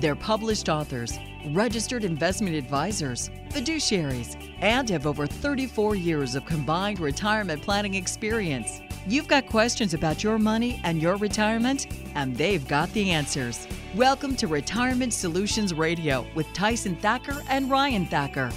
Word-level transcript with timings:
They're 0.00 0.14
published 0.14 0.68
authors, 0.68 1.18
registered 1.48 2.04
investment 2.04 2.54
advisors, 2.54 3.30
fiduciaries, 3.50 4.36
and 4.60 4.88
have 4.90 5.08
over 5.08 5.26
34 5.26 5.96
years 5.96 6.36
of 6.36 6.46
combined 6.46 7.00
retirement 7.00 7.62
planning 7.62 7.94
experience. 7.94 8.80
You've 9.08 9.26
got 9.26 9.48
questions 9.48 9.94
about 9.94 10.22
your 10.22 10.38
money 10.38 10.80
and 10.84 11.02
your 11.02 11.16
retirement, 11.16 11.88
and 12.14 12.36
they've 12.36 12.66
got 12.68 12.92
the 12.92 13.10
answers. 13.10 13.66
Welcome 13.96 14.36
to 14.36 14.46
Retirement 14.46 15.12
Solutions 15.12 15.74
Radio 15.74 16.24
with 16.36 16.46
Tyson 16.52 16.94
Thacker 16.94 17.42
and 17.48 17.68
Ryan 17.68 18.06
Thacker. 18.06 18.52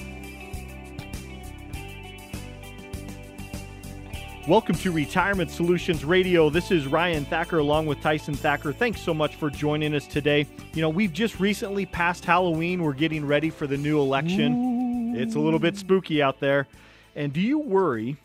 Welcome 4.52 4.76
to 4.80 4.92
Retirement 4.92 5.50
Solutions 5.50 6.04
Radio. 6.04 6.50
This 6.50 6.72
is 6.72 6.86
Ryan 6.86 7.24
Thacker 7.24 7.60
along 7.60 7.86
with 7.86 8.02
Tyson 8.02 8.34
Thacker. 8.34 8.74
Thanks 8.74 9.00
so 9.00 9.14
much 9.14 9.38
for 9.38 9.50
joining 9.50 9.96
us 9.96 10.06
today. 10.06 10.46
You 10.74 10.82
know, 10.82 10.90
we've 10.90 11.14
just 11.14 11.40
recently 11.40 11.86
passed 11.86 12.26
Halloween. 12.26 12.84
We're 12.84 12.92
getting 12.92 13.26
ready 13.26 13.50
for 13.50 13.66
the 13.66 13.78
new 13.78 13.98
election. 14.02 15.16
Ooh. 15.16 15.18
It's 15.18 15.36
a 15.36 15.40
little 15.40 15.58
bit 15.58 15.78
spooky 15.78 16.22
out 16.22 16.42
there. 16.42 16.68
And 17.16 17.32
do 17.32 17.40
you 17.40 17.60
worry 17.60 18.18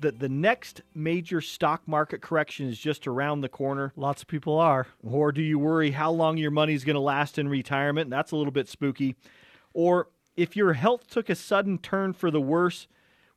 that 0.00 0.20
the 0.20 0.28
next 0.28 0.82
major 0.94 1.40
stock 1.40 1.82
market 1.88 2.22
correction 2.22 2.68
is 2.68 2.78
just 2.78 3.08
around 3.08 3.40
the 3.40 3.48
corner? 3.48 3.92
Lots 3.96 4.22
of 4.22 4.28
people 4.28 4.60
are. 4.60 4.86
Or 5.02 5.32
do 5.32 5.42
you 5.42 5.58
worry 5.58 5.90
how 5.90 6.12
long 6.12 6.36
your 6.36 6.52
money 6.52 6.74
is 6.74 6.84
going 6.84 6.94
to 6.94 7.00
last 7.00 7.40
in 7.40 7.48
retirement? 7.48 8.08
That's 8.08 8.30
a 8.30 8.36
little 8.36 8.52
bit 8.52 8.68
spooky. 8.68 9.16
Or 9.74 10.10
if 10.36 10.54
your 10.54 10.74
health 10.74 11.08
took 11.08 11.28
a 11.28 11.34
sudden 11.34 11.78
turn 11.78 12.12
for 12.12 12.30
the 12.30 12.40
worse, 12.40 12.86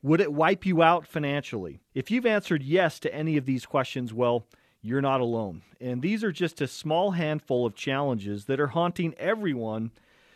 would 0.06 0.22
it 0.22 0.32
wipe 0.32 0.68
you 0.68 0.84
out 0.84 1.08
financially? 1.08 1.80
If 1.96 2.12
you've 2.12 2.28
answered 2.28 2.62
yes 2.62 3.00
to 3.00 3.14
any 3.14 3.38
of 3.38 3.46
these 3.48 3.66
questions, 3.66 4.14
well, 4.14 4.46
you're 4.80 5.02
not 5.02 5.20
alone. 5.20 5.64
And 5.82 6.04
these 6.04 6.24
are 6.24 6.32
just 6.32 6.62
a 6.62 6.68
small 6.68 7.12
handful 7.12 7.66
of 7.66 7.74
challenges 7.74 8.46
that 8.46 8.60
are 8.60 8.68
haunting 8.68 9.16
everyone 9.18 9.90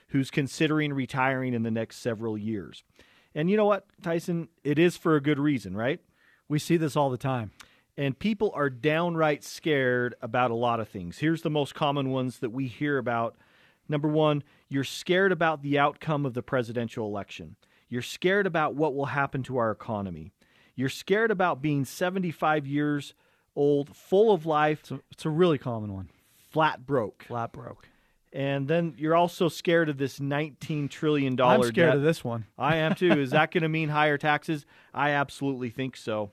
who's 0.07 0.31
considering 0.31 0.91
retiring 0.91 1.53
in 1.53 1.61
the 1.61 1.69
next 1.69 1.97
several 1.97 2.35
years. 2.35 2.83
And 3.35 3.47
you 3.47 3.57
know 3.57 3.67
what, 3.67 3.85
Tyson? 4.01 4.49
It 4.63 4.79
is 4.79 4.97
for 4.97 5.15
a 5.15 5.21
good 5.21 5.37
reason, 5.37 5.77
right? 5.77 6.01
We 6.47 6.57
see 6.57 6.77
this 6.77 6.95
all 6.95 7.11
the 7.11 7.17
time. 7.17 7.51
And 7.95 8.17
people 8.17 8.51
are 8.55 8.71
downright 8.71 9.43
scared 9.43 10.15
about 10.19 10.49
a 10.49 10.55
lot 10.55 10.79
of 10.79 10.89
things. 10.89 11.19
Here's 11.19 11.43
the 11.43 11.51
most 11.51 11.75
common 11.75 12.09
ones 12.09 12.39
that 12.39 12.49
we 12.49 12.65
hear 12.65 12.97
about. 12.97 13.37
Number 13.87 14.07
one, 14.07 14.41
you're 14.67 14.83
scared 14.83 15.31
about 15.31 15.61
the 15.61 15.77
outcome 15.77 16.25
of 16.25 16.33
the 16.33 16.41
presidential 16.41 17.05
election. 17.05 17.55
You're 17.89 18.01
scared 18.01 18.47
about 18.47 18.75
what 18.75 18.95
will 18.95 19.07
happen 19.07 19.43
to 19.43 19.57
our 19.57 19.71
economy. 19.71 20.31
You're 20.75 20.89
scared 20.89 21.31
about 21.31 21.61
being 21.61 21.83
75 21.83 22.65
years 22.65 23.13
old, 23.55 23.95
full 23.95 24.31
of 24.31 24.45
life. 24.45 24.79
It's 24.81 24.91
a, 24.91 24.99
it's 25.11 25.25
a 25.25 25.29
really 25.29 25.57
common 25.57 25.93
one. 25.93 26.09
Flat 26.51 26.85
broke. 26.85 27.23
Flat 27.27 27.51
broke. 27.51 27.89
And 28.31 28.67
then 28.67 28.93
you're 28.97 29.15
also 29.15 29.49
scared 29.49 29.89
of 29.89 29.97
this 29.97 30.19
$19 30.19 30.89
trillion 30.89 31.39
I'm 31.41 31.63
scared 31.63 31.75
debt. 31.75 31.95
of 31.95 32.03
this 32.03 32.23
one. 32.23 32.45
I 32.57 32.77
am 32.77 32.93
too. 32.93 33.11
Is 33.11 33.31
that 33.31 33.51
going 33.51 33.63
to 33.63 33.69
mean 33.69 33.89
higher 33.89 34.17
taxes? 34.17 34.65
I 34.93 35.11
absolutely 35.11 35.71
think 35.71 35.97
so. 35.97 36.31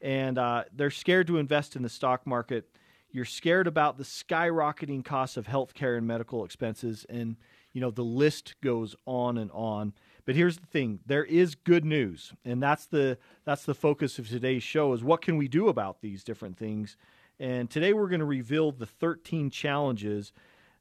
And 0.00 0.38
uh, 0.38 0.64
they're 0.72 0.90
scared 0.90 1.26
to 1.26 1.38
invest 1.38 1.76
in 1.76 1.82
the 1.82 1.88
stock 1.88 2.26
market. 2.26 2.68
You're 3.10 3.24
scared 3.24 3.66
about 3.66 3.98
the 3.98 4.04
skyrocketing 4.04 5.04
costs 5.04 5.36
of 5.36 5.46
healthcare 5.46 5.96
and 5.98 6.06
medical 6.06 6.44
expenses. 6.44 7.04
And, 7.08 7.36
you 7.72 7.80
know, 7.80 7.90
the 7.90 8.02
list 8.02 8.54
goes 8.62 8.94
on 9.06 9.38
and 9.38 9.50
on. 9.52 9.92
But 10.26 10.36
here's 10.36 10.56
the 10.56 10.66
thing: 10.66 11.00
there 11.06 11.24
is 11.24 11.54
good 11.54 11.84
news, 11.84 12.32
and 12.44 12.62
that's 12.62 12.86
the 12.86 13.18
that's 13.44 13.64
the 13.64 13.74
focus 13.74 14.18
of 14.18 14.28
today's 14.28 14.62
show. 14.62 14.92
Is 14.92 15.04
what 15.04 15.22
can 15.22 15.36
we 15.36 15.48
do 15.48 15.68
about 15.68 16.00
these 16.00 16.24
different 16.24 16.56
things? 16.56 16.96
And 17.38 17.68
today 17.68 17.92
we're 17.92 18.08
going 18.08 18.20
to 18.20 18.26
reveal 18.26 18.70
the 18.70 18.86
13 18.86 19.50
challenges 19.50 20.32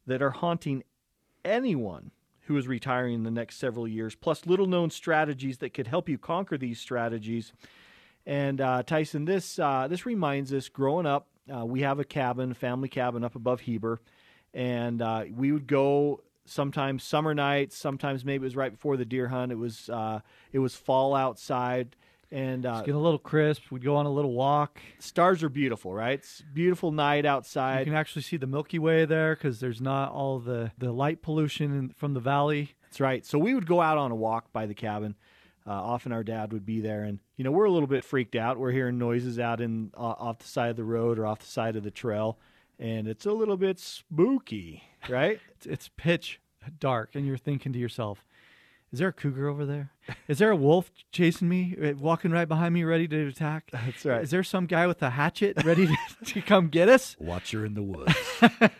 that 0.06 0.22
are 0.22 0.30
haunting 0.30 0.84
anyone 1.44 2.12
who 2.42 2.58
is 2.58 2.68
retiring 2.68 3.16
in 3.16 3.24
the 3.24 3.31
next 3.31 3.56
several 3.56 3.88
years, 3.88 4.16
plus 4.16 4.46
little 4.46 4.68
known 4.68 4.90
strategies 4.90 5.58
that 5.60 5.74
could 5.74 5.88
help 5.88 6.10
you 6.10 6.18
conquer 6.18 6.58
these 6.58 6.80
strategies. 6.80 7.54
And 8.25 8.62
uh, 8.62 8.84
Tyson, 8.84 9.25
this 9.25 9.60
uh, 9.60 9.88
this 9.90 10.06
reminds 10.06 10.54
us, 10.54 10.70
growing 10.70 11.06
up, 11.06 11.28
uh, 11.54 11.66
we 11.66 11.81
have 11.81 12.00
a 12.00 12.06
cabin, 12.06 12.54
family 12.54 12.88
cabin 12.88 13.24
up 13.24 13.36
above 13.36 13.62
Heber, 13.62 14.00
and 14.54 15.02
uh, 15.02 15.25
we 15.36 15.52
would 15.52 15.68
go 15.68 16.22
sometimes 16.46 17.04
summer 17.04 17.34
nights, 17.34 17.78
sometimes 17.78 18.26
maybe 18.26 18.44
it 18.44 18.48
was 18.48 18.56
right 18.56 18.72
before 18.72 18.98
the 18.98 19.06
deer 19.06 19.28
hunt. 19.28 19.52
It 19.52 19.58
was 19.58 19.90
uh, 19.90 20.20
it 20.52 20.59
was 20.59 20.76
fall 20.76 21.16
outside 21.16 21.96
and 22.34 22.66
uh, 22.66 22.72
it's 22.72 22.80
getting 22.81 22.96
a 22.96 23.00
little 23.00 23.20
crisp. 23.20 23.70
We'd 23.70 23.84
go 23.84 23.96
on 23.96 24.08
a 24.08 24.12
little 24.12 24.34
walk. 24.34 24.81
Stars 24.98 25.44
are 25.44 25.50
beautiful, 25.50 25.94
right? 25.94 26.18
It's 26.18 26.42
beautiful 26.54 26.92
night 26.92 27.28
outside. 27.28 27.81
You 27.81 27.86
can 27.86 27.94
actually 27.94 28.24
see 28.24 28.38
the 28.38 28.48
Milky 28.48 28.80
Way 28.80 29.06
there 29.06 29.36
because 29.36 29.59
there's 29.59 29.80
not 29.80 30.12
all 30.12 30.40
the 30.40 30.72
the 30.80 30.92
light 30.92 31.22
pollution 31.22 31.78
in, 31.78 31.90
from 31.90 32.16
the 32.16 32.20
valley. 32.20 32.72
That's 32.86 33.00
right. 33.00 33.24
So 33.24 33.38
we 33.38 33.54
would 33.54 33.68
go 33.68 33.81
out 33.81 34.00
on 34.00 34.12
a 34.12 34.16
walk 34.16 34.52
by 34.52 34.66
the 34.66 34.74
cabin. 34.74 35.16
Uh, 35.66 35.72
often 35.72 36.12
our 36.12 36.24
dad 36.24 36.52
would 36.52 36.66
be 36.66 36.81
there, 36.81 37.04
and 37.04 37.20
you 37.38 37.44
know 37.44 37.52
we're 37.52 37.66
a 37.66 37.72
little 37.72 37.88
bit 37.88 38.04
freaked 38.04 38.36
out. 38.36 38.58
We're 38.58 38.72
hearing 38.72 38.98
noises 38.98 39.38
out 39.38 39.62
in 39.62 39.92
uh, 39.96 40.00
off 40.00 40.40
the 40.40 40.48
side 40.48 40.72
of 40.72 40.75
the 40.75 40.84
road 40.84 41.20
or 41.20 41.28
off 41.28 41.40
the 41.40 41.46
side 41.46 41.75
of 41.75 41.84
the 41.84 41.92
trail, 41.92 42.40
and 42.80 43.08
it's 43.08 43.28
a 43.28 43.31
little 43.31 43.58
bit 43.58 43.80
spooky, 43.80 44.84
right? 45.09 45.40
it's, 45.56 45.66
it's 45.66 45.90
pitch 45.97 46.40
dark, 46.80 47.16
and 47.16 47.25
you're 47.25 47.38
thinking 47.38 47.74
to 47.74 47.80
yourself, 47.80 48.25
"Is 48.91 49.00
there 49.00 49.09
a 49.09 49.14
cougar 49.14 49.47
over 49.47 49.66
there? 49.66 49.91
Is 50.28 50.38
there 50.38 50.52
a 50.52 50.56
wolf 50.56 50.91
chasing 51.12 51.50
me, 51.50 51.75
uh, 51.81 51.94
walking 51.94 52.31
right 52.31 52.47
behind 52.47 52.74
me, 52.74 52.84
ready 52.84 53.08
to 53.08 53.28
attack? 53.28 53.69
That's 53.72 54.06
right. 54.06 54.22
Is 54.22 54.31
there 54.31 54.44
some 54.44 54.66
guy 54.66 54.88
with 54.88 55.02
a 55.02 55.12
hatchet 55.12 55.63
ready 55.63 55.88
to, 55.88 55.97
to 56.25 56.42
come 56.42 56.69
get 56.69 56.90
us? 56.90 57.16
Watcher 57.19 57.66
in 57.66 57.74
the 57.74 57.84
woods." 57.84 58.16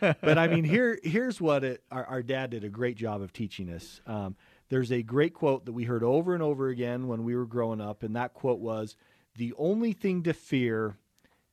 but 0.00 0.38
I 0.38 0.48
mean, 0.48 0.64
here 0.64 0.98
here's 1.02 1.40
what 1.40 1.64
it, 1.64 1.82
our, 1.90 2.04
our 2.04 2.22
dad 2.22 2.50
did 2.50 2.64
a 2.64 2.68
great 2.68 2.96
job 2.96 3.22
of 3.22 3.32
teaching 3.32 3.70
us. 3.70 4.00
Um, 4.06 4.36
there's 4.70 4.90
a 4.90 5.02
great 5.02 5.34
quote 5.34 5.66
that 5.66 5.72
we 5.72 5.84
heard 5.84 6.02
over 6.02 6.34
and 6.34 6.42
over 6.42 6.68
again 6.68 7.06
when 7.06 7.24
we 7.24 7.36
were 7.36 7.46
growing 7.46 7.80
up, 7.80 8.02
and 8.02 8.16
that 8.16 8.34
quote 8.34 8.60
was, 8.60 8.96
"The 9.36 9.52
only 9.58 9.92
thing 9.92 10.22
to 10.24 10.32
fear." 10.32 10.96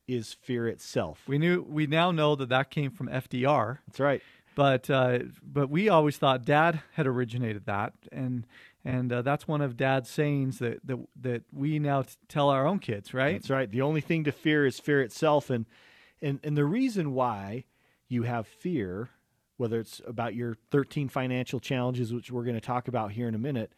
is 0.08 0.34
fear 0.34 0.66
itself. 0.66 1.22
We 1.28 1.38
knew 1.38 1.62
we 1.62 1.86
now 1.86 2.10
know 2.10 2.34
that 2.34 2.48
that 2.48 2.70
came 2.70 2.90
from 2.90 3.08
FDR. 3.08 3.78
That's 3.86 4.00
right. 4.00 4.20
But 4.54 4.90
uh, 4.90 5.20
but 5.42 5.70
we 5.70 5.88
always 5.88 6.16
thought 6.16 6.44
Dad 6.44 6.82
had 6.92 7.06
originated 7.06 7.64
that, 7.66 7.94
and 8.10 8.46
and 8.84 9.12
uh, 9.12 9.22
that's 9.22 9.48
one 9.48 9.60
of 9.60 9.76
Dad's 9.76 10.10
sayings 10.10 10.58
that 10.58 10.86
that 10.86 10.98
that 11.20 11.42
we 11.52 11.78
now 11.78 12.02
t- 12.02 12.14
tell 12.28 12.50
our 12.50 12.66
own 12.66 12.78
kids. 12.78 13.14
Right. 13.14 13.32
That's 13.32 13.50
right. 13.50 13.70
The 13.70 13.82
only 13.82 14.00
thing 14.00 14.24
to 14.24 14.32
fear 14.32 14.66
is 14.66 14.78
fear 14.78 15.00
itself, 15.00 15.48
and 15.48 15.66
and 16.20 16.40
and 16.44 16.56
the 16.56 16.64
reason 16.64 17.14
why 17.14 17.64
you 18.08 18.24
have 18.24 18.46
fear, 18.46 19.08
whether 19.56 19.80
it's 19.80 20.02
about 20.06 20.34
your 20.34 20.56
13 20.70 21.08
financial 21.08 21.60
challenges, 21.60 22.12
which 22.12 22.30
we're 22.30 22.44
going 22.44 22.54
to 22.54 22.60
talk 22.60 22.88
about 22.88 23.12
here 23.12 23.26
in 23.26 23.34
a 23.34 23.38
minute, 23.38 23.72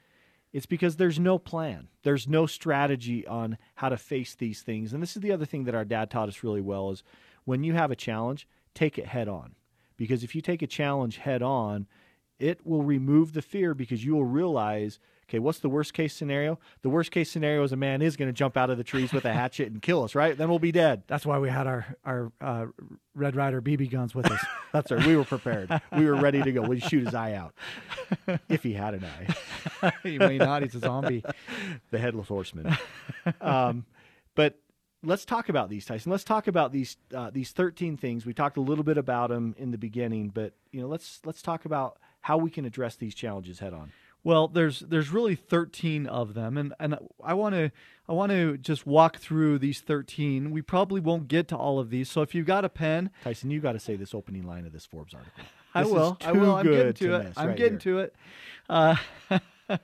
it's 0.53 0.67
because 0.67 0.97
there's 0.97 1.21
no 1.21 1.39
plan. 1.39 1.89
There's 2.03 2.27
no 2.27 2.47
strategy 2.47 3.27
on 3.27 3.59
how 3.77 3.91
to 3.91 3.97
face 3.97 4.34
these 4.34 4.63
things. 4.63 4.93
And 4.93 5.03
this 5.03 5.15
is 5.17 5.23
the 5.23 5.33
other 5.33 5.45
thing 5.45 5.65
that 5.65 5.75
our 5.75 5.84
dad 5.84 6.11
taught 6.11 6.29
us 6.29 6.43
really 6.43 6.61
well 6.61 6.91
is 6.91 7.05
when 7.45 7.63
you 7.63 7.75
have 7.75 7.91
a 7.91 7.97
challenge, 7.97 8.49
take 8.75 8.99
it 8.99 9.07
head 9.07 9.29
on. 9.29 9.55
Because 9.97 10.25
if 10.25 10.35
you 10.35 10.41
take 10.41 10.63
a 10.63 10.67
challenge 10.67 11.19
head 11.19 11.43
on, 11.43 11.87
it 12.39 12.67
will 12.67 12.83
remove 12.83 13.33
the 13.33 13.43
fear 13.43 13.75
because 13.75 14.05
you 14.05 14.15
will 14.15 14.25
realize 14.25 14.99
okay, 15.29 15.39
what's 15.39 15.59
the 15.59 15.69
worst 15.69 15.95
case 15.95 16.15
scenario? 16.15 16.59
The 16.83 16.89
worst 16.89 17.11
case 17.11 17.31
scenario 17.31 17.63
is 17.63 17.73
a 17.73 17.77
man 17.77 18.03
is 18.03 18.17
going 18.17 18.29
to 18.29 18.33
jump 18.33 18.57
out 18.57 18.71
of 18.71 18.79
the 18.79 18.85
trees 18.85 19.13
with 19.13 19.25
a 19.25 19.33
hatchet 19.33 19.73
and 19.73 19.81
kill 19.81 20.05
us, 20.05 20.15
right? 20.15 20.37
Then 20.37 20.49
we'll 20.49 20.59
be 20.59 20.73
dead. 20.73 21.03
That's 21.07 21.25
why 21.25 21.39
we 21.39 21.49
had 21.49 21.67
our 21.67 21.87
our 22.05 22.33
uh, 22.41 22.67
Red 23.15 23.37
Ryder 23.37 23.63
BB 23.63 23.91
guns 23.91 24.15
with 24.15 24.31
us. 24.31 24.45
That's 24.73 24.91
right. 24.91 25.05
We 25.07 25.17
were 25.17 25.25
prepared. 25.25 25.81
We 25.97 26.07
were 26.07 26.17
ready 26.17 26.43
to 26.43 26.53
go. 26.53 26.63
We'd 26.63 26.83
shoot 26.83 27.05
his 27.05 27.15
eye 27.15 27.35
out 27.35 27.55
if 28.49 28.63
he 28.63 28.75
had 28.75 28.95
an 28.95 29.05
eye. 29.05 29.93
he 30.03 30.19
may 30.19 30.39
not. 30.39 30.63
He's 30.63 30.75
a 30.75 30.81
zombie. 30.81 31.25
the 31.91 31.99
headless 31.99 32.29
horseman. 32.29 32.77
Um, 33.41 33.87
but 34.35 34.59
let's 35.04 35.24
talk 35.24 35.48
about 35.48 35.68
these, 35.71 35.84
Tyson. 35.86 36.10
Let's 36.10 36.24
talk 36.24 36.47
about 36.47 36.72
these 36.72 36.97
uh, 37.15 37.30
these 37.30 37.53
thirteen 37.53 37.97
things. 37.97 38.27
We 38.27 38.34
talked 38.34 38.56
a 38.56 38.60
little 38.60 38.84
bit 38.84 38.98
about 38.98 39.30
them 39.30 39.54
in 39.59 39.71
the 39.71 39.78
beginning, 39.78 40.30
but 40.30 40.53
you 40.72 40.80
know, 40.80 40.89
let's 40.89 41.21
let's 41.24 41.42
talk 41.42 41.65
about 41.65 41.98
how 42.22 42.36
we 42.39 42.51
can 42.51 42.65
address 42.65 42.97
these 42.97 43.15
challenges 43.15 43.59
head 43.59 43.72
on. 43.74 43.92
Well, 44.24 44.48
there's 44.48 44.80
there's 44.80 45.10
really 45.10 45.34
13 45.34 46.06
of 46.06 46.33
them, 46.33 46.56
and 46.56 46.72
and 46.80 46.98
I 47.22 47.34
want 47.34 47.54
to 47.54 47.71
I 48.09 48.12
want 48.12 48.33
to 48.33 48.56
just 48.56 48.86
walk 48.86 49.18
through 49.18 49.59
these 49.59 49.80
13. 49.80 50.51
We 50.51 50.62
probably 50.62 51.01
won't 51.01 51.28
get 51.28 51.47
to 51.48 51.57
all 51.57 51.78
of 51.78 51.91
these, 51.91 52.10
so 52.10 52.22
if 52.22 52.34
you've 52.34 52.47
got 52.47 52.65
a 52.65 52.71
pen, 52.71 53.10
Tyson, 53.22 53.50
you 53.50 53.60
got 53.60 53.72
to 53.72 53.78
say 53.80 53.97
this 53.97 54.15
opening 54.15 54.45
line 54.45 54.65
of 54.65 54.72
this 54.72 54.86
Forbes 54.86 55.12
article. 55.12 55.45
I 55.74 55.83
This 55.83 55.89
is 55.89 55.95
will. 55.95 56.18
I 56.24 56.33
will. 56.33 56.54
I'm 56.54 56.65
getting 56.65 56.78
good 56.80 56.97
to, 56.97 57.15
it. 57.16 57.33
I'm 57.36 57.48
right 57.48 57.57
getting 57.57 57.72
here. 57.80 57.80
to 57.80 57.98
it. 57.98 58.16
Uh, 58.71 58.97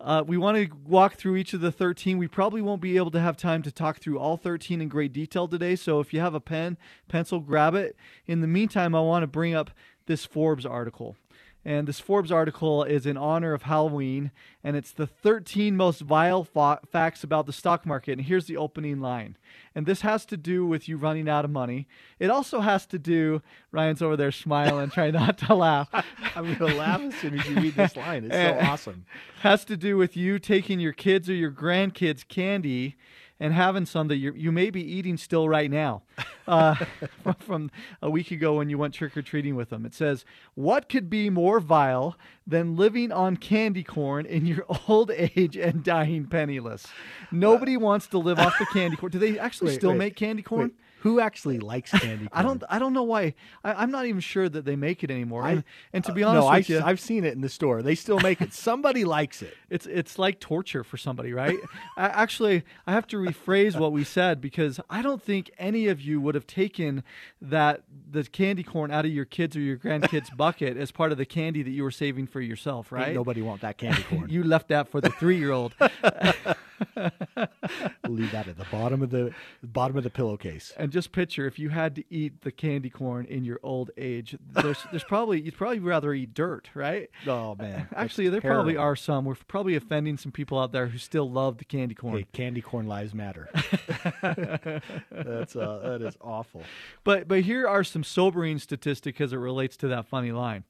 uh, 0.00 0.22
we 0.26 0.36
want 0.36 0.56
to 0.56 0.68
walk 0.86 1.14
through 1.14 1.36
each 1.36 1.52
of 1.52 1.60
the 1.60 1.72
13. 1.72 2.18
We 2.18 2.28
probably 2.28 2.62
won't 2.62 2.80
be 2.80 2.96
able 2.96 3.10
to 3.10 3.20
have 3.20 3.36
time 3.36 3.62
to 3.62 3.72
talk 3.72 3.98
through 3.98 4.18
all 4.18 4.36
13 4.36 4.80
in 4.80 4.88
great 4.88 5.12
detail 5.12 5.48
today. 5.48 5.74
So 5.74 5.98
if 5.98 6.14
you 6.14 6.20
have 6.20 6.34
a 6.34 6.40
pen, 6.40 6.76
pencil, 7.08 7.40
grab 7.40 7.74
it. 7.74 7.96
In 8.26 8.40
the 8.40 8.46
meantime, 8.46 8.94
I 8.94 9.00
want 9.00 9.24
to 9.24 9.26
bring 9.26 9.54
up 9.54 9.70
this 10.06 10.24
Forbes 10.24 10.64
article. 10.64 11.16
And 11.64 11.86
this 11.86 12.00
Forbes 12.00 12.32
article 12.32 12.82
is 12.84 13.04
in 13.04 13.16
honor 13.16 13.52
of 13.52 13.62
Halloween, 13.62 14.30
and 14.64 14.76
it's 14.76 14.92
the 14.92 15.06
13 15.06 15.76
most 15.76 16.00
vile 16.00 16.44
fa- 16.44 16.80
facts 16.90 17.24
about 17.24 17.46
the 17.46 17.52
stock 17.52 17.84
market. 17.84 18.12
And 18.12 18.22
here's 18.22 18.46
the 18.46 18.56
opening 18.56 19.00
line. 19.00 19.36
And 19.74 19.84
this 19.84 20.00
has 20.00 20.24
to 20.26 20.36
do 20.36 20.64
with 20.64 20.88
you 20.88 20.96
running 20.96 21.28
out 21.28 21.44
of 21.44 21.50
money. 21.50 21.86
It 22.18 22.30
also 22.30 22.60
has 22.60 22.86
to 22.86 22.98
do, 22.98 23.42
Ryan's 23.70 24.00
over 24.00 24.16
there 24.16 24.32
smiling, 24.32 24.90
trying 24.90 25.12
not 25.12 25.36
to 25.38 25.54
laugh. 25.54 25.88
I'm 26.34 26.54
going 26.54 26.72
to 26.72 26.78
laugh 26.78 27.00
as 27.00 27.14
soon 27.16 27.38
as 27.38 27.46
you 27.48 27.56
read 27.56 27.74
this 27.74 27.96
line. 27.96 28.24
It's 28.24 28.34
so 28.34 28.58
awesome. 28.66 29.04
has 29.40 29.64
to 29.66 29.76
do 29.76 29.96
with 29.96 30.16
you 30.16 30.38
taking 30.38 30.80
your 30.80 30.92
kids 30.92 31.28
or 31.28 31.34
your 31.34 31.52
grandkids 31.52 32.26
candy 32.26 32.96
and 33.40 33.52
having 33.52 33.86
some 33.86 34.08
that 34.08 34.16
you 34.16 34.32
you 34.34 34.52
may 34.52 34.70
be 34.70 34.82
eating 34.82 35.16
still 35.16 35.48
right 35.48 35.70
now 35.70 36.02
uh, 36.48 36.74
from, 37.22 37.34
from 37.40 37.70
a 38.02 38.10
week 38.10 38.30
ago 38.30 38.56
when 38.56 38.70
you 38.70 38.78
went 38.78 38.94
trick 38.94 39.16
or 39.16 39.22
treating 39.22 39.56
with 39.56 39.70
them. 39.70 39.84
It 39.86 39.94
says, 39.94 40.24
"What 40.54 40.88
could 40.88 41.08
be 41.08 41.30
more 41.30 41.60
vile 41.60 42.16
than 42.46 42.76
living 42.76 43.12
on 43.12 43.36
candy 43.36 43.84
corn 43.84 44.26
in 44.26 44.46
your 44.46 44.64
old 44.88 45.10
age 45.10 45.56
and 45.56 45.82
dying 45.84 46.26
penniless?" 46.26 46.86
Nobody 47.30 47.76
wants 47.76 48.06
to 48.08 48.18
live 48.18 48.38
off 48.38 48.58
the 48.58 48.66
candy 48.66 48.96
corn. 48.96 49.12
Do 49.12 49.18
they 49.18 49.38
actually 49.38 49.68
Wait, 49.68 49.76
still 49.76 49.90
wait, 49.90 49.98
make 49.98 50.16
candy 50.16 50.42
corn? 50.42 50.68
Wait, 50.68 50.74
who 51.00 51.20
actually 51.20 51.58
likes 51.58 51.90
candy 51.90 52.26
corn? 52.26 52.30
I 52.32 52.42
don't. 52.42 52.64
I 52.68 52.78
don't 52.78 52.92
know 52.92 53.02
why. 53.04 53.34
I, 53.64 53.74
I'm 53.74 53.90
not 53.90 54.06
even 54.06 54.20
sure 54.20 54.48
that 54.48 54.64
they 54.64 54.76
make 54.76 55.04
it 55.04 55.10
anymore. 55.10 55.42
I- 55.44 55.50
and, 55.52 55.64
and 55.92 56.04
to 56.04 56.12
be 56.12 56.22
honest 56.22 56.44
no, 56.44 56.48
I, 56.48 56.58
you, 56.58 56.80
I've 56.84 57.00
seen 57.00 57.24
it 57.24 57.32
in 57.34 57.40
the 57.40 57.48
store. 57.48 57.82
They 57.82 57.94
still 57.94 58.20
make 58.20 58.40
it. 58.40 58.52
Somebody 58.52 59.04
likes 59.04 59.42
it. 59.42 59.54
It's 59.70 59.84
it's 59.84 60.18
like 60.18 60.40
torture 60.40 60.82
for 60.82 60.96
somebody, 60.96 61.34
right? 61.34 61.58
I, 61.98 62.06
actually, 62.06 62.64
I 62.86 62.92
have 62.92 63.06
to 63.08 63.18
rephrase 63.18 63.78
what 63.78 63.92
we 63.92 64.02
said 64.02 64.40
because 64.40 64.80
I 64.88 65.02
don't 65.02 65.22
think 65.22 65.50
any 65.58 65.88
of 65.88 66.00
you 66.00 66.22
would 66.22 66.34
have 66.34 66.46
taken 66.46 67.04
that 67.42 67.82
the 68.10 68.24
candy 68.24 68.62
corn 68.62 68.90
out 68.90 69.04
of 69.04 69.10
your 69.10 69.26
kids 69.26 69.56
or 69.56 69.60
your 69.60 69.76
grandkids 69.76 70.34
bucket 70.34 70.78
as 70.78 70.90
part 70.90 71.12
of 71.12 71.18
the 71.18 71.26
candy 71.26 71.62
that 71.62 71.70
you 71.70 71.82
were 71.82 71.90
saving 71.90 72.26
for 72.28 72.40
yourself, 72.40 72.86
Ain't 72.94 73.02
right? 73.02 73.14
nobody 73.14 73.42
want 73.42 73.60
that 73.60 73.76
candy 73.76 74.02
corn. 74.04 74.30
You 74.30 74.42
left 74.42 74.68
that 74.68 74.88
for 74.88 75.02
the 75.02 75.10
three-year-old. 75.10 75.74
leave 78.08 78.32
that 78.32 78.48
at 78.48 78.56
the 78.56 78.66
bottom 78.70 79.02
of 79.02 79.10
the 79.10 79.32
bottom 79.62 79.96
of 79.96 80.04
the 80.04 80.10
pillowcase. 80.10 80.72
and 80.76 80.90
just 80.90 81.12
picture 81.12 81.46
if 81.46 81.58
you 81.58 81.68
had 81.70 81.94
to 81.96 82.04
eat 82.10 82.40
the 82.42 82.50
candy 82.52 82.90
corn 82.90 83.26
in 83.26 83.44
your 83.44 83.60
old 83.62 83.90
age. 83.96 84.36
There's 84.52 84.84
there's 84.90 85.04
probably 85.04 85.40
you'd 85.40 85.56
probably 85.56 85.78
rather 85.78 86.12
eat 86.14 86.34
dirt, 86.34 86.70
right? 86.74 87.10
Oh 87.26 87.54
man, 87.56 87.88
Actually, 87.94 88.28
there 88.28 88.40
probably 88.40 88.76
are 88.76 88.96
some. 88.96 89.24
We're 89.24 89.34
probably 89.46 89.74
offending 89.76 90.16
some 90.16 90.32
people 90.32 90.58
out 90.58 90.72
there 90.72 90.86
who 90.88 90.98
still 90.98 91.30
love 91.30 91.58
the 91.58 91.64
candy 91.64 91.94
corn. 91.94 92.18
Hey, 92.18 92.26
candy 92.32 92.60
corn 92.60 92.86
lives 92.86 93.14
matter. 93.14 93.48
That's 94.22 95.56
uh, 95.56 95.78
that 95.98 96.02
is 96.02 96.16
awful. 96.20 96.62
But 97.04 97.28
but 97.28 97.42
here 97.42 97.66
are 97.66 97.84
some 97.84 98.04
sobering 98.04 98.58
statistics 98.58 99.20
as 99.20 99.32
it 99.32 99.36
relates 99.36 99.76
to 99.78 99.88
that 99.88 100.06
funny 100.06 100.32
line. 100.32 100.64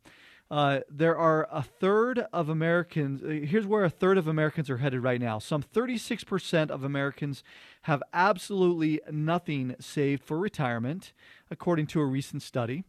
Uh, 0.50 0.80
there 0.88 1.16
are 1.16 1.46
a 1.52 1.62
third 1.62 2.24
of 2.32 2.48
Americans. 2.48 3.22
uh, 3.22 3.26
Here's 3.46 3.66
where 3.66 3.84
a 3.84 3.90
third 3.90 4.16
of 4.16 4.26
Americans 4.26 4.70
are 4.70 4.78
headed 4.78 5.02
right 5.02 5.20
now. 5.20 5.38
Some 5.38 5.62
36% 5.62 6.70
of 6.70 6.82
Americans 6.84 7.42
have 7.82 8.02
absolutely 8.14 9.00
nothing 9.10 9.76
saved 9.78 10.22
for 10.24 10.38
retirement, 10.38 11.12
according 11.50 11.86
to 11.88 12.00
a 12.00 12.06
recent 12.06 12.42
study. 12.42 12.84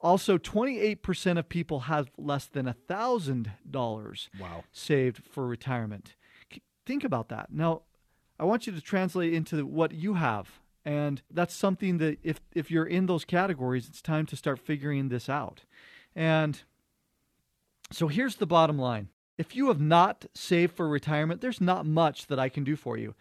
Also, 0.00 0.36
28% 0.36 1.38
of 1.38 1.48
people 1.48 1.80
have 1.80 2.10
less 2.18 2.46
than 2.46 2.66
$1,000 2.66 4.28
Wow. 4.38 4.64
saved 4.72 5.22
for 5.24 5.46
retirement. 5.46 6.16
Think 6.84 7.02
about 7.04 7.28
that. 7.28 7.52
Now, 7.52 7.82
I 8.38 8.44
want 8.44 8.66
you 8.66 8.72
to 8.72 8.80
translate 8.80 9.32
into 9.32 9.64
what 9.66 9.92
you 9.92 10.14
have. 10.14 10.60
And 10.84 11.22
that's 11.30 11.54
something 11.54 11.98
that 11.98 12.18
if 12.22 12.40
if 12.54 12.70
you're 12.70 12.86
in 12.86 13.06
those 13.06 13.24
categories, 13.24 13.88
it's 13.88 14.00
time 14.00 14.24
to 14.26 14.36
start 14.36 14.60
figuring 14.60 15.08
this 15.08 15.28
out. 15.28 15.64
And 16.14 16.62
so 17.92 18.08
here's 18.08 18.36
the 18.36 18.46
bottom 18.46 18.78
line. 18.78 19.08
If 19.38 19.54
you 19.54 19.68
have 19.68 19.80
not 19.80 20.26
saved 20.34 20.74
for 20.74 20.88
retirement, 20.88 21.40
there's 21.40 21.60
not 21.60 21.86
much 21.86 22.26
that 22.26 22.38
I 22.38 22.48
can 22.48 22.64
do 22.64 22.74
for 22.74 22.96
you. 22.96 23.14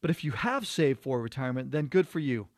But 0.00 0.10
if 0.10 0.22
you 0.22 0.32
have 0.32 0.66
saved 0.66 1.00
for 1.00 1.20
retirement, 1.20 1.70
then 1.70 1.86
good 1.86 2.08
for 2.08 2.18
you. 2.18 2.48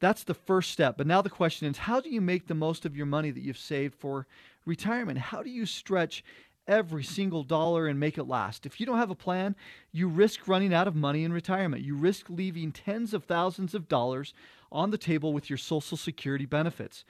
That's 0.00 0.24
the 0.24 0.34
first 0.34 0.70
step. 0.70 0.96
But 0.96 1.06
now 1.06 1.22
the 1.22 1.30
question 1.30 1.68
is 1.68 1.78
how 1.78 2.00
do 2.00 2.08
you 2.08 2.20
make 2.20 2.46
the 2.46 2.54
most 2.54 2.84
of 2.84 2.96
your 2.96 3.06
money 3.06 3.30
that 3.30 3.42
you've 3.42 3.58
saved 3.58 3.94
for 3.94 4.26
retirement? 4.64 5.18
How 5.18 5.42
do 5.42 5.50
you 5.50 5.66
stretch 5.66 6.24
every 6.66 7.04
single 7.04 7.42
dollar 7.42 7.86
and 7.86 8.00
make 8.00 8.16
it 8.16 8.24
last? 8.24 8.64
If 8.64 8.80
you 8.80 8.86
don't 8.86 8.98
have 8.98 9.10
a 9.10 9.14
plan, 9.14 9.56
you 9.92 10.08
risk 10.08 10.48
running 10.48 10.72
out 10.72 10.88
of 10.88 10.94
money 10.94 11.24
in 11.24 11.32
retirement. 11.32 11.82
You 11.82 11.96
risk 11.96 12.30
leaving 12.30 12.72
tens 12.72 13.12
of 13.12 13.24
thousands 13.24 13.74
of 13.74 13.88
dollars 13.88 14.32
on 14.72 14.90
the 14.90 14.98
table 14.98 15.32
with 15.32 15.50
your 15.50 15.58
Social 15.58 15.96
Security 15.96 16.46
benefits. 16.46 17.04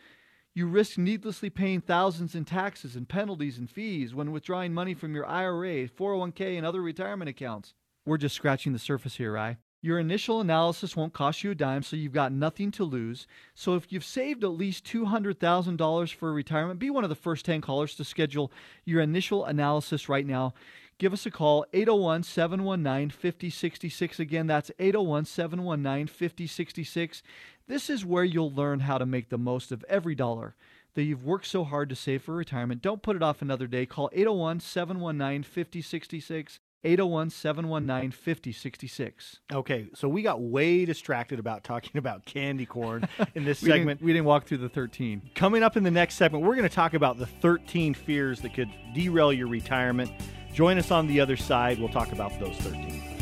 You 0.57 0.69
risk 0.69 0.99
needlessly 0.99 1.51
paying 1.51 1.81
thousands 1.81 2.37
in 2.37 2.45
taxes 2.45 2.95
and 2.95 3.09
penalties 3.09 3.59
and 3.59 3.69
fees 3.69 4.15
when 4.15 4.31
withdrawing 4.31 4.73
money 4.73 4.95
from 4.95 5.13
your 5.13 5.27
IRA, 5.27 5.89
401k, 5.89 6.57
and 6.57 6.65
other 6.65 6.81
retirement 6.81 7.29
accounts. 7.29 7.75
We're 8.07 8.19
just 8.19 8.37
scratching 8.37 8.73
the 8.73 8.79
surface 8.79 9.17
here, 9.17 9.33
right? 9.33 9.57
Your 9.83 9.99
initial 9.99 10.41
analysis 10.41 10.95
won't 10.95 11.13
cost 11.13 11.43
you 11.43 11.51
a 11.51 11.55
dime, 11.57 11.83
so 11.83 11.97
you've 11.97 12.13
got 12.13 12.31
nothing 12.31 12.71
to 12.71 12.85
lose. 12.85 13.27
So 13.55 13.75
if 13.75 13.93
you've 13.93 14.05
saved 14.05 14.45
at 14.45 14.49
least 14.49 14.85
$200,000 14.85 16.15
for 16.15 16.33
retirement, 16.33 16.79
be 16.79 16.89
one 16.89 17.03
of 17.03 17.11
the 17.11 17.17
first 17.17 17.45
10 17.45 17.61
callers 17.61 17.97
to 17.97 18.05
schedule 18.05 18.53
your 18.85 19.03
initial 19.03 19.45
analysis 19.45 20.09
right 20.09 20.25
now. 20.25 20.55
Give 20.99 21.13
us 21.13 21.27
a 21.27 21.31
call, 21.31 21.67
801 21.73 22.23
719 22.23 23.11
5066. 23.11 24.21
Again, 24.21 24.47
that's 24.47 24.71
801 24.79 25.25
719 25.25 26.07
5066. 26.07 27.23
This 27.67 27.89
is 27.89 28.05
where 28.05 28.25
you'll 28.25 28.53
learn 28.53 28.81
how 28.81 28.99
to 28.99 29.07
make 29.07 29.31
the 29.31 29.39
most 29.39 29.73
of 29.73 29.85
every 29.89 30.15
dollar 30.15 30.55
that 30.95 31.03
you've 31.05 31.25
worked 31.25 31.47
so 31.47 31.65
hard 31.65 31.89
to 31.89 31.97
save 31.97 32.23
for 32.23 32.35
retirement. 32.35 32.83
Don't 32.83 33.03
put 33.03 33.17
it 33.17 33.23
off 33.23 33.43
another 33.43 33.67
day. 33.67 33.87
Call 33.87 34.11
801 34.13 34.61
719 34.61 35.43
5066. 35.43 36.61
801 36.87 37.31
719 37.31 38.11
5066. 38.11 39.39
Okay, 39.51 39.87
so 39.95 40.07
we 40.07 40.21
got 40.21 40.43
way 40.43 40.85
distracted 40.85 41.39
about 41.39 41.65
talking 41.65 41.93
about 41.99 42.27
candy 42.27 42.67
corn 42.67 43.09
in 43.35 43.45
this 43.47 43.63
We 43.63 43.69
didn't- 43.69 43.81
segment. 43.81 44.03
we 44.03 44.13
didn't 44.13 44.27
walk 44.27 44.45
through 44.45 44.59
the 44.59 44.69
13. 44.69 45.31
Coming 45.35 45.63
up 45.63 45.79
in 45.79 45.83
the 45.83 45.91
next 45.91 46.17
segment, 46.17 46.45
we're 46.45 46.57
going 46.57 46.69
to 46.69 46.75
talk 46.75 46.93
about 46.93 47.17
the 47.19 47.27
13 47.27 47.95
fears 47.95 48.41
that 48.43 48.53
could 48.53 48.69
derail 48.95 49.33
your 49.33 49.49
retirement. 49.49 50.11
Join 50.53 50.77
us 50.77 50.91
on 50.91 51.07
the 51.07 51.21
other 51.21 51.39
side. 51.39 51.79
We'll 51.79 51.89
talk 51.89 52.13
about 52.13 52.39
those 52.39 52.57
13. 52.59 53.14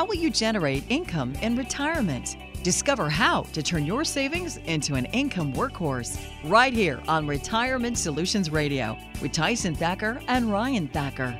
How 0.00 0.06
will 0.06 0.14
you 0.14 0.30
generate 0.30 0.82
income 0.88 1.34
in 1.42 1.56
retirement? 1.56 2.38
Discover 2.62 3.10
how 3.10 3.42
to 3.52 3.62
turn 3.62 3.84
your 3.84 4.02
savings 4.02 4.56
into 4.64 4.94
an 4.94 5.04
income 5.12 5.52
workhorse 5.52 6.18
right 6.44 6.72
here 6.72 7.02
on 7.06 7.26
Retirement 7.26 7.98
Solutions 7.98 8.48
Radio 8.48 8.96
with 9.20 9.32
Tyson 9.32 9.74
Thacker 9.74 10.18
and 10.26 10.50
Ryan 10.50 10.88
Thacker. 10.88 11.38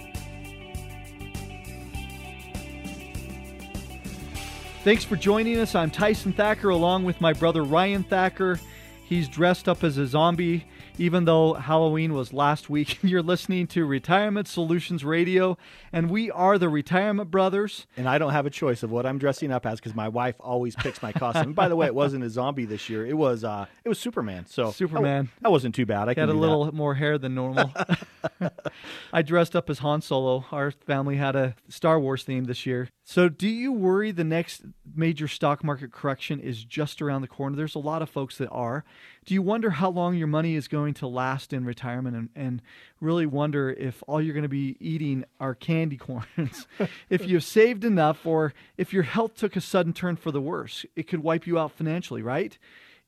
Thanks 4.85 5.05
for 5.05 5.17
joining 5.17 5.57
us. 5.57 5.75
I'm 5.75 5.91
Tyson 5.91 6.35
Thacker 6.35 6.69
along 6.69 7.05
with 7.05 7.19
my 7.19 7.33
brother 7.33 7.65
Ryan 7.65 8.03
Thacker. 8.03 8.61
He's 9.07 9.27
dressed 9.27 9.71
up 9.71 9.83
as 9.85 9.97
a 9.97 10.07
zombie, 10.07 10.67
even 11.01 11.25
though 11.25 11.55
Halloween 11.55 12.13
was 12.13 12.31
last 12.35 12.69
week. 12.69 12.99
You're 13.03 13.23
listening 13.23 13.67
to 13.69 13.87
Retirement 13.87 14.47
Solutions 14.47 15.03
Radio, 15.03 15.57
and 15.95 16.11
we 16.11 16.31
are 16.31 16.59
the 16.59 16.69
Retirement 16.69 17.31
Brothers. 17.31 17.87
And 17.97 18.07
I 18.07 18.19
don't 18.19 18.33
have 18.33 18.45
a 18.45 18.51
choice 18.51 18.83
of 18.83 18.91
what 18.91 19.07
I'm 19.07 19.17
dressing 19.17 19.51
up 19.51 19.65
as 19.65 19.81
because 19.81 19.95
my 19.95 20.09
wife 20.09 20.35
always 20.39 20.77
picks 20.77 21.03
my 21.03 21.11
costume. 21.11 21.43
And 21.43 21.55
by 21.55 21.69
the 21.69 21.77
way, 21.77 21.87
it 21.87 21.95
wasn't 21.95 22.25
a 22.25 22.29
zombie 22.29 22.67
this 22.67 22.91
year. 22.91 23.07
It 23.07 23.17
was 23.17 23.45
uh, 23.45 23.65
it 23.83 23.89
was 23.89 23.99
Superman. 23.99 24.45
So 24.47 24.73
Superman. 24.73 25.31
That, 25.37 25.45
that 25.45 25.51
wasn't 25.51 25.75
too 25.75 25.87
bad. 25.87 26.11
I 26.11 26.15
had 26.15 26.29
a 26.29 26.35
little 26.35 26.71
more 26.75 26.95
hair 26.95 27.17
than 27.17 27.35
normal. 27.35 27.73
I 29.13 29.23
dressed 29.23 29.57
up 29.57 29.71
as 29.71 29.79
Han 29.79 30.03
Solo. 30.03 30.45
Our 30.53 30.71
family 30.71 31.17
had 31.17 31.35
a 31.35 31.55
Star 31.69 31.99
Wars 31.99 32.25
theme 32.25 32.45
this 32.45 32.67
year. 32.67 32.91
So, 33.05 33.29
do 33.29 33.49
you 33.49 33.73
worry 33.73 34.13
the 34.13 34.25
next 34.25 34.63
major 34.95 35.27
stock 35.27 35.65
market 35.65 35.93
correction 35.93 36.41
is 36.41 36.63
just 36.63 37.03
around 37.03 37.23
the 37.23 37.29
corner? 37.29 37.57
There's 37.57 37.75
a 37.75 37.81
lot 37.81 38.03
of 38.03 38.11
folks 38.11 38.39
that 38.39 38.49
are. 38.51 38.85
Do 39.27 39.35
you 39.35 39.43
wonder 39.43 39.71
how 39.71 39.91
long 39.91 40.15
your 40.15 40.27
money 40.27 40.55
is 40.55 40.67
going 40.67 40.95
to 40.95 41.07
last 41.07 41.53
in 41.53 41.65
retirement 41.65 42.17
and, 42.17 42.29
and 42.35 42.63
really 43.01 43.27
wonder 43.27 43.71
if 43.71 44.03
all 44.07 44.21
you're 44.21 44.35
going 44.35 44.43
to 44.43 44.49
be 44.49 44.77
eating 44.81 45.25
are 45.39 45.55
candy 45.55 45.97
corns. 45.97 46.67
if 47.11 47.27
you've 47.27 47.45
saved 47.45 47.85
enough 47.85 48.25
or 48.25 48.55
if 48.79 48.93
your 48.93 49.03
health 49.03 49.35
took 49.35 49.57
a 49.57 49.61
sudden 49.61 49.93
turn 49.93 50.17
for 50.17 50.31
the 50.31 50.41
worse, 50.41 50.87
it 50.97 51.07
could 51.07 51.23
wipe 51.23 51.47
you 51.47 51.59
out 51.59 51.73
financially, 51.73 52.23
right? 52.23 52.57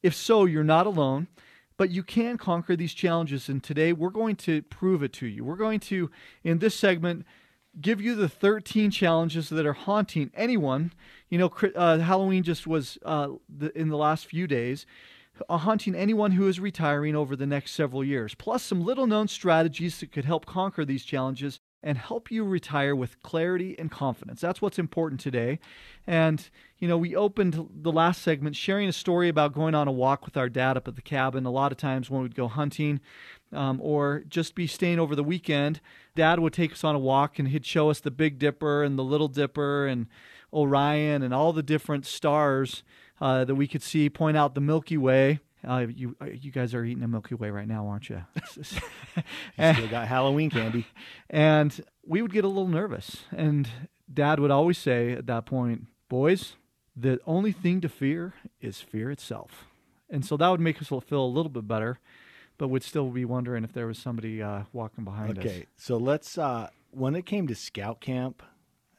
If 0.02 0.14
so, 0.14 0.44
you're 0.44 0.64
not 0.64 0.86
alone 0.86 1.28
but 1.76 1.90
you 1.90 2.04
can 2.04 2.38
conquer 2.38 2.76
these 2.76 2.94
challenges. 2.94 3.48
And 3.48 3.60
today 3.60 3.92
we're 3.92 4.10
going 4.10 4.36
to 4.36 4.62
prove 4.62 5.02
it 5.02 5.12
to 5.14 5.26
you. 5.26 5.44
We're 5.44 5.56
going 5.56 5.80
to, 5.80 6.10
in 6.44 6.58
this 6.58 6.76
segment, 6.76 7.26
give 7.80 8.00
you 8.00 8.14
the 8.14 8.28
13 8.28 8.90
challenges 8.90 9.48
that 9.48 9.66
are 9.66 9.72
haunting 9.72 10.30
anyone. 10.34 10.92
You 11.28 11.38
know, 11.38 11.52
uh, 11.74 11.98
Halloween 11.98 12.42
just 12.42 12.66
was 12.66 12.98
uh, 13.04 13.30
the, 13.48 13.76
in 13.76 13.88
the 13.88 13.96
last 13.96 14.26
few 14.26 14.46
days. 14.46 14.86
Haunting 15.48 15.94
anyone 15.94 16.32
who 16.32 16.48
is 16.48 16.60
retiring 16.60 17.14
over 17.14 17.36
the 17.36 17.46
next 17.46 17.72
several 17.72 18.04
years, 18.04 18.34
plus 18.34 18.62
some 18.62 18.84
little 18.84 19.06
known 19.06 19.28
strategies 19.28 20.00
that 20.00 20.12
could 20.12 20.24
help 20.24 20.46
conquer 20.46 20.84
these 20.84 21.04
challenges 21.04 21.58
and 21.82 21.98
help 21.98 22.30
you 22.30 22.44
retire 22.44 22.94
with 22.94 23.20
clarity 23.22 23.76
and 23.78 23.90
confidence. 23.90 24.40
That's 24.40 24.62
what's 24.62 24.78
important 24.78 25.20
today. 25.20 25.58
And, 26.06 26.48
you 26.78 26.86
know, 26.86 26.96
we 26.96 27.16
opened 27.16 27.68
the 27.74 27.90
last 27.90 28.22
segment 28.22 28.54
sharing 28.54 28.88
a 28.88 28.92
story 28.92 29.28
about 29.28 29.52
going 29.52 29.74
on 29.74 29.88
a 29.88 29.92
walk 29.92 30.24
with 30.24 30.36
our 30.36 30.48
dad 30.48 30.76
up 30.76 30.86
at 30.86 30.94
the 30.94 31.02
cabin. 31.02 31.44
A 31.44 31.50
lot 31.50 31.72
of 31.72 31.78
times 31.78 32.08
when 32.08 32.22
we'd 32.22 32.36
go 32.36 32.46
hunting 32.46 33.00
um, 33.52 33.80
or 33.82 34.22
just 34.28 34.54
be 34.54 34.68
staying 34.68 35.00
over 35.00 35.16
the 35.16 35.24
weekend, 35.24 35.80
dad 36.14 36.38
would 36.38 36.52
take 36.52 36.72
us 36.72 36.84
on 36.84 36.94
a 36.94 37.00
walk 37.00 37.38
and 37.40 37.48
he'd 37.48 37.66
show 37.66 37.90
us 37.90 37.98
the 37.98 38.12
Big 38.12 38.38
Dipper 38.38 38.84
and 38.84 38.96
the 38.96 39.04
Little 39.04 39.28
Dipper 39.28 39.86
and 39.86 40.06
Orion 40.52 41.22
and 41.22 41.34
all 41.34 41.52
the 41.52 41.62
different 41.64 42.06
stars 42.06 42.84
uh, 43.22 43.44
that 43.44 43.54
we 43.54 43.68
could 43.68 43.82
see, 43.82 44.10
point 44.10 44.36
out 44.36 44.54
the 44.54 44.60
Milky 44.60 44.98
Way. 44.98 45.38
Uh, 45.66 45.86
you 45.88 46.16
uh, 46.20 46.26
you 46.26 46.50
guys 46.50 46.74
are 46.74 46.84
eating 46.84 47.04
a 47.04 47.08
Milky 47.08 47.36
Way 47.36 47.50
right 47.50 47.68
now, 47.68 47.86
aren't 47.86 48.10
you? 48.10 48.20
you 48.56 48.64
still 48.64 49.88
got 49.88 50.08
Halloween 50.08 50.50
candy. 50.50 50.86
And 51.30 51.80
we 52.04 52.20
would 52.20 52.32
get 52.32 52.44
a 52.44 52.48
little 52.48 52.66
nervous. 52.66 53.24
And 53.30 53.68
Dad 54.12 54.40
would 54.40 54.50
always 54.50 54.76
say 54.76 55.12
at 55.12 55.26
that 55.28 55.46
point, 55.46 55.86
boys, 56.08 56.56
the 56.96 57.20
only 57.24 57.52
thing 57.52 57.80
to 57.82 57.88
fear 57.88 58.34
is 58.60 58.80
fear 58.80 59.10
itself. 59.10 59.66
And 60.10 60.26
so 60.26 60.36
that 60.36 60.48
would 60.48 60.60
make 60.60 60.82
us 60.82 60.88
feel 60.88 61.24
a 61.24 61.24
little 61.24 61.48
bit 61.48 61.66
better, 61.66 62.00
but 62.58 62.68
would 62.68 62.82
still 62.82 63.08
be 63.08 63.24
wondering 63.24 63.62
if 63.62 63.72
there 63.72 63.86
was 63.86 63.98
somebody 63.98 64.42
uh, 64.42 64.64
walking 64.72 65.04
behind 65.04 65.38
okay, 65.38 65.48
us. 65.48 65.54
Okay, 65.54 65.66
so 65.76 65.96
let's. 65.96 66.36
Uh, 66.36 66.68
when 66.90 67.14
it 67.14 67.24
came 67.24 67.46
to 67.46 67.54
scout 67.54 68.00
camp, 68.00 68.42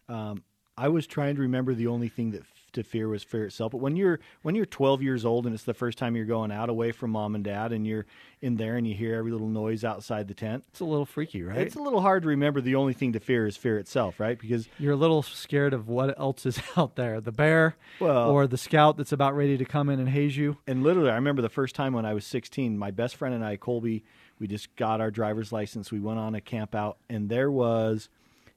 um, 0.07 0.43
I 0.77 0.87
was 0.87 1.05
trying 1.05 1.35
to 1.35 1.41
remember 1.41 1.75
the 1.75 1.87
only 1.87 2.07
thing 2.07 2.31
that 2.31 2.43
to 2.73 2.83
fear 2.83 3.07
was 3.07 3.23
fear 3.23 3.45
itself. 3.45 3.71
But 3.71 3.79
when 3.79 3.95
you're 3.95 4.19
when 4.41 4.55
you're 4.55 4.65
12 4.65 5.01
years 5.01 5.25
old 5.25 5.45
and 5.45 5.53
it's 5.53 5.63
the 5.63 5.73
first 5.73 5.97
time 5.97 6.15
you're 6.15 6.25
going 6.25 6.51
out 6.51 6.69
away 6.69 6.91
from 6.91 7.11
mom 7.11 7.35
and 7.35 7.43
dad 7.43 7.71
and 7.71 7.87
you're 7.87 8.05
in 8.41 8.57
there 8.57 8.75
and 8.75 8.87
you 8.87 8.93
hear 8.93 9.15
every 9.15 9.31
little 9.31 9.47
noise 9.47 9.83
outside 9.83 10.27
the 10.27 10.33
tent, 10.33 10.65
it's 10.69 10.79
a 10.79 10.85
little 10.85 11.05
freaky, 11.05 11.43
right? 11.43 11.59
It's 11.59 11.75
a 11.75 11.81
little 11.81 12.01
hard 12.01 12.23
to 12.23 12.29
remember 12.29 12.61
the 12.61 12.75
only 12.75 12.93
thing 12.93 13.13
to 13.13 13.19
fear 13.19 13.47
is 13.47 13.55
fear 13.55 13.77
itself, 13.77 14.19
right? 14.19 14.37
Because 14.37 14.67
you're 14.77 14.93
a 14.93 14.97
little 14.97 15.23
scared 15.23 15.73
of 15.73 15.87
what 15.87 16.19
else 16.19 16.45
is 16.45 16.59
out 16.77 16.95
there, 16.95 17.21
the 17.21 17.31
bear 17.31 17.75
well, 17.99 18.29
or 18.29 18.47
the 18.47 18.57
scout 18.57 18.97
that's 18.97 19.11
about 19.11 19.35
ready 19.35 19.57
to 19.57 19.65
come 19.65 19.89
in 19.89 19.99
and 19.99 20.09
haze 20.09 20.35
you. 20.35 20.57
And 20.67 20.83
literally, 20.83 21.09
I 21.09 21.15
remember 21.15 21.41
the 21.41 21.49
first 21.49 21.75
time 21.75 21.93
when 21.93 22.05
I 22.05 22.13
was 22.13 22.25
16, 22.25 22.77
my 22.77 22.91
best 22.91 23.15
friend 23.15 23.33
and 23.33 23.45
I, 23.45 23.57
Colby, 23.57 24.03
we 24.39 24.47
just 24.47 24.75
got 24.75 24.99
our 24.99 25.11
driver's 25.11 25.51
license. 25.51 25.91
We 25.91 25.99
went 25.99 26.19
on 26.19 26.35
a 26.35 26.41
camp 26.41 26.75
out 26.75 26.97
and 27.09 27.29
there 27.29 27.49
was 27.51 28.09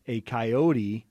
a 0.09 0.21
coyote 0.23 1.07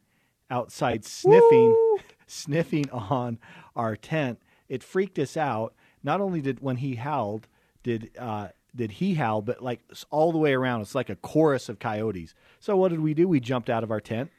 outside 0.49 1.05
sniffing 1.05 1.71
Woo! 1.71 1.99
Sniffing 2.27 2.89
on 2.91 3.39
our 3.75 3.95
tent. 3.95 4.39
It 4.67 4.83
freaked 4.83 5.19
us 5.19 5.37
out. 5.37 5.73
Not 6.03 6.21
only 6.21 6.41
did 6.41 6.59
when 6.59 6.77
he 6.77 6.95
howled, 6.95 7.47
did 7.83 8.11
uh, 8.17 8.49
did 8.75 8.91
he 8.91 9.13
howl, 9.13 9.41
but 9.41 9.63
like 9.63 9.79
all 10.11 10.31
the 10.31 10.37
way 10.37 10.53
around, 10.53 10.81
it's 10.81 10.95
like 10.95 11.09
a 11.09 11.15
chorus 11.15 11.69
of 11.69 11.79
coyotes. 11.79 12.35
So 12.59 12.75
what 12.75 12.89
did 12.89 12.99
we 12.99 13.13
do? 13.13 13.27
We 13.27 13.39
jumped 13.39 13.69
out 13.69 13.83
of 13.83 13.91
our 13.91 14.01
tent, 14.01 14.31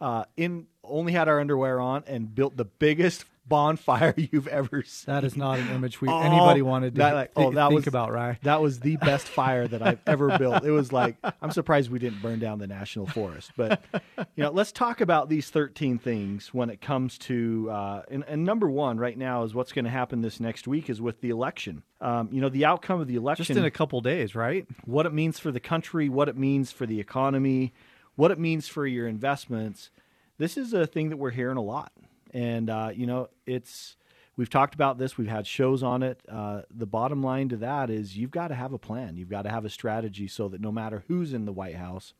uh, 0.00 0.24
in 0.36 0.66
only 0.82 1.12
had 1.12 1.28
our 1.28 1.40
underwear 1.40 1.80
on, 1.80 2.04
and 2.06 2.34
built 2.34 2.56
the 2.56 2.64
biggest 2.64 3.24
bonfire 3.50 4.14
you've 4.32 4.46
ever 4.48 4.82
seen. 4.82 5.12
That 5.12 5.24
is 5.24 5.36
not 5.36 5.58
an 5.58 5.68
image 5.68 6.00
we 6.00 6.08
oh, 6.08 6.20
anybody 6.20 6.62
wanted 6.62 6.94
to 6.94 6.98
that, 7.00 7.14
like, 7.14 7.34
th- 7.34 7.48
oh, 7.48 7.50
that 7.50 7.68
think 7.68 7.80
was, 7.80 7.86
about, 7.86 8.12
right? 8.12 8.38
That 8.44 8.62
was 8.62 8.80
the 8.80 8.96
best 8.96 9.28
fire 9.28 9.68
that 9.68 9.82
I've 9.82 10.00
ever 10.06 10.38
built. 10.38 10.64
It 10.64 10.70
was 10.70 10.90
like 10.92 11.16
I'm 11.42 11.50
surprised 11.50 11.90
we 11.90 11.98
didn't 11.98 12.22
burn 12.22 12.38
down 12.38 12.58
the 12.58 12.66
national 12.66 13.06
forest. 13.06 13.50
But 13.56 13.82
you 14.16 14.42
know, 14.44 14.50
let's 14.50 14.72
talk 14.72 15.02
about 15.02 15.28
these 15.28 15.50
13 15.50 15.98
things 15.98 16.54
when 16.54 16.70
it 16.70 16.80
comes 16.80 17.18
to 17.18 17.68
uh, 17.70 18.02
and, 18.10 18.24
and, 18.26 18.44
number 18.44 18.70
one 18.70 18.98
right 18.98 19.18
now 19.18 19.42
is 19.42 19.54
what's 19.54 19.72
going 19.72 19.84
to 19.84 19.90
happen 19.90 20.22
this 20.22 20.40
next 20.40 20.66
week 20.66 20.88
is 20.88 21.00
with 21.00 21.20
the 21.20 21.28
election. 21.30 21.82
Um, 22.00 22.30
you 22.32 22.40
know, 22.40 22.48
the 22.48 22.64
outcome 22.64 23.00
of 23.00 23.08
the 23.08 23.16
election 23.16 23.44
just 23.44 23.58
in 23.58 23.64
a 23.64 23.70
couple 23.70 24.00
days, 24.00 24.34
right? 24.34 24.66
What 24.84 25.04
it 25.04 25.12
means 25.12 25.38
for 25.38 25.50
the 25.50 25.60
country, 25.60 26.08
what 26.08 26.28
it 26.28 26.36
means 26.36 26.72
for 26.72 26.86
the 26.86 27.00
economy, 27.00 27.74
what 28.14 28.30
it 28.30 28.38
means 28.38 28.68
for 28.68 28.86
your 28.86 29.08
investments. 29.08 29.90
This 30.38 30.56
is 30.56 30.72
a 30.72 30.86
thing 30.86 31.10
that 31.10 31.16
we're 31.16 31.32
hearing 31.32 31.58
a 31.58 31.62
lot. 31.62 31.92
And 32.32 32.70
uh, 32.70 32.90
you 32.94 33.06
know, 33.06 33.28
it's 33.46 33.96
we've 34.36 34.50
talked 34.50 34.74
about 34.74 34.98
this. 34.98 35.18
We've 35.18 35.28
had 35.28 35.46
shows 35.46 35.82
on 35.82 36.02
it. 36.02 36.20
Uh, 36.28 36.62
the 36.70 36.86
bottom 36.86 37.22
line 37.22 37.48
to 37.50 37.56
that 37.58 37.90
is 37.90 38.16
you've 38.16 38.30
got 38.30 38.48
to 38.48 38.54
have 38.54 38.72
a 38.72 38.78
plan. 38.78 39.16
You've 39.16 39.28
got 39.28 39.42
to 39.42 39.50
have 39.50 39.64
a 39.64 39.70
strategy 39.70 40.28
so 40.28 40.48
that 40.48 40.60
no 40.60 40.72
matter 40.72 41.04
who's 41.08 41.32
in 41.32 41.44
the 41.44 41.52
White 41.52 41.76
House, 41.76 42.14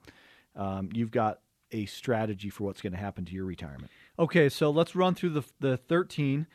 um, 0.56 0.90
you've 0.92 1.10
got 1.10 1.40
a 1.72 1.86
strategy 1.86 2.50
for 2.50 2.64
what's 2.64 2.80
going 2.80 2.92
to 2.92 2.98
happen 2.98 3.24
to 3.24 3.32
your 3.32 3.44
retirement. 3.44 3.90
Okay, 4.18 4.48
so 4.48 4.70
let's 4.70 4.94
run 4.94 5.14
through 5.14 5.30
the 5.30 5.42
the 5.60 5.76
thirteen. 5.76 6.46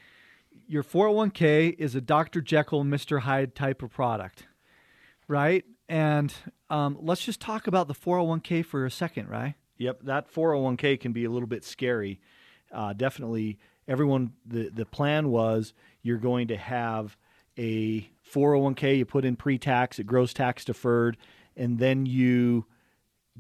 Your 0.68 0.84
401k 0.84 1.76
is 1.78 1.96
a 1.96 2.02
Dr. 2.02 2.42
Jekyll 2.42 2.86
Mr. 2.86 3.20
Hyde 3.20 3.56
type 3.56 3.84
of 3.84 3.92
product, 3.92 4.48
right? 5.28 5.66
And 5.90 6.34
um, 6.70 6.98
let's 7.02 7.24
just 7.24 7.42
talk 7.42 7.68
about 7.68 7.88
the 7.88 7.94
401k 7.94 8.66
for 8.66 8.86
a 8.86 8.90
second, 8.90 9.30
right? 9.30 9.56
Yep, 9.78 10.04
that 10.04 10.34
401k 10.34 11.00
can 11.00 11.12
be 11.12 11.26
a 11.26 11.30
little 11.30 11.48
bit 11.48 11.66
scary 11.66 12.20
uh, 12.72 12.94
definitely 12.94 13.58
everyone 13.88 14.34
the 14.46 14.70
the 14.70 14.86
plan 14.86 15.30
was 15.30 15.74
you're 16.02 16.18
going 16.18 16.48
to 16.48 16.58
have 16.58 17.18
a 17.58 18.10
401k 18.34 18.98
you 18.98 19.06
put 19.06 19.24
in 19.24 19.36
pre-tax 19.36 20.00
it 20.00 20.06
grows 20.06 20.34
tax 20.34 20.66
deferred 20.66 21.18
and 21.56 21.80
then 21.80 22.06
you 22.06 22.66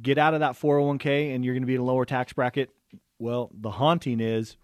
get 0.01 0.17
out 0.17 0.33
of 0.33 0.39
that 0.41 0.53
401k 0.53 1.33
and 1.33 1.43
you're 1.43 1.53
going 1.53 1.63
to 1.63 1.67
be 1.67 1.75
in 1.75 1.81
a 1.81 1.85
lower 1.85 2.05
tax 2.05 2.33
bracket. 2.33 2.69
Well 3.19 3.49
the 3.53 3.71
haunting 3.71 4.19
is 4.19 4.57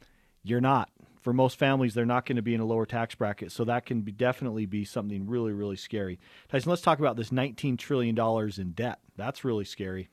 you're 0.44 0.62
not. 0.62 0.90
For 1.22 1.34
most 1.34 1.60
families 1.60 1.94
they're 1.94 2.06
not 2.06 2.26
going 2.26 2.38
to 2.38 2.42
be 2.42 2.56
in 2.56 2.62
a 2.62 2.66
lower 2.66 2.86
tax 2.86 3.14
bracket 3.16 3.52
so 3.52 3.64
that 3.66 3.86
can 3.86 4.02
be 4.02 4.12
definitely 4.12 4.66
be 4.66 4.86
something 4.86 5.28
really 5.28 5.54
really 5.54 5.76
scary. 5.76 6.20
Tyson 6.50 6.70
let's 6.70 6.82
talk 6.82 7.00
about 7.00 7.16
this 7.16 7.32
19 7.32 7.78
trillion 7.78 8.16
dollars 8.16 8.58
in 8.58 8.72
debt. 8.72 9.00
That's 9.16 9.44
really 9.44 9.66
scary 9.66 10.10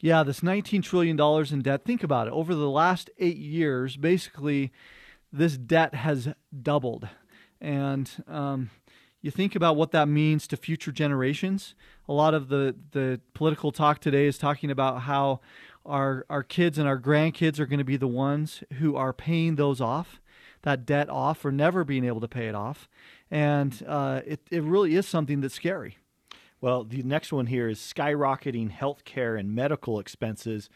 yeah, 0.00 0.22
this 0.22 0.40
$19 0.40 0.82
trillion 0.82 1.18
in 1.52 1.62
debt, 1.62 1.84
think 1.84 2.02
about 2.02 2.26
it. 2.26 2.32
Over 2.32 2.54
the 2.54 2.68
last 2.68 3.10
eight 3.18 3.38
years, 3.38 3.96
basically, 3.96 4.72
this 5.32 5.56
debt 5.56 5.94
has 5.94 6.28
doubled. 6.62 7.08
And 7.60 8.10
um, 8.28 8.70
you 9.22 9.30
think 9.30 9.54
about 9.54 9.76
what 9.76 9.92
that 9.92 10.08
means 10.08 10.46
to 10.48 10.56
future 10.56 10.92
generations. 10.92 11.74
A 12.08 12.12
lot 12.12 12.34
of 12.34 12.48
the, 12.48 12.76
the 12.92 13.20
political 13.34 13.72
talk 13.72 14.00
today 14.00 14.26
is 14.26 14.38
talking 14.38 14.70
about 14.70 15.02
how 15.02 15.40
our, 15.84 16.26
our 16.28 16.42
kids 16.42 16.78
and 16.78 16.86
our 16.86 16.98
grandkids 16.98 17.58
are 17.58 17.66
going 17.66 17.78
to 17.78 17.84
be 17.84 17.96
the 17.96 18.06
ones 18.06 18.62
who 18.74 18.96
are 18.96 19.12
paying 19.12 19.56
those 19.56 19.80
off, 19.80 20.20
that 20.62 20.84
debt 20.84 21.08
off, 21.08 21.44
or 21.44 21.52
never 21.52 21.84
being 21.84 22.04
able 22.04 22.20
to 22.20 22.28
pay 22.28 22.48
it 22.48 22.54
off. 22.54 22.88
And 23.30 23.82
uh, 23.86 24.20
it, 24.26 24.40
it 24.50 24.62
really 24.62 24.94
is 24.94 25.06
something 25.06 25.40
that's 25.40 25.54
scary. 25.54 25.98
Well, 26.60 26.84
the 26.84 27.02
next 27.02 27.32
one 27.32 27.46
here 27.46 27.68
is 27.68 27.78
skyrocketing 27.78 28.72
healthcare 28.72 29.38
and 29.38 29.54
medical 29.54 29.98
expenses. 29.98 30.70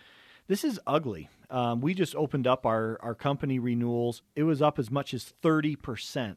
This 0.47 0.65
is 0.65 0.79
ugly. 0.87 1.31
Um, 1.49 1.81
we 1.81 1.95
just 1.95 2.15
opened 2.15 2.47
up 2.47 2.67
our, 2.67 2.99
our 3.03 3.15
company 3.15 3.59
renewals. 3.59 4.23
It 4.37 4.43
was 4.43 4.61
up 4.61 4.79
as 4.79 4.91
much 4.91 5.15
as 5.15 5.33
30%. 5.43 6.37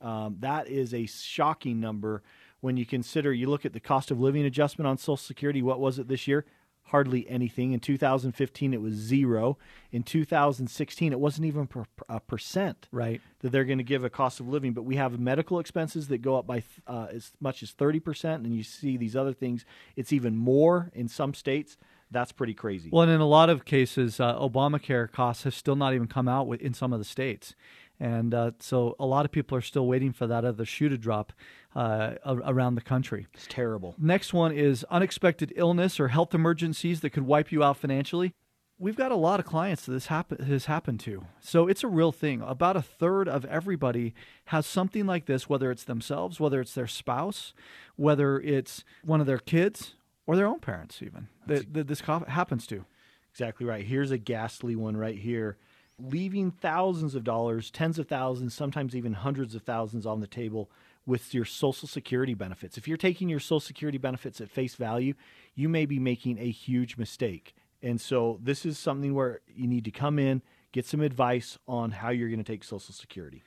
Um, 0.00 0.36
that 0.40 0.68
is 0.68 0.94
a 0.94 1.06
shocking 1.06 1.80
number 1.80 2.22
when 2.60 2.76
you 2.76 2.86
consider 2.86 3.32
you 3.32 3.48
look 3.48 3.66
at 3.66 3.72
the 3.72 3.80
cost 3.80 4.10
of 4.10 4.20
living 4.20 4.44
adjustment 4.44 4.86
on 4.86 4.96
Social 4.96 5.16
Security. 5.16 5.60
What 5.60 5.80
was 5.80 5.98
it 5.98 6.08
this 6.08 6.28
year? 6.28 6.44
Hardly 6.84 7.28
anything. 7.28 7.72
In 7.72 7.80
2015, 7.80 8.74
it 8.74 8.80
was 8.80 8.94
zero. 8.94 9.58
In 9.90 10.02
2016, 10.02 11.12
it 11.12 11.20
wasn't 11.20 11.46
even 11.46 11.66
per, 11.66 11.84
a 12.08 12.20
percent. 12.20 12.88
Right. 12.92 13.20
That 13.40 13.52
they're 13.52 13.64
going 13.64 13.78
to 13.78 13.84
give 13.84 14.04
a 14.04 14.10
cost 14.10 14.40
of 14.40 14.48
living. 14.48 14.72
But 14.72 14.82
we 14.82 14.96
have 14.96 15.18
medical 15.18 15.58
expenses 15.58 16.08
that 16.08 16.18
go 16.18 16.36
up 16.36 16.46
by 16.46 16.62
uh, 16.86 17.06
as 17.10 17.32
much 17.40 17.62
as 17.62 17.72
30%. 17.72 18.36
And 18.36 18.54
you 18.54 18.62
see 18.62 18.96
these 18.96 19.16
other 19.16 19.32
things, 19.32 19.64
it's 19.96 20.12
even 20.12 20.36
more 20.36 20.90
in 20.94 21.08
some 21.08 21.34
states. 21.34 21.76
That's 22.10 22.32
pretty 22.32 22.54
crazy. 22.54 22.90
Well, 22.92 23.02
and 23.02 23.12
in 23.12 23.20
a 23.20 23.26
lot 23.26 23.50
of 23.50 23.64
cases, 23.64 24.20
uh, 24.20 24.38
Obamacare 24.38 25.10
costs 25.10 25.44
have 25.44 25.54
still 25.54 25.76
not 25.76 25.94
even 25.94 26.06
come 26.06 26.28
out 26.28 26.48
in 26.60 26.74
some 26.74 26.92
of 26.92 26.98
the 26.98 27.04
states. 27.04 27.54
And 27.98 28.34
uh, 28.34 28.52
so 28.58 28.96
a 28.98 29.06
lot 29.06 29.24
of 29.24 29.30
people 29.30 29.56
are 29.56 29.62
still 29.62 29.86
waiting 29.86 30.12
for 30.12 30.26
that 30.26 30.44
other 30.44 30.64
shoe 30.64 30.88
to 30.88 30.98
drop 30.98 31.32
uh, 31.74 32.14
around 32.24 32.76
the 32.76 32.80
country. 32.80 33.26
It's 33.34 33.46
terrible. 33.48 33.94
Next 33.98 34.32
one 34.32 34.52
is 34.52 34.84
unexpected 34.90 35.52
illness 35.56 35.98
or 35.98 36.08
health 36.08 36.34
emergencies 36.34 37.00
that 37.00 37.10
could 37.10 37.24
wipe 37.24 37.50
you 37.50 37.62
out 37.62 37.76
financially. 37.76 38.32
we've 38.78 38.96
got 38.96 39.12
a 39.12 39.16
lot 39.16 39.40
of 39.40 39.46
clients 39.46 39.86
that 39.86 39.92
this 39.92 40.06
happen, 40.06 40.44
has 40.44 40.66
happened 40.66 41.00
to. 41.00 41.24
So 41.40 41.68
it's 41.68 41.84
a 41.84 41.88
real 41.88 42.12
thing. 42.12 42.42
About 42.42 42.76
a 42.76 42.82
third 42.82 43.28
of 43.28 43.44
everybody 43.46 44.14
has 44.46 44.66
something 44.66 45.06
like 45.06 45.26
this, 45.26 45.48
whether 45.48 45.70
it's 45.70 45.84
themselves, 45.84 46.40
whether 46.40 46.60
it's 46.60 46.74
their 46.74 46.86
spouse, 46.86 47.54
whether 47.96 48.40
it's 48.40 48.84
one 49.04 49.20
of 49.20 49.26
their 49.26 49.38
kids, 49.38 49.94
or 50.26 50.36
their 50.36 50.46
own 50.46 50.60
parents, 50.60 51.02
even 51.02 51.28
that, 51.46 51.72
that 51.74 51.86
this 51.86 52.00
happens 52.00 52.66
to. 52.66 52.84
Exactly 53.30 53.66
right. 53.66 53.84
Here's 53.84 54.10
a 54.10 54.18
ghastly 54.18 54.76
one 54.76 54.96
right 54.96 55.18
here. 55.18 55.56
Leaving 55.98 56.50
thousands 56.50 57.14
of 57.14 57.24
dollars, 57.24 57.70
tens 57.70 57.98
of 57.98 58.08
thousands, 58.08 58.54
sometimes 58.54 58.96
even 58.96 59.12
hundreds 59.12 59.54
of 59.54 59.62
thousands 59.62 60.06
on 60.06 60.20
the 60.20 60.26
table 60.26 60.70
with 61.06 61.34
your 61.34 61.44
Social 61.44 61.88
Security 61.88 62.34
benefits. 62.34 62.78
If 62.78 62.88
you're 62.88 62.96
taking 62.96 63.28
your 63.28 63.40
Social 63.40 63.60
Security 63.60 63.98
benefits 63.98 64.40
at 64.40 64.50
face 64.50 64.74
value, 64.74 65.14
you 65.54 65.68
may 65.68 65.86
be 65.86 65.98
making 65.98 66.38
a 66.38 66.50
huge 66.50 66.96
mistake. 66.96 67.54
And 67.82 68.00
so 68.00 68.38
this 68.42 68.64
is 68.64 68.78
something 68.78 69.14
where 69.14 69.40
you 69.54 69.66
need 69.66 69.84
to 69.84 69.90
come 69.90 70.18
in, 70.18 70.42
get 70.72 70.86
some 70.86 71.00
advice 71.00 71.58
on 71.68 71.90
how 71.90 72.08
you're 72.08 72.30
going 72.30 72.42
to 72.42 72.52
take 72.52 72.64
Social 72.64 72.94
Security. 72.94 73.42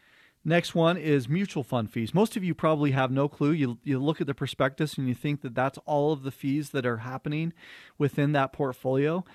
Next 0.45 0.73
one 0.75 0.95
is 0.95 1.27
mutual 1.27 1.63
fund 1.63 1.91
fees. 1.91 2.13
Most 2.13 2.37
of 2.37 2.43
you 2.43 2.53
probably 2.53 2.91
have 2.91 3.11
no 3.11 3.27
clue. 3.27 3.51
You, 3.51 3.79
you 3.83 3.99
look 3.99 4.21
at 4.21 4.27
the 4.27 4.33
prospectus 4.33 4.97
and 4.97 5.07
you 5.07 5.13
think 5.13 5.41
that 5.41 5.55
that's 5.55 5.77
all 5.85 6.13
of 6.13 6.23
the 6.23 6.31
fees 6.31 6.69
that 6.69 6.85
are 6.85 6.97
happening 6.97 7.51
within 7.97 8.31
that 8.31 8.53
portfolio. 8.53 9.25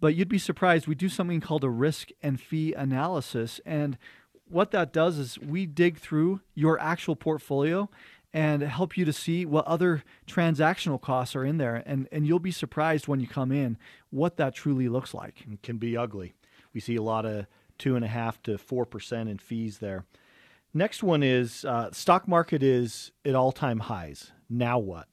But 0.00 0.14
you'd 0.14 0.28
be 0.28 0.38
surprised. 0.38 0.86
We 0.86 0.94
do 0.94 1.08
something 1.08 1.40
called 1.40 1.62
a 1.62 1.68
risk 1.68 2.08
and 2.22 2.40
fee 2.40 2.72
analysis. 2.72 3.60
And 3.66 3.98
what 4.52 4.70
that 4.72 4.92
does 4.92 5.18
is 5.18 5.38
we 5.38 5.66
dig 5.66 5.98
through 5.98 6.40
your 6.54 6.78
actual 6.80 7.16
portfolio 7.16 7.88
and 8.32 8.62
help 8.62 8.96
you 8.96 9.04
to 9.04 9.12
see 9.12 9.44
what 9.44 9.66
other 9.66 10.02
transactional 10.26 11.00
costs 11.00 11.36
are 11.36 11.44
in 11.44 11.58
there. 11.58 11.82
And, 11.84 12.08
and 12.10 12.26
you'll 12.26 12.38
be 12.38 12.50
surprised 12.50 13.06
when 13.06 13.20
you 13.20 13.26
come 13.26 13.52
in 13.52 13.76
what 14.10 14.36
that 14.36 14.54
truly 14.54 14.88
looks 14.88 15.12
like. 15.12 15.44
It 15.50 15.62
can 15.62 15.76
be 15.76 15.96
ugly. 15.96 16.34
We 16.72 16.80
see 16.80 16.96
a 16.96 17.02
lot 17.02 17.26
of 17.26 17.46
two 17.78 17.96
and 17.96 18.04
a 18.04 18.08
half 18.08 18.42
to 18.44 18.56
four 18.56 18.86
percent 18.86 19.28
in 19.28 19.38
fees 19.38 19.78
there. 19.78 20.04
Next 20.72 21.02
one 21.02 21.22
is 21.22 21.64
uh, 21.66 21.90
stock 21.92 22.26
market 22.26 22.62
is 22.62 23.12
at 23.24 23.34
all 23.34 23.52
time 23.52 23.80
highs. 23.80 24.32
Now 24.48 24.78
what? 24.78 25.08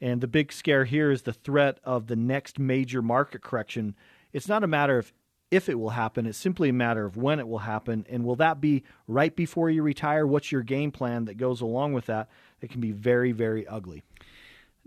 And 0.00 0.20
the 0.20 0.26
big 0.26 0.52
scare 0.52 0.84
here 0.84 1.10
is 1.10 1.22
the 1.22 1.32
threat 1.32 1.78
of 1.84 2.08
the 2.08 2.16
next 2.16 2.58
major 2.58 3.00
market 3.00 3.42
correction. 3.42 3.94
It's 4.32 4.48
not 4.48 4.64
a 4.64 4.66
matter 4.66 4.98
of 4.98 5.12
if 5.50 5.68
it 5.68 5.78
will 5.78 5.90
happen, 5.90 6.26
it's 6.26 6.38
simply 6.38 6.70
a 6.70 6.72
matter 6.72 7.04
of 7.04 7.16
when 7.16 7.38
it 7.38 7.46
will 7.46 7.58
happen. 7.58 8.04
And 8.08 8.24
will 8.24 8.36
that 8.36 8.60
be 8.60 8.82
right 9.06 9.34
before 9.34 9.70
you 9.70 9.82
retire? 9.82 10.26
What's 10.26 10.50
your 10.50 10.62
game 10.62 10.90
plan 10.90 11.26
that 11.26 11.36
goes 11.36 11.60
along 11.60 11.92
with 11.92 12.06
that? 12.06 12.28
It 12.60 12.70
can 12.70 12.80
be 12.80 12.92
very, 12.92 13.32
very 13.32 13.66
ugly. 13.66 14.02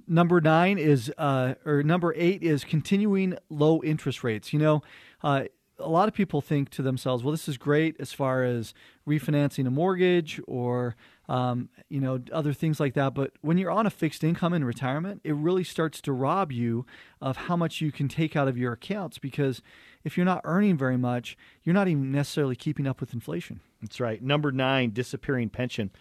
Number 0.08 0.42
nine 0.42 0.78
is, 0.78 1.12
uh, 1.18 1.56
or 1.66 1.84
number 1.84 2.14
eight 2.18 2.42
is 2.44 2.64
continuing 2.64 3.38
low 3.50 3.82
interest 3.84 4.24
rates. 4.24 4.52
You 4.52 4.60
know, 4.60 4.84
uh, 5.24 5.46
a 5.80 5.90
lot 5.90 6.08
of 6.08 6.14
people 6.14 6.42
think 6.42 6.70
to 6.72 6.82
themselves, 6.82 7.24
well, 7.24 7.32
this 7.32 7.48
is 7.48 7.58
great 7.58 7.96
as 8.00 8.12
far 8.12 8.44
as 8.44 8.74
refinancing 9.08 9.66
a 9.66 9.72
mortgage 9.72 10.40
or 10.48 10.96
um, 11.28 11.70
you 11.90 12.00
know 12.00 12.20
other 12.32 12.54
things 12.54 12.80
like 12.80 12.94
that. 12.96 13.14
But 13.14 13.32
when 13.42 13.58
you're 13.58 13.72
on 13.72 13.86
a 13.86 13.90
fixed 13.90 14.24
income 14.24 14.54
in 14.54 14.64
retirement, 14.64 15.22
it 15.24 15.36
really 15.36 15.64
starts 15.64 16.02
to 16.02 16.14
rob 16.14 16.52
you 16.52 16.86
of 17.22 17.38
how 17.38 17.56
much 17.56 17.82
you 17.82 17.92
can 17.92 18.08
take 18.08 18.36
out 18.36 18.48
of 18.48 18.58
your 18.58 18.74
accounts 18.74 19.18
because 19.18 19.62
if 20.04 20.18
you're 20.18 20.26
not 20.26 20.42
earning 20.44 20.78
very 20.78 20.98
much, 20.98 21.38
you're 21.64 21.76
not 21.76 21.88
even 21.88 22.12
necessarily 22.12 22.56
keeping 22.56 22.88
up 22.88 23.00
with 23.00 23.14
inflation. 23.14 23.60
That's 23.82 24.00
right. 24.00 24.22
Number 24.22 24.52
nine, 24.52 24.92
disappearing 24.92 25.50
pension. 25.50 25.92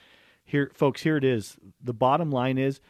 Here, 0.44 0.70
folks, 0.74 1.02
here 1.02 1.16
it 1.16 1.24
is. 1.24 1.56
The 1.82 1.92
bottom 1.92 2.30
line 2.30 2.56
is 2.58 2.80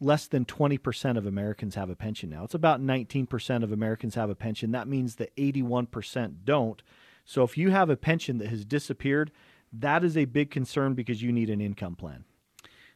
less 0.00 0.26
than 0.26 0.44
20% 0.44 1.16
of 1.16 1.26
Americans 1.26 1.74
have 1.74 1.90
a 1.90 1.96
pension 1.96 2.30
now. 2.30 2.44
It's 2.44 2.54
about 2.54 2.80
19% 2.80 3.62
of 3.62 3.72
Americans 3.72 4.14
have 4.14 4.30
a 4.30 4.34
pension. 4.34 4.70
That 4.70 4.88
means 4.88 5.16
that 5.16 5.34
81% 5.36 6.36
don't. 6.44 6.82
So 7.24 7.42
if 7.42 7.58
you 7.58 7.70
have 7.70 7.90
a 7.90 7.96
pension 7.96 8.38
that 8.38 8.48
has 8.48 8.64
disappeared, 8.64 9.32
that 9.72 10.04
is 10.04 10.16
a 10.16 10.24
big 10.24 10.50
concern 10.50 10.94
because 10.94 11.22
you 11.22 11.32
need 11.32 11.50
an 11.50 11.60
income 11.60 11.96
plan. 11.96 12.24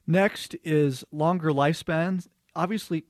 Next 0.07 0.57
is 0.65 1.05
longer 1.13 1.51
lifespans. 1.51 2.29
Obviously, 2.55 3.05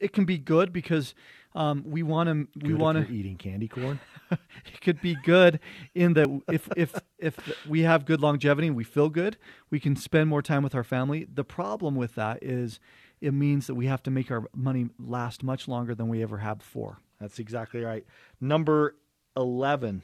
it 0.00 0.12
can 0.12 0.24
be 0.24 0.38
good 0.38 0.72
because 0.72 1.14
um, 1.54 1.82
we 1.86 2.02
want 2.02 2.28
to. 2.28 2.66
We 2.66 2.74
want 2.74 3.04
to 3.04 3.12
eating 3.12 3.36
candy 3.36 3.68
corn. 3.68 3.98
it 4.30 4.80
could 4.80 5.00
be 5.00 5.16
good 5.24 5.60
in 5.94 6.14
that 6.14 6.28
if 6.48 6.68
if 6.76 6.94
if 7.18 7.36
we 7.66 7.80
have 7.80 8.04
good 8.04 8.20
longevity 8.20 8.68
and 8.68 8.76
we 8.76 8.84
feel 8.84 9.08
good, 9.08 9.36
we 9.70 9.80
can 9.80 9.96
spend 9.96 10.28
more 10.28 10.42
time 10.42 10.62
with 10.62 10.74
our 10.74 10.84
family. 10.84 11.26
The 11.32 11.44
problem 11.44 11.96
with 11.96 12.14
that 12.14 12.42
is 12.42 12.78
it 13.20 13.32
means 13.32 13.66
that 13.66 13.74
we 13.74 13.86
have 13.86 14.02
to 14.04 14.10
make 14.10 14.30
our 14.30 14.44
money 14.54 14.88
last 14.98 15.42
much 15.42 15.68
longer 15.68 15.94
than 15.94 16.08
we 16.08 16.22
ever 16.22 16.38
have 16.38 16.58
before. 16.58 16.98
That's 17.20 17.38
exactly 17.38 17.82
right. 17.82 18.04
Number 18.40 18.96
11 19.36 20.02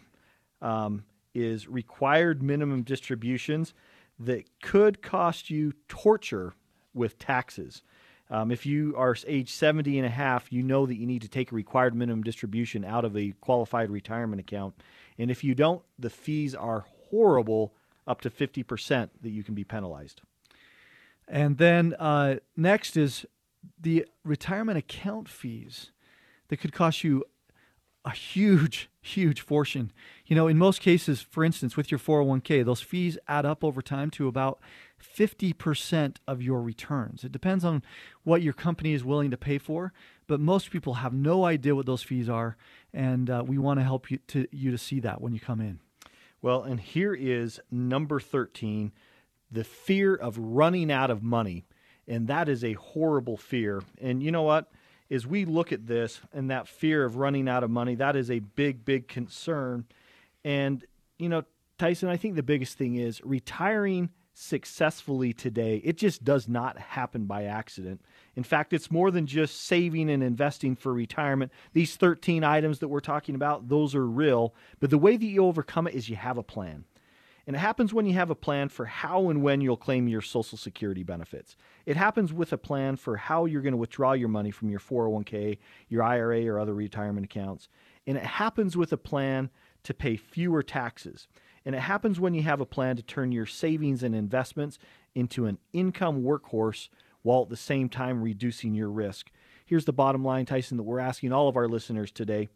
um, 0.61 1.04
is 1.35 1.68
required 1.68 2.42
minimum 2.42 2.82
distributions 2.82 3.75
that 4.19 4.45
could 4.62 5.02
cost 5.02 5.50
you 5.50 5.73
torture 5.88 6.54
with 6.93 7.19
taxes. 7.19 7.82
Um, 8.30 8.50
if 8.50 8.65
you 8.65 8.95
are 8.97 9.17
age 9.26 9.50
70 9.52 9.99
and 9.99 10.06
a 10.06 10.10
half, 10.10 10.52
you 10.52 10.62
know 10.62 10.86
that 10.86 10.97
you 10.97 11.06
need 11.06 11.23
to 11.23 11.28
take 11.28 11.52
a 11.52 11.54
required 11.54 11.95
minimum 11.95 12.23
distribution 12.23 12.84
out 12.84 13.04
of 13.04 13.17
a 13.17 13.34
qualified 13.41 13.91
retirement 13.91 14.41
account. 14.41 14.75
And 15.19 15.30
if 15.30 15.45
you 15.45 15.54
don't, 15.54 15.82
the 15.99 16.10
fees 16.10 16.54
are 16.54 16.86
horrible, 17.10 17.75
up 18.06 18.21
to 18.23 18.30
50% 18.30 19.10
that 19.21 19.30
you 19.30 19.43
can 19.43 19.54
be 19.54 19.65
penalized. 19.65 20.23
And 21.28 21.58
then 21.58 21.95
uh, 21.99 22.37
next 22.56 22.97
is 22.97 23.25
the 23.80 24.06
retirement 24.25 24.78
account 24.78 25.28
fees 25.28 25.91
that 26.49 26.58
could 26.58 26.73
cost 26.73 27.04
you 27.04 27.25
a 28.04 28.10
huge, 28.10 28.91
huge 29.00 29.41
fortune. 29.41 29.91
You 30.26 30.37
know, 30.37 30.47
in 30.47 30.58
most 30.58 30.80
cases, 30.80 31.23
for 31.23 31.43
instance, 31.43 31.76
with 31.76 31.91
your 31.91 31.99
401k, 31.99 32.65
those 32.65 32.82
fees 32.82 33.17
add 33.26 33.47
up 33.47 33.65
over 33.65 33.80
time 33.80 34.10
to 34.10 34.28
about 34.28 34.60
50% 35.02 36.17
of 36.28 36.43
your 36.43 36.60
returns. 36.60 37.25
It 37.25 37.32
depends 37.32 37.65
on 37.65 37.82
what 38.23 38.43
your 38.43 38.52
company 38.52 38.93
is 38.93 39.04
willing 39.04 39.30
to 39.30 39.39
pay 39.39 39.56
for, 39.56 39.93
but 40.26 40.39
most 40.39 40.71
people 40.71 40.95
have 40.95 41.15
no 41.15 41.45
idea 41.45 41.75
what 41.75 41.87
those 41.87 42.02
fees 42.02 42.28
are, 42.28 42.56
and 42.93 43.30
uh, 43.30 43.43
we 43.47 43.56
want 43.56 43.80
to 43.80 43.84
help 43.84 44.10
you 44.10 44.19
to, 44.28 44.47
you 44.50 44.71
to 44.71 44.78
see 44.78 45.00
that 45.00 45.21
when 45.21 45.32
you 45.32 45.41
come 45.41 45.60
in. 45.60 45.80
Well, 46.43 46.63
and 46.63 46.80
here 46.80 47.15
is 47.15 47.58
number 47.71 48.21
13 48.21 48.93
the 49.50 49.65
fear 49.65 50.15
of 50.15 50.39
running 50.39 50.91
out 50.91 51.11
of 51.11 51.23
money. 51.23 51.65
And 52.07 52.28
that 52.28 52.49
is 52.49 52.63
a 52.65 52.75
horrible 52.75 53.37
fear. 53.37 53.83
And 54.00 54.23
you 54.23 54.30
know 54.30 54.43
what? 54.43 54.71
As 55.11 55.26
we 55.26 55.45
look 55.45 55.73
at 55.73 55.87
this 55.87 56.21
and 56.33 56.50
that 56.50 56.69
fear 56.69 57.04
of 57.04 57.17
running 57.17 57.49
out 57.49 57.63
of 57.63 57.71
money, 57.71 57.95
that 57.97 58.17
is 58.17 58.30
a 58.30 58.41
big, 58.41 58.85
big 58.85 59.09
concern. 59.09 59.85
And, 60.45 60.85
you 61.19 61.28
know, 61.28 61.45
Tyson, 61.78 62.09
I 62.09 62.17
think 62.17 62.35
the 62.35 62.43
biggest 62.43 62.76
thing 62.78 62.97
is 62.97 63.21
retiring 63.25 64.11
successfully 64.35 65.33
today, 65.33 65.80
it 65.85 65.97
just 65.97 66.25
does 66.25 66.49
not 66.49 66.76
happen 66.76 67.25
by 67.25 67.45
accident. 67.45 68.00
In 68.35 68.43
fact, 68.43 68.73
it's 68.73 68.91
more 68.91 69.11
than 69.11 69.26
just 69.26 69.63
saving 69.63 70.11
and 70.11 70.23
investing 70.23 70.75
for 70.75 70.93
retirement. 70.93 71.52
These 71.73 71.97
13 71.97 72.43
items 72.43 72.80
that 72.80 72.89
we're 72.89 73.00
talking 73.00 73.37
about, 73.37 73.69
those 73.69 73.95
are 73.95 74.07
real. 74.07 74.54
But 74.80 74.91
the 74.91 74.99
way 74.99 75.17
that 75.17 75.25
you 75.25 75.45
overcome 75.45 75.87
it 75.87 75.95
is 75.95 76.09
you 76.09 76.17
have 76.17 76.37
a 76.37 76.43
plan. 76.43 76.85
And 77.47 77.54
it 77.54 77.59
happens 77.59 77.93
when 77.93 78.07
you 78.07 78.15
have 78.15 78.30
a 78.30 78.35
plan 78.35 78.69
for 78.69 78.87
how 78.87 79.28
and 79.28 79.43
when 79.43 79.61
you'll 79.61 79.76
claim 79.76 80.09
your 80.09 80.23
Social 80.23 80.57
Security 80.57 81.02
benefits. 81.02 81.57
It 81.85 81.97
happens 81.97 82.33
with 82.33 82.52
a 82.52 82.59
plan 82.59 82.97
for 82.97 83.17
how 83.17 83.45
you're 83.45 83.63
going 83.63 83.73
to 83.73 83.78
withdraw 83.78 84.13
your 84.13 84.28
money 84.28 84.50
from 84.50 84.71
your 84.71 84.80
401k, 84.80 85.59
your 85.89 86.02
IRA, 86.02 86.47
or 86.47 86.59
other 86.59 86.75
retirement 86.75 87.26
accounts. 87.26 87.69
And 88.07 88.17
it 88.17 88.25
happens 88.25 88.76
with 88.76 88.93
a 88.93 88.97
plan 88.97 89.50
to 89.83 89.93
pay 89.93 90.17
fewer 90.17 90.63
taxes. 90.63 91.28
And 91.67 91.75
it 91.75 91.80
happens 91.80 92.19
when 92.19 92.35
you 92.35 92.43
have 92.43 92.61
a 92.61 92.67
plan 92.67 92.97
to 92.97 93.02
turn 93.02 93.33
your 93.33 93.47
savings 93.47 94.02
and 94.02 94.15
investments 94.15 94.78
into 95.15 95.47
an 95.47 95.59
income 95.73 96.23
workhorse 96.23 96.89
while 97.23 97.43
at 97.43 97.49
the 97.49 97.57
same 97.57 97.89
time 97.89 98.23
reducing 98.23 98.75
your 98.75 98.91
risk. 98.91 99.30
Here's 99.67 99.87
the 99.87 99.93
bottom 99.93 100.25
line, 100.25 100.47
Tyson, 100.47 100.76
that 100.76 100.83
we're 100.83 101.00
asking 101.00 101.33
all 101.33 101.49
of 101.49 101.57
our 101.57 101.69
listeners 101.69 102.11
today 102.11 102.49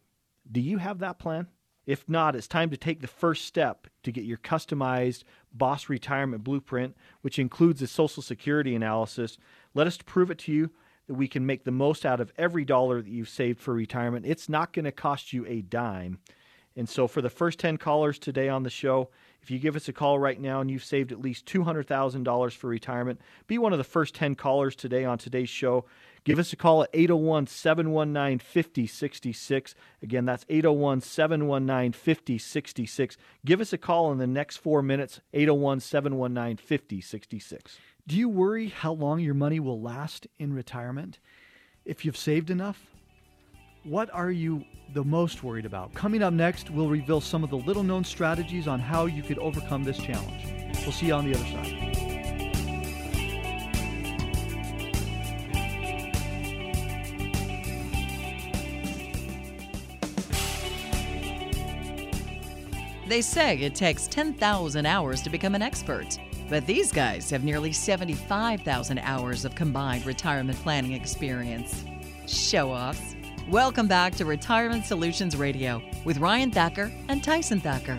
Do 0.51 0.61
you 0.61 0.79
have 0.79 0.99
that 0.99 1.19
plan? 1.19 1.49
If 1.89 2.07
not, 2.07 2.37
it's 2.37 2.47
time 2.47 2.69
to 2.69 2.77
take 2.77 3.01
the 3.01 3.07
first 3.07 3.47
step 3.47 3.87
to 4.03 4.13
get 4.13 4.25
your 4.27 4.37
customized 4.37 5.25
boss 5.55 5.89
retirement 5.89 6.45
blueprint, 6.45 6.95
which 7.23 7.39
includes 7.39 7.81
a 7.81 7.87
Social 7.87 8.23
Security 8.23 8.75
analysis. 8.75 9.39
Let 9.73 9.87
us 9.87 9.97
prove 9.97 10.31
it 10.31 10.37
to 10.41 10.53
you 10.53 10.71
that 11.07 11.15
we 11.15 11.29
can 11.29 11.47
make 11.47 11.65
the 11.65 11.71
most 11.71 12.05
out 12.05 12.21
of 12.21 12.31
every 12.37 12.67
dollar 12.67 13.01
that 13.01 13.09
you've 13.09 13.31
saved 13.31 13.59
for 13.59 13.73
retirement. 13.73 14.27
It's 14.27 14.51
not 14.51 14.75
going 14.75 14.85
to 14.85 14.93
cost 14.93 15.33
you 15.33 15.47
a 15.47 15.63
dime. 15.63 16.19
And 16.77 16.87
so, 16.87 17.09
for 17.09 17.23
the 17.23 17.31
first 17.31 17.59
10 17.59 17.79
callers 17.79 18.19
today 18.19 18.51
on 18.51 18.65
the 18.65 18.71
show, 18.71 19.09
if 19.41 19.51
you 19.51 19.59
give 19.59 19.75
us 19.75 19.89
a 19.89 19.93
call 19.95 20.19
right 20.19 20.39
now 20.39 20.61
and 20.61 20.71
you've 20.71 20.85
saved 20.85 21.11
at 21.11 21.23
least 21.23 21.47
$200,000 21.47 22.53
for 22.53 22.69
retirement, 22.69 23.19
be 23.47 23.57
one 23.57 23.73
of 23.73 23.79
the 23.79 23.85
first 23.85 24.15
10 24.15 24.35
callers 24.35 24.77
today 24.77 25.07
on 25.07 25.17
today's 25.17 25.49
show. 25.49 25.87
Give 26.25 26.39
us 26.39 26.53
a 26.53 26.57
call 26.57 26.83
at 26.83 26.91
801 26.93 27.47
719 27.47 28.39
5066. 28.39 29.75
Again, 30.03 30.25
that's 30.25 30.45
801 30.49 31.01
719 31.01 31.93
5066. 31.93 33.17
Give 33.45 33.61
us 33.61 33.73
a 33.73 33.79
call 33.79 34.13
in 34.13 34.19
the 34.19 34.27
next 34.27 34.59
four 34.59 34.83
minutes, 34.83 35.21
801 35.33 35.81
719 35.81 36.57
5066. 36.57 37.79
Do 38.07 38.17
you 38.17 38.29
worry 38.29 38.69
how 38.69 38.93
long 38.93 39.21
your 39.21 39.35
money 39.35 39.61
will 39.61 39.81
last 39.81 40.27
in 40.39 40.53
retirement 40.55 41.19
if 41.85 42.05
you've 42.05 42.17
saved 42.17 42.51
enough? 42.51 42.87
What 43.85 44.13
are 44.13 44.31
you 44.31 44.65
the 44.93 45.05
most 45.05 45.43
worried 45.43 45.65
about? 45.65 45.95
Coming 45.95 46.23
up 46.23 46.33
next, 46.33 46.71
we'll 46.71 46.89
reveal 46.89 47.21
some 47.21 47.45
of 47.45 47.51
the 47.51 47.57
little 47.57 47.83
known 47.83 48.05
strategies 48.05 48.67
on 48.67 48.81
how 48.81 49.07
you 49.07 49.23
could 49.23 49.39
overcome 49.39 49.85
this 49.85 49.99
challenge. 49.99 50.47
We'll 50.83 50.93
see 50.93 51.07
you 51.07 51.15
on 51.15 51.31
the 51.31 51.35
other 51.39 51.47
side. 51.47 51.98
They 63.09 63.23
say 63.23 63.57
it 63.61 63.75
takes 63.75 64.07
10,000 64.07 64.85
hours 64.85 65.23
to 65.23 65.31
become 65.31 65.55
an 65.55 65.63
expert, 65.63 66.19
but 66.51 66.67
these 66.67 66.93
guys 66.93 67.31
have 67.31 67.43
nearly 67.43 67.73
75,000 67.73 68.99
hours 68.99 69.47
of 69.47 69.55
combined 69.55 70.05
retirement 70.05 70.59
planning 70.59 70.93
experience. 70.93 71.87
Show 72.27 72.71
offs. 72.71 73.17
Welcome 73.49 73.89
back 73.89 74.15
to 74.17 74.27
Retirement 74.27 74.85
Solutions 74.85 75.37
Radio 75.37 75.83
with 76.05 76.19
Ryan 76.19 76.51
Thacker 76.51 76.93
and 77.09 77.25
Tyson 77.25 77.63
Thacker. 77.63 77.99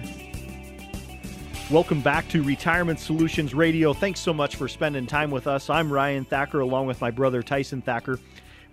Welcome 1.71 2.01
back 2.01 2.27
to 2.29 2.43
Retirement 2.43 2.99
Solutions 2.99 3.55
Radio. 3.55 3.93
Thanks 3.93 4.19
so 4.19 4.31
much 4.31 4.57
for 4.57 4.67
spending 4.67 5.07
time 5.07 5.31
with 5.31 5.47
us. 5.47 5.71
I'm 5.71 5.91
Ryan 5.91 6.23
Thacker 6.23 6.59
along 6.59 6.85
with 6.85 7.01
my 7.01 7.09
brother 7.09 7.41
Tyson 7.41 7.81
Thacker. 7.81 8.19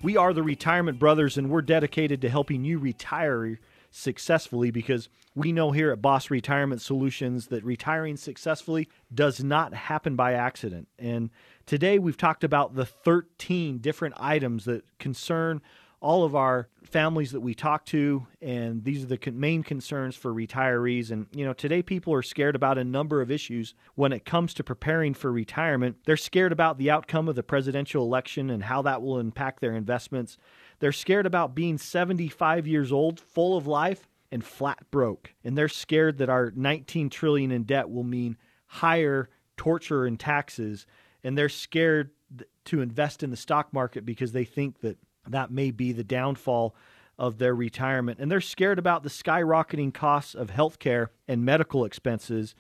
We 0.03 0.18
are 0.18 0.35
the 0.35 0.42
Retirement 0.42 0.99
Brothers 0.99 1.38
and 1.38 1.49
we're 1.49 1.62
dedicated 1.62 2.20
to 2.20 2.29
helping 2.29 2.62
you 2.62 2.79
retire 2.79 3.59
successfully 3.97 4.71
because 4.71 5.09
we 5.35 5.53
know 5.53 5.71
here 5.71 5.91
at 5.91 6.03
Boss 6.03 6.31
Retirement 6.31 6.83
Solutions 6.83 7.47
that 7.47 7.65
retiring 7.65 8.17
successfully 8.17 8.89
does 9.13 9.43
not 9.43 9.73
happen 9.73 10.17
by 10.17 10.35
accident. 10.35 10.89
And 10.99 11.31
today 11.65 11.99
we've 11.99 12.17
talked 12.17 12.45
about 12.45 12.75
the 12.75 12.85
13 12.85 13.79
different 13.79 14.15
items 14.19 14.67
that 14.67 14.85
concern 14.99 15.63
all 16.01 16.25
of 16.25 16.37
our 16.37 16.69
families 16.85 17.33
that 17.33 17.41
we 17.41 17.55
talk 17.55 17.87
to 17.87 18.27
and 18.43 18.85
these 18.85 19.03
are 19.03 19.07
the 19.07 19.33
main 19.33 19.63
concerns 19.63 20.15
for 20.15 20.33
retirees. 20.33 21.11
And 21.11 21.27
you 21.33 21.47
know 21.47 21.55
today 21.55 21.83
people 21.83 22.13
are 22.13 22.23
scared 22.23 22.55
about 22.55 22.77
a 22.77 22.85
number 22.85 23.23
of 23.23 23.31
issues 23.31 23.75
when 23.95 24.13
it 24.13 24.27
comes 24.27 24.53
to 24.55 24.63
preparing 24.63 25.15
for 25.15 25.33
retirement. 25.33 25.97
They're 26.05 26.19
scared 26.19 26.53
about 26.53 26.77
the 26.77 26.91
outcome 26.91 27.29
of 27.29 27.35
the 27.35 27.43
presidential 27.43 28.05
election 28.05 28.51
and 28.51 28.65
how 28.65 28.83
that 28.83 29.01
will 29.01 29.19
impact 29.19 29.61
their 29.61 29.75
investments 29.75 30.37
they're 30.79 30.93
scared 30.93 31.27
about 31.27 31.55
being 31.55 31.79
75 31.79 32.67
years 32.67 32.93
old, 32.93 33.21
full 33.21 33.57
of 33.57 33.67
life, 33.67 34.09
and 34.31 34.45
flat 34.45 34.91
broke. 34.91 35.35
And 35.45 35.57
they're 35.57 35.69
scared 35.69 36.19
that 36.19 36.29
our 36.29 36.53
19 36.55 37.11
trillion 37.11 37.51
in 37.51 37.62
debt 37.65 37.91
will 37.91 38.05
mean 38.05 38.37
higher 38.67 39.31
torture 39.57 40.05
and 40.05 40.19
taxes. 40.19 40.87
And 41.25 41.37
they're 41.37 41.49
scared 41.49 42.11
to 42.67 42.81
invest 42.81 43.23
in 43.23 43.31
the 43.31 43.37
stock 43.37 43.73
market 43.73 44.05
because 44.05 44.33
they 44.33 44.45
think 44.45 44.81
that 44.81 44.99
that 45.29 45.51
may 45.51 45.71
be 45.71 45.93
the 45.93 46.05
downfall 46.05 46.75
of 47.19 47.39
their 47.39 47.55
retirement. 47.55 48.19
And 48.21 48.31
they're 48.31 48.41
scared 48.41 48.79
about 48.79 49.03
the 49.03 49.09
skyrocketing 49.09 49.95
costs 49.95 50.35
of 50.35 50.51
healthcare 50.51 51.09
and 51.27 51.45
medical 51.45 51.85
expenses. 51.85 52.55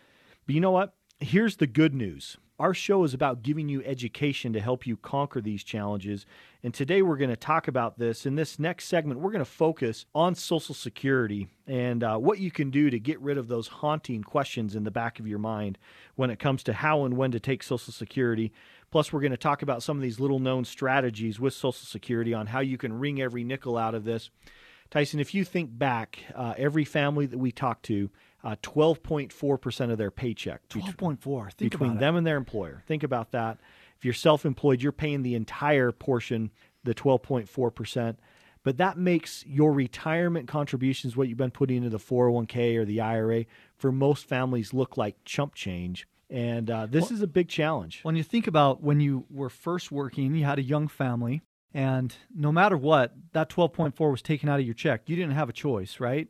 But 0.46 0.54
you 0.54 0.60
know 0.60 0.70
what? 0.70 0.94
Here's 1.18 1.56
the 1.56 1.66
good 1.66 1.94
news 1.94 2.38
our 2.58 2.72
show 2.72 3.04
is 3.04 3.12
about 3.12 3.42
giving 3.42 3.68
you 3.68 3.82
education 3.84 4.52
to 4.54 4.60
help 4.60 4.86
you 4.86 4.96
conquer 4.96 5.40
these 5.40 5.62
challenges. 5.62 6.24
And 6.62 6.72
today 6.72 7.02
we're 7.02 7.18
going 7.18 7.30
to 7.30 7.36
talk 7.36 7.68
about 7.68 7.98
this. 7.98 8.24
In 8.24 8.34
this 8.34 8.58
next 8.58 8.86
segment, 8.86 9.20
we're 9.20 9.30
going 9.30 9.44
to 9.44 9.50
focus 9.50 10.06
on 10.14 10.34
Social 10.34 10.74
Security 10.74 11.48
and 11.66 12.02
uh, 12.02 12.16
what 12.16 12.38
you 12.38 12.50
can 12.50 12.70
do 12.70 12.88
to 12.88 12.98
get 12.98 13.20
rid 13.20 13.36
of 13.36 13.48
those 13.48 13.68
haunting 13.68 14.22
questions 14.22 14.74
in 14.74 14.84
the 14.84 14.90
back 14.90 15.20
of 15.20 15.26
your 15.26 15.38
mind 15.38 15.76
when 16.14 16.30
it 16.30 16.38
comes 16.38 16.62
to 16.64 16.72
how 16.72 17.04
and 17.04 17.16
when 17.16 17.30
to 17.32 17.40
take 17.40 17.62
Social 17.62 17.92
Security. 17.92 18.52
Plus, 18.90 19.12
we're 19.12 19.20
going 19.20 19.30
to 19.32 19.36
talk 19.36 19.60
about 19.60 19.82
some 19.82 19.98
of 19.98 20.02
these 20.02 20.18
little 20.18 20.38
known 20.38 20.64
strategies 20.64 21.38
with 21.38 21.52
Social 21.52 21.72
Security 21.72 22.32
on 22.32 22.46
how 22.46 22.60
you 22.60 22.78
can 22.78 22.98
wring 22.98 23.20
every 23.20 23.44
nickel 23.44 23.76
out 23.76 23.94
of 23.94 24.04
this. 24.04 24.30
Tyson, 24.90 25.20
if 25.20 25.34
you 25.34 25.44
think 25.44 25.76
back, 25.76 26.20
uh, 26.34 26.54
every 26.56 26.84
family 26.84 27.26
that 27.26 27.38
we 27.38 27.50
talk 27.50 27.82
to, 27.82 28.08
uh, 28.44 28.56
12.4% 28.62 29.90
of 29.90 29.98
their 29.98 30.10
paycheck. 30.10 30.68
12.4. 30.68 31.52
Think 31.52 31.72
between 31.72 31.98
them 31.98 32.16
and 32.16 32.26
their 32.26 32.36
employer. 32.36 32.82
Think 32.86 33.02
about 33.02 33.32
that. 33.32 33.58
If 33.98 34.04
you're 34.04 34.14
self-employed, 34.14 34.82
you're 34.82 34.92
paying 34.92 35.22
the 35.22 35.34
entire 35.34 35.90
portion, 35.92 36.50
the 36.84 36.94
12.4%. 36.94 38.16
But 38.62 38.78
that 38.78 38.98
makes 38.98 39.44
your 39.46 39.72
retirement 39.72 40.48
contributions, 40.48 41.16
what 41.16 41.28
you've 41.28 41.38
been 41.38 41.52
putting 41.52 41.78
into 41.78 41.88
the 41.88 41.98
401k 41.98 42.76
or 42.76 42.84
the 42.84 43.00
IRA, 43.00 43.44
for 43.76 43.92
most 43.92 44.26
families 44.26 44.74
look 44.74 44.96
like 44.96 45.16
chump 45.24 45.54
change. 45.54 46.08
And 46.28 46.68
uh, 46.68 46.86
this 46.86 47.02
well, 47.02 47.12
is 47.12 47.22
a 47.22 47.28
big 47.28 47.48
challenge. 47.48 48.00
When 48.02 48.16
you 48.16 48.24
think 48.24 48.48
about 48.48 48.82
when 48.82 48.98
you 48.98 49.24
were 49.30 49.48
first 49.48 49.92
working, 49.92 50.34
you 50.34 50.44
had 50.44 50.58
a 50.58 50.62
young 50.62 50.88
family, 50.88 51.42
and 51.72 52.14
no 52.34 52.50
matter 52.50 52.76
what, 52.76 53.14
that 53.32 53.48
12.4 53.48 54.10
was 54.10 54.22
taken 54.22 54.48
out 54.48 54.58
of 54.58 54.66
your 54.66 54.74
check. 54.74 55.02
You 55.06 55.14
didn't 55.14 55.34
have 55.34 55.48
a 55.48 55.52
choice, 55.52 56.00
right? 56.00 56.28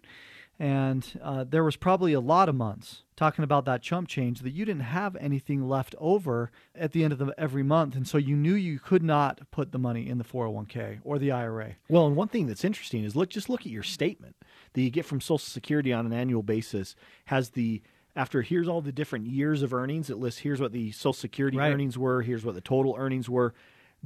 And 0.58 1.18
uh, 1.22 1.44
there 1.44 1.64
was 1.64 1.76
probably 1.76 2.14
a 2.14 2.20
lot 2.20 2.48
of 2.48 2.54
months 2.54 3.02
talking 3.14 3.42
about 3.44 3.66
that 3.66 3.82
chump 3.82 4.08
change 4.08 4.40
that 4.40 4.52
you 4.52 4.64
didn't 4.64 4.82
have 4.82 5.14
anything 5.16 5.68
left 5.68 5.94
over 5.98 6.50
at 6.74 6.92
the 6.92 7.04
end 7.04 7.12
of 7.12 7.18
the, 7.18 7.34
every 7.36 7.62
month. 7.62 7.94
And 7.94 8.08
so 8.08 8.16
you 8.16 8.36
knew 8.36 8.54
you 8.54 8.78
could 8.78 9.02
not 9.02 9.40
put 9.50 9.72
the 9.72 9.78
money 9.78 10.08
in 10.08 10.18
the 10.18 10.24
401k 10.24 11.00
or 11.04 11.18
the 11.18 11.30
IRA. 11.30 11.76
Well, 11.88 12.06
and 12.06 12.16
one 12.16 12.28
thing 12.28 12.46
that's 12.46 12.64
interesting 12.64 13.04
is 13.04 13.14
look, 13.14 13.28
just 13.28 13.50
look 13.50 13.60
at 13.62 13.66
your 13.66 13.82
statement 13.82 14.36
that 14.72 14.80
you 14.80 14.90
get 14.90 15.04
from 15.04 15.20
Social 15.20 15.38
Security 15.38 15.92
on 15.92 16.06
an 16.06 16.12
annual 16.12 16.42
basis 16.42 16.96
has 17.26 17.50
the 17.50 17.82
after 18.14 18.40
here's 18.40 18.66
all 18.66 18.80
the 18.80 18.92
different 18.92 19.26
years 19.26 19.60
of 19.60 19.74
earnings, 19.74 20.08
it 20.08 20.16
lists 20.16 20.40
here's 20.40 20.60
what 20.60 20.72
the 20.72 20.90
Social 20.92 21.12
Security 21.12 21.58
right. 21.58 21.70
earnings 21.70 21.98
were, 21.98 22.22
here's 22.22 22.46
what 22.46 22.54
the 22.54 22.62
total 22.62 22.94
earnings 22.96 23.28
were 23.28 23.52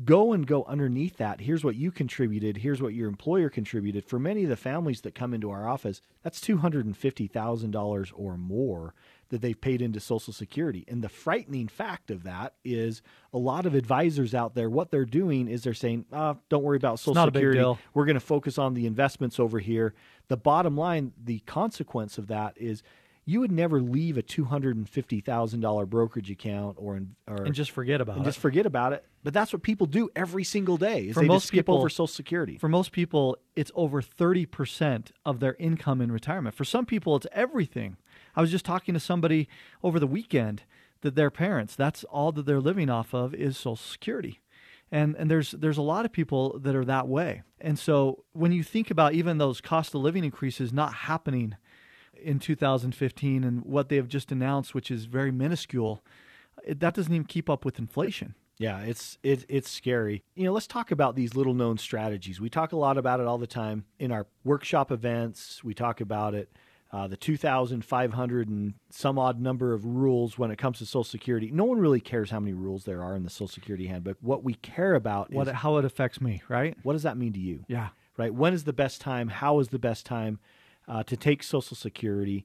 go 0.05 0.33
and 0.33 0.47
go 0.47 0.65
underneath 0.65 1.17
that. 1.19 1.41
Here's 1.41 1.65
what 1.65 1.77
you 1.77 1.91
contributed. 1.91 2.59
Here's 2.59 2.81
what 2.81 2.95
your 2.95 3.09
employer 3.09 3.49
contributed. 3.49 4.05
For 4.05 4.19
many 4.19 4.45
of 4.45 4.49
the 4.49 4.57
families 4.57 5.01
that 5.03 5.15
come 5.15 5.35
into 5.35 5.51
our 5.51 5.69
office, 5.69 6.01
that's 6.23 6.41
$250,000 6.41 8.13
or 8.15 8.37
more 8.37 8.95
that 9.29 9.41
they've 9.41 9.61
paid 9.61 9.81
into 9.81 10.01
Social 10.01 10.33
Security. 10.33 10.85
And 10.89 11.03
the 11.03 11.09
frightening 11.09 11.69
fact 11.69 12.11
of 12.11 12.25
that 12.25 12.55
is 12.65 13.03
a 13.33 13.39
lot 13.39 13.67
of 13.67 13.75
advisors 13.75 14.35
out 14.35 14.55
there, 14.55 14.69
what 14.69 14.91
they're 14.91 15.05
doing 15.05 15.49
is 15.49 15.63
they're 15.63 15.75
saying, 15.75 16.07
oh, 16.13 16.39
don't 16.49 16.65
worry 16.65 16.77
about 16.77 16.99
Social 16.99 17.27
Security. 17.27 17.61
We're 17.95 18.07
going 18.07 18.15
to 18.15 18.21
focus 18.21 18.59
on 18.59 18.75
the 18.75 18.87
investments 18.87 19.39
over 19.39 19.59
here. 19.59 19.95
The 20.29 20.37
bottom 20.37 20.77
line, 20.77 21.13
the 21.23 21.41
consequence 21.41 22.19
of 22.19 22.29
that 22.29 22.55
is 22.57 22.83
you 23.25 23.41
would 23.41 23.53
never 23.53 23.81
leave 23.81 24.17
a 24.17 24.23
two 24.23 24.45
hundred 24.45 24.77
and 24.77 24.89
fifty 24.89 25.21
thousand 25.21 25.61
dollar 25.61 25.87
brokerage 25.87 26.31
account 26.31 26.77
or, 26.79 27.01
or 27.29 27.45
and 27.45 27.55
just 27.55 27.71
forget 27.71 28.01
about 28.01 28.17
and 28.17 28.25
it. 28.25 28.29
Just 28.29 28.39
forget 28.39 28.67
about 28.67 28.93
it. 28.93 29.05
But 29.23 29.35
that's 29.35 29.53
what 29.53 29.63
people 29.63 29.87
do 29.87 30.09
every 30.17 30.45
single 30.45 30.77
day. 30.77 31.05
Is 31.05 31.15
for 31.15 31.21
they 31.21 31.29
most 31.29 31.47
skip 31.47 31.67
people, 31.67 31.77
over 31.77 31.89
Social 31.89 32.07
Security. 32.07 32.59
For 32.59 32.69
most 32.69 32.93
people, 32.93 33.37
it's 33.55 33.71
over 33.75 34.03
thirty 34.03 34.47
percent 34.47 35.13
of 35.25 35.41
their 35.41 35.55
income 35.59 36.01
in 36.01 36.11
retirement. 36.11 36.55
For 36.55 36.65
some 36.65 36.87
people, 36.87 37.17
it's 37.17 37.27
everything. 37.33 37.97
I 38.35 38.41
was 38.41 38.51
just 38.51 38.65
talking 38.65 38.95
to 38.95 39.01
somebody 39.01 39.49
over 39.83 40.01
the 40.01 40.07
weekend 40.07 40.63
that 41.03 41.15
their 41.15 41.31
parents 41.31 41.77
that's 41.77 42.05
all 42.05 42.33
that 42.33 42.47
they're 42.47 42.61
living 42.61 42.91
off 42.91 43.15
of 43.15 43.35
is 43.35 43.57
Social 43.57 43.77
Security. 43.77 44.41
And, 44.93 45.15
and 45.17 45.31
there's 45.31 45.53
there's 45.53 45.79
a 45.79 45.83
lot 45.83 46.05
of 46.05 46.13
people 46.13 46.59
that 46.59 46.75
are 46.75 46.85
that 46.85 47.07
way. 47.07 47.43
And 47.61 47.79
so 47.79 48.25
when 48.33 48.51
you 48.51 48.65
think 48.65 48.91
about 48.91 49.13
even 49.15 49.39
those 49.39 49.61
cost 49.61 49.95
of 49.95 50.01
living 50.01 50.25
increases 50.25 50.73
not 50.73 50.93
happening 50.93 51.55
in 52.23 52.39
2015 52.39 53.45
and 53.45 53.65
what 53.65 53.89
they 53.89 53.97
have 53.97 54.09
just 54.09 54.33
announced, 54.33 54.75
which 54.75 54.91
is 54.91 55.05
very 55.05 55.31
minuscule, 55.31 56.03
it, 56.65 56.81
that 56.81 56.95
doesn't 56.95 57.13
even 57.13 57.27
keep 57.27 57.49
up 57.49 57.65
with 57.65 57.79
inflation. 57.79 58.35
Yeah, 58.59 58.81
it's 58.81 59.17
it, 59.23 59.47
it's 59.49 59.71
scary. 59.71 60.23
You 60.35 60.45
know, 60.45 60.53
let's 60.53 60.67
talk 60.67 60.91
about 60.91 61.17
these 61.17 61.35
little 61.35 61.55
known 61.55 61.79
strategies. 61.79 62.41
We 62.41 62.51
talk 62.51 62.73
a 62.73 62.77
lot 62.77 62.99
about 62.99 63.19
it 63.19 63.27
all 63.27 63.39
the 63.39 63.47
time 63.47 63.87
in 63.99 64.13
our 64.13 64.27
workshop 64.45 64.93
events. 64.93 65.65
We 65.65 65.73
talk 65.73 66.03
about 66.03 66.35
it. 66.35 66.53
Uh, 66.93 67.07
the 67.07 67.17
2,500 67.17 68.49
and 68.49 68.75
some 68.91 69.17
odd 69.17 69.41
number 69.41 69.73
of 69.73 69.87
rules 69.87 70.37
when 70.37 70.51
it 70.51 70.59
comes 70.59 70.79
to 70.79 70.87
Social 70.87 71.05
Security. 71.05 71.51
No 71.53 71.65
one 71.65 71.79
really 71.79 72.01
cares 72.01 72.31
how 72.31 72.41
many 72.41 72.53
rules 72.53 72.85
there 72.85 73.03
are 73.03 73.15
in 73.15 73.23
the 73.23 73.31
Social 73.31 73.47
Security 73.47 73.87
handbook. 73.87 74.19
What 74.21 74.43
we 74.43 74.55
care 74.55 74.95
about 74.95 75.33
what, 75.33 75.47
is 75.47 75.55
how 75.55 75.77
it 75.77 75.85
affects 75.85 76.21
me, 76.21 76.43
right? 76.49 76.77
What 76.83 76.95
does 76.95 77.05
that 77.05 77.17
mean 77.17 77.33
to 77.35 77.39
you? 77.39 77.65
Yeah. 77.69 77.91
Right. 78.17 78.35
When 78.35 78.53
is 78.53 78.65
the 78.65 78.73
best 78.73 79.01
time? 79.01 79.29
How 79.29 79.61
is 79.61 79.69
the 79.69 79.79
best 79.79 80.05
time? 80.05 80.41
Uh, 80.89 81.03
to 81.05 81.17
take 81.17 81.43
Social 81.43 81.77
Security. 81.77 82.45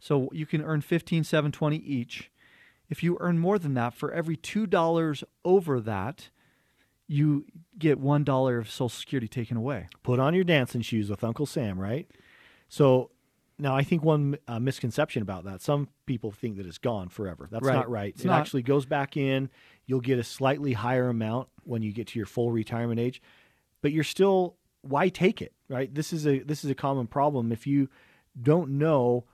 so 0.00 0.28
you 0.32 0.46
can 0.46 0.62
earn 0.62 0.80
15,720 0.80 1.76
each. 1.76 2.32
If 2.90 3.04
you 3.04 3.16
earn 3.20 3.38
more 3.38 3.58
than 3.58 3.74
that, 3.74 3.94
for 3.94 4.12
every 4.12 4.36
$2 4.36 5.22
over 5.44 5.80
that, 5.80 6.30
you 7.06 7.46
get 7.78 8.02
$1 8.02 8.58
of 8.58 8.68
Social 8.68 8.88
Security 8.88 9.28
taken 9.28 9.56
away. 9.56 9.86
Put 10.02 10.18
on 10.18 10.34
your 10.34 10.42
dancing 10.42 10.82
shoes 10.82 11.08
with 11.08 11.22
Uncle 11.22 11.46
Sam, 11.46 11.78
right? 11.78 12.10
So 12.68 13.11
now 13.62 13.76
I 13.76 13.84
think 13.84 14.02
one 14.02 14.36
uh, 14.48 14.58
misconception 14.58 15.22
about 15.22 15.44
that 15.44 15.62
some 15.62 15.88
people 16.04 16.32
think 16.32 16.56
that 16.56 16.66
it's 16.66 16.78
gone 16.78 17.08
forever. 17.08 17.48
That's 17.50 17.64
right. 17.64 17.74
not 17.74 17.90
right. 17.90 18.12
It's 18.14 18.24
it 18.24 18.28
not. 18.28 18.40
actually 18.40 18.62
goes 18.62 18.84
back 18.84 19.16
in. 19.16 19.48
You'll 19.86 20.00
get 20.00 20.18
a 20.18 20.24
slightly 20.24 20.72
higher 20.72 21.08
amount 21.08 21.48
when 21.64 21.82
you 21.82 21.92
get 21.92 22.08
to 22.08 22.18
your 22.18 22.26
full 22.26 22.50
retirement 22.50 22.98
age, 22.98 23.22
but 23.80 23.92
you're 23.92 24.04
still 24.04 24.56
why 24.82 25.08
take 25.08 25.40
it, 25.40 25.52
right? 25.68 25.92
This 25.94 26.12
is 26.12 26.26
a 26.26 26.40
this 26.40 26.64
is 26.64 26.70
a 26.70 26.74
common 26.74 27.06
problem 27.06 27.52
if 27.52 27.66
you 27.66 27.88
don't 28.40 28.70
know 28.70 29.24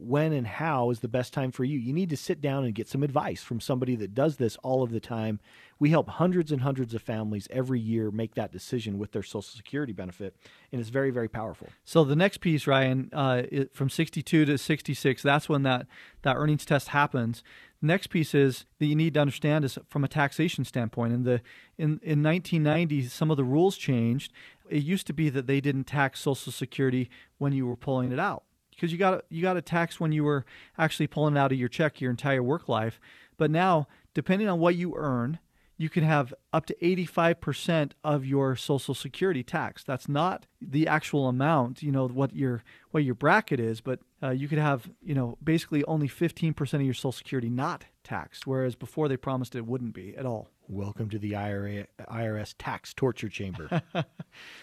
when 0.00 0.32
and 0.32 0.46
how 0.46 0.90
is 0.90 1.00
the 1.00 1.08
best 1.08 1.32
time 1.32 1.50
for 1.50 1.64
you. 1.64 1.78
You 1.78 1.92
need 1.92 2.10
to 2.10 2.16
sit 2.16 2.40
down 2.40 2.64
and 2.64 2.74
get 2.74 2.88
some 2.88 3.02
advice 3.02 3.42
from 3.42 3.60
somebody 3.60 3.96
that 3.96 4.14
does 4.14 4.36
this 4.36 4.56
all 4.62 4.82
of 4.82 4.90
the 4.90 5.00
time. 5.00 5.40
We 5.78 5.90
help 5.90 6.08
hundreds 6.08 6.52
and 6.52 6.62
hundreds 6.62 6.94
of 6.94 7.02
families 7.02 7.46
every 7.50 7.80
year 7.80 8.10
make 8.10 8.34
that 8.34 8.52
decision 8.52 8.98
with 8.98 9.12
their 9.12 9.22
Social 9.22 9.42
Security 9.42 9.92
benefit, 9.92 10.36
and 10.72 10.80
it's 10.80 10.90
very, 10.90 11.10
very 11.10 11.28
powerful. 11.28 11.68
So 11.84 12.02
the 12.02 12.16
next 12.16 12.38
piece, 12.38 12.66
Ryan, 12.66 13.10
uh, 13.12 13.42
it, 13.50 13.74
from 13.74 13.90
62 13.90 14.46
to 14.46 14.58
66, 14.58 15.22
that's 15.22 15.48
when 15.48 15.64
that, 15.64 15.86
that 16.22 16.36
earnings 16.36 16.64
test 16.64 16.88
happens. 16.88 17.42
Next 17.82 18.06
piece 18.06 18.34
is 18.34 18.64
that 18.78 18.86
you 18.86 18.96
need 18.96 19.14
to 19.14 19.20
understand 19.20 19.64
is 19.64 19.78
from 19.88 20.02
a 20.02 20.08
taxation 20.08 20.64
standpoint. 20.64 21.12
In 21.12 21.24
the 21.24 21.42
in 21.76 22.00
in 22.02 22.22
1990, 22.22 23.02
some 23.08 23.30
of 23.30 23.36
the 23.36 23.44
rules 23.44 23.76
changed. 23.76 24.32
It 24.70 24.82
used 24.82 25.06
to 25.08 25.12
be 25.12 25.28
that 25.28 25.46
they 25.46 25.60
didn't 25.60 25.84
tax 25.84 26.20
Social 26.20 26.52
Security 26.52 27.10
when 27.36 27.52
you 27.52 27.66
were 27.66 27.76
pulling 27.76 28.12
it 28.12 28.18
out 28.18 28.45
because 28.76 28.92
you 28.92 28.98
got 28.98 29.24
you 29.30 29.42
got 29.42 29.56
a 29.56 29.62
tax 29.62 29.98
when 29.98 30.12
you 30.12 30.22
were 30.22 30.44
actually 30.78 31.06
pulling 31.06 31.36
out 31.36 31.50
of 31.50 31.58
your 31.58 31.68
check 31.68 32.00
your 32.00 32.10
entire 32.10 32.42
work 32.42 32.68
life. 32.68 33.00
But 33.36 33.50
now, 33.50 33.88
depending 34.14 34.48
on 34.48 34.60
what 34.60 34.76
you 34.76 34.94
earn, 34.96 35.38
you 35.78 35.88
can 35.88 36.04
have 36.04 36.32
up 36.52 36.64
to 36.66 36.76
85% 36.80 37.92
of 38.02 38.24
your 38.24 38.56
social 38.56 38.94
security 38.94 39.42
tax. 39.42 39.84
That's 39.84 40.08
not 40.08 40.46
the 40.60 40.88
actual 40.88 41.28
amount, 41.28 41.82
you 41.82 41.92
know, 41.92 42.08
what 42.08 42.34
your 42.34 42.62
what 42.92 43.04
your 43.04 43.14
bracket 43.14 43.60
is, 43.60 43.80
but 43.80 44.00
uh, 44.22 44.30
you 44.30 44.48
could 44.48 44.58
have, 44.58 44.88
you 45.02 45.14
know, 45.14 45.36
basically 45.42 45.84
only 45.84 46.08
15% 46.08 46.74
of 46.74 46.82
your 46.82 46.94
social 46.94 47.12
security 47.12 47.50
not 47.50 47.84
taxed, 48.04 48.46
whereas 48.46 48.74
before 48.74 49.08
they 49.08 49.16
promised 49.16 49.54
it 49.54 49.66
wouldn't 49.66 49.92
be 49.92 50.16
at 50.16 50.24
all. 50.24 50.48
Welcome 50.68 51.10
to 51.10 51.18
the 51.18 51.36
IRA, 51.36 51.86
IRS 52.10 52.54
tax 52.58 52.94
torture 52.94 53.28
chamber. 53.28 53.82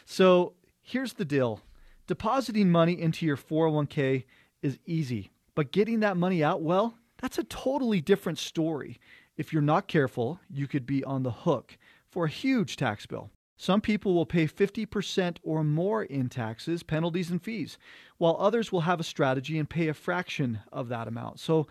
So 0.06 0.54
here's 0.82 1.14
the 1.14 1.26
deal 1.26 1.62
depositing 2.08 2.72
money 2.72 3.00
into 3.00 3.26
your 3.26 3.38
401k 3.38 4.26
is 4.62 4.80
easy, 4.86 5.32
but 5.56 5.72
getting 5.72 6.00
that 6.02 6.18
money 6.18 6.44
out, 6.44 6.62
well, 6.62 6.96
that's 7.22 7.38
a 7.38 7.44
totally 7.44 8.02
different 8.02 8.40
story. 8.40 9.00
If 9.38 9.54
you're 9.54 9.62
not 9.62 9.88
careful, 9.88 10.40
you 10.50 10.68
could 10.68 10.86
be 10.86 11.04
on 11.04 11.24
the 11.24 11.32
hook 11.32 11.78
for 12.10 12.26
a 12.26 12.30
huge 12.30 12.78
tax 12.78 13.06
bill. 13.06 13.32
Some 13.58 13.82
people 13.82 14.14
will 14.14 14.26
pay 14.26 14.46
50% 14.46 15.38
or 15.44 15.64
more 15.64 16.04
in 16.04 16.28
taxes, 16.28 16.84
penalties, 16.84 17.32
and 17.32 17.42
fees, 17.42 17.78
while 18.18 18.36
others 18.40 18.72
will 18.72 18.82
have 18.82 19.00
a 19.00 19.06
strategy 19.06 19.58
and 19.58 19.70
pay 19.70 19.88
a 19.88 19.94
fraction 19.94 20.60
of 20.72 20.90
that 20.90 21.08
amount. 21.08 21.40
So, 21.40 21.68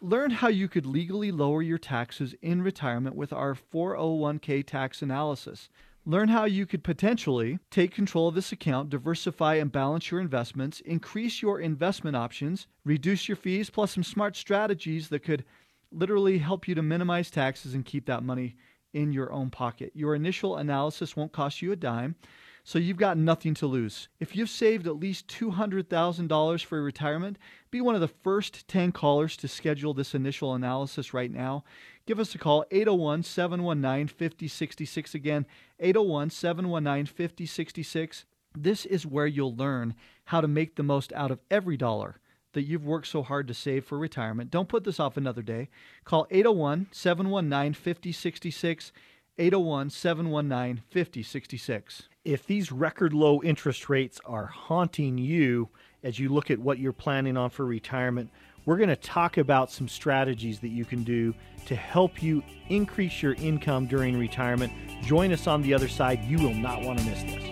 learn 0.00 0.30
how 0.30 0.48
you 0.48 0.68
could 0.68 0.84
legally 0.84 1.30
lower 1.30 1.62
your 1.62 1.78
taxes 1.78 2.34
in 2.42 2.60
retirement 2.60 3.14
with 3.14 3.32
our 3.32 3.54
401k 3.54 4.66
tax 4.66 5.00
analysis. 5.00 5.68
Learn 6.04 6.30
how 6.30 6.46
you 6.46 6.66
could 6.66 6.82
potentially 6.82 7.60
take 7.70 7.94
control 7.94 8.26
of 8.26 8.34
this 8.34 8.50
account, 8.50 8.90
diversify 8.90 9.54
and 9.54 9.70
balance 9.70 10.10
your 10.10 10.20
investments, 10.20 10.80
increase 10.80 11.40
your 11.40 11.60
investment 11.60 12.16
options, 12.16 12.66
reduce 12.84 13.28
your 13.28 13.36
fees, 13.36 13.70
plus 13.70 13.92
some 13.92 14.02
smart 14.02 14.34
strategies 14.36 15.08
that 15.10 15.20
could 15.20 15.44
literally 15.92 16.38
help 16.38 16.66
you 16.66 16.74
to 16.74 16.82
minimize 16.82 17.30
taxes 17.30 17.74
and 17.74 17.84
keep 17.84 18.06
that 18.06 18.24
money 18.24 18.56
in 18.92 19.12
your 19.12 19.32
own 19.32 19.48
pocket. 19.48 19.92
Your 19.94 20.16
initial 20.16 20.56
analysis 20.56 21.14
won't 21.14 21.32
cost 21.32 21.62
you 21.62 21.70
a 21.70 21.76
dime, 21.76 22.16
so 22.64 22.78
you've 22.78 22.96
got 22.96 23.16
nothing 23.16 23.54
to 23.54 23.66
lose. 23.66 24.08
If 24.20 24.36
you've 24.36 24.50
saved 24.50 24.86
at 24.86 25.00
least 25.00 25.26
$200,000 25.28 26.64
for 26.64 26.82
retirement, 26.82 27.38
be 27.70 27.80
one 27.80 27.94
of 27.94 28.00
the 28.00 28.08
first 28.08 28.68
10 28.68 28.92
callers 28.92 29.36
to 29.38 29.48
schedule 29.48 29.94
this 29.94 30.14
initial 30.14 30.54
analysis 30.54 31.12
right 31.12 31.30
now. 31.30 31.64
Give 32.06 32.20
us 32.20 32.34
a 32.34 32.38
call 32.38 32.64
801 32.70 33.24
719 33.24 34.08
5066 34.08 35.14
again 35.14 35.46
801 35.80 36.30
719 36.30 37.06
5066. 37.06 38.24
This 38.54 38.84
is 38.84 39.06
where 39.06 39.26
you'll 39.26 39.56
learn 39.56 39.94
how 40.26 40.40
to 40.40 40.48
make 40.48 40.76
the 40.76 40.82
most 40.82 41.12
out 41.14 41.30
of 41.30 41.40
every 41.50 41.76
dollar 41.76 42.20
that 42.52 42.62
you've 42.62 42.84
worked 42.84 43.06
so 43.06 43.22
hard 43.22 43.48
to 43.48 43.54
save 43.54 43.84
for 43.84 43.98
retirement. 43.98 44.50
Don't 44.50 44.68
put 44.68 44.84
this 44.84 45.00
off 45.00 45.16
another 45.16 45.42
day. 45.42 45.68
Call 46.04 46.26
801 46.30 46.88
719 46.92 47.74
5066. 47.74 48.92
801 49.38 49.88
719 49.88 50.82
5066. 50.90 52.02
if 52.22 52.46
these 52.46 52.70
record 52.70 53.14
low 53.14 53.42
interest 53.42 53.88
rates 53.88 54.20
are 54.26 54.44
haunting 54.44 55.16
you 55.16 55.70
as 56.04 56.18
you 56.18 56.28
look 56.28 56.50
at 56.50 56.58
what 56.58 56.78
you're 56.78 56.92
planning 56.92 57.38
on 57.38 57.48
for 57.48 57.64
retirement, 57.64 58.28
we're 58.66 58.76
going 58.76 58.90
to 58.90 58.96
talk 58.96 59.38
about 59.38 59.70
some 59.70 59.88
strategies 59.88 60.60
that 60.60 60.68
you 60.68 60.84
can 60.84 61.02
do 61.02 61.34
to 61.64 61.74
help 61.74 62.22
you 62.22 62.42
increase 62.68 63.22
your 63.22 63.32
income 63.34 63.86
during 63.86 64.18
retirement. 64.18 64.70
Join 65.02 65.32
us 65.32 65.46
on 65.46 65.62
the 65.62 65.72
other 65.72 65.88
side. 65.88 66.22
You 66.24 66.36
will 66.36 66.54
not 66.54 66.82
want 66.82 66.98
to 66.98 67.04
miss 67.06 67.22
this. 67.22 67.48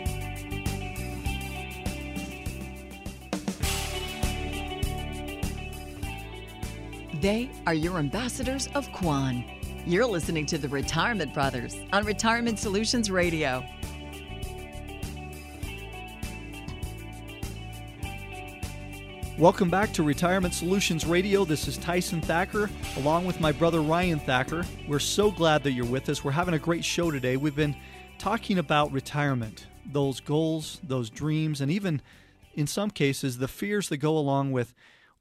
They 7.23 7.51
are 7.67 7.75
your 7.75 7.99
ambassadors 7.99 8.69
of 8.75 8.93
Quan. 8.93 9.60
You're 9.91 10.07
listening 10.07 10.47
to 10.47 10.57
the 10.57 10.69
Retirement 10.69 11.35
Brothers 11.35 11.75
on 11.93 12.05
Retirement 12.05 12.61
Solutions 12.61 13.11
Radio. 13.11 13.67
Welcome 19.37 19.69
back 19.69 19.93
to 19.95 20.05
Retirement 20.05 20.55
Solutions 20.55 21.05
Radio. 21.05 21.45
This 21.45 21.67
is 21.67 21.77
Tyson 21.77 22.21
Thacker 22.21 22.71
along 22.99 23.25
with 23.25 23.41
my 23.41 23.51
brother 23.51 23.81
Ryan 23.81 24.21
Thacker. 24.21 24.65
We're 24.87 25.01
so 25.01 25.33
glad 25.33 25.65
that 25.65 25.73
you're 25.73 25.85
with 25.85 26.09
us. 26.09 26.23
We're 26.23 26.31
having 26.31 26.55
a 26.55 26.61
great 26.61 26.85
show 26.85 27.11
today. 27.11 27.37
We've 27.37 27.57
been 27.57 27.75
talking 28.17 28.59
about 28.59 28.93
retirement, 28.93 29.67
those 29.85 30.21
goals, 30.21 30.81
those 30.85 31.11
dreams, 31.11 31.61
and 31.61 31.69
even 31.69 32.01
in 32.55 32.69
some 32.69 32.91
cases, 32.91 33.39
the 33.39 33.49
fears 33.49 33.89
that 33.89 33.97
go 33.97 34.17
along 34.17 34.53
with 34.53 34.73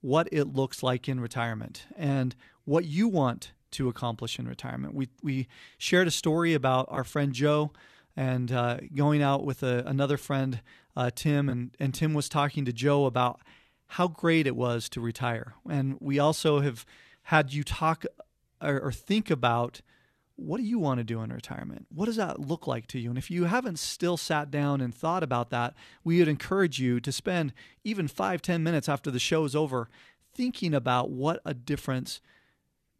what 0.02 0.30
it 0.32 0.54
looks 0.54 0.84
like 0.84 1.10
in 1.10 1.20
retirement 1.20 1.88
and 1.98 2.36
what 2.66 2.86
you 2.86 3.08
want 3.08 3.52
to 3.72 3.90
accomplish 3.90 4.40
in 4.40 4.48
retirement. 4.48 4.94
We, 4.94 5.10
we 5.22 5.48
shared 5.78 6.08
a 6.08 6.12
story 6.12 6.54
about 6.54 6.88
our 6.90 7.04
friend 7.04 7.34
Joe 7.34 7.72
and 8.16 8.52
uh, 8.52 8.78
going 8.94 9.22
out 9.22 9.46
with 9.46 9.64
a, 9.64 9.84
another 9.86 10.18
friend, 10.18 10.62
uh, 10.96 11.12
Tim, 11.14 11.50
and, 11.50 11.76
and 11.80 11.94
Tim 11.94 12.14
was 12.14 12.28
talking 12.28 12.66
to 12.66 12.74
Joe 12.74 13.06
about 13.06 13.40
how 13.88 14.08
great 14.08 14.46
it 14.46 14.56
was 14.56 14.90
to 14.90 15.02
retire. 15.02 15.54
And 15.70 15.98
we 16.00 16.20
also 16.20 16.60
have 16.60 16.86
had 17.24 17.54
you 17.54 17.64
talk 17.64 18.06
or, 18.62 18.80
or 18.80 18.92
think 18.92 19.30
about 19.30 19.82
what 20.36 20.58
do 20.58 20.64
you 20.64 20.80
want 20.80 21.00
to 21.00 21.04
do 21.04 21.22
in 21.22 21.34
retirement? 21.34 21.88
What 21.94 22.06
does 22.06 22.16
that 22.16 22.40
look 22.40 22.66
like 22.66 22.88
to 22.88 23.00
you? 23.00 23.10
And 23.10 23.18
if 23.18 23.30
you 23.30 23.46
haven't 23.46 23.78
still 23.78 24.16
sat 24.16 24.50
down 24.50 24.80
and 24.80 24.96
thought 24.96 25.22
about 25.22 25.50
that, 25.50 25.74
we 26.04 26.20
would 26.20 26.30
encourage 26.30 26.80
you 26.80 27.00
to 27.02 27.12
spend 27.12 27.54
even 27.84 28.08
five, 28.08 28.42
ten 28.42 28.64
minutes 28.64 28.88
after 28.88 29.12
the 29.12 29.20
show 29.20 29.44
is 29.44 29.56
over 29.56 29.90
thinking 30.34 30.74
about 30.74 31.10
what 31.10 31.42
a 31.44 31.54
difference 31.54 32.22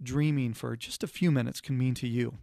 dreaming 0.02 0.54
for 0.54 0.76
just 0.76 1.04
a 1.04 1.08
few 1.08 1.32
minutes 1.32 1.62
can 1.62 1.78
mean 1.78 1.94
to 1.96 2.08
you. 2.08 2.38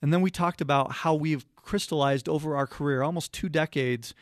And 0.00 0.12
then 0.12 0.20
we 0.20 0.30
talked 0.30 0.60
about 0.60 0.92
how 0.92 1.14
we've 1.14 1.44
crystallized 1.56 2.28
over 2.28 2.56
our 2.56 2.66
career, 2.66 3.02
almost 3.02 3.32
two 3.32 3.48
decades, 3.48 4.14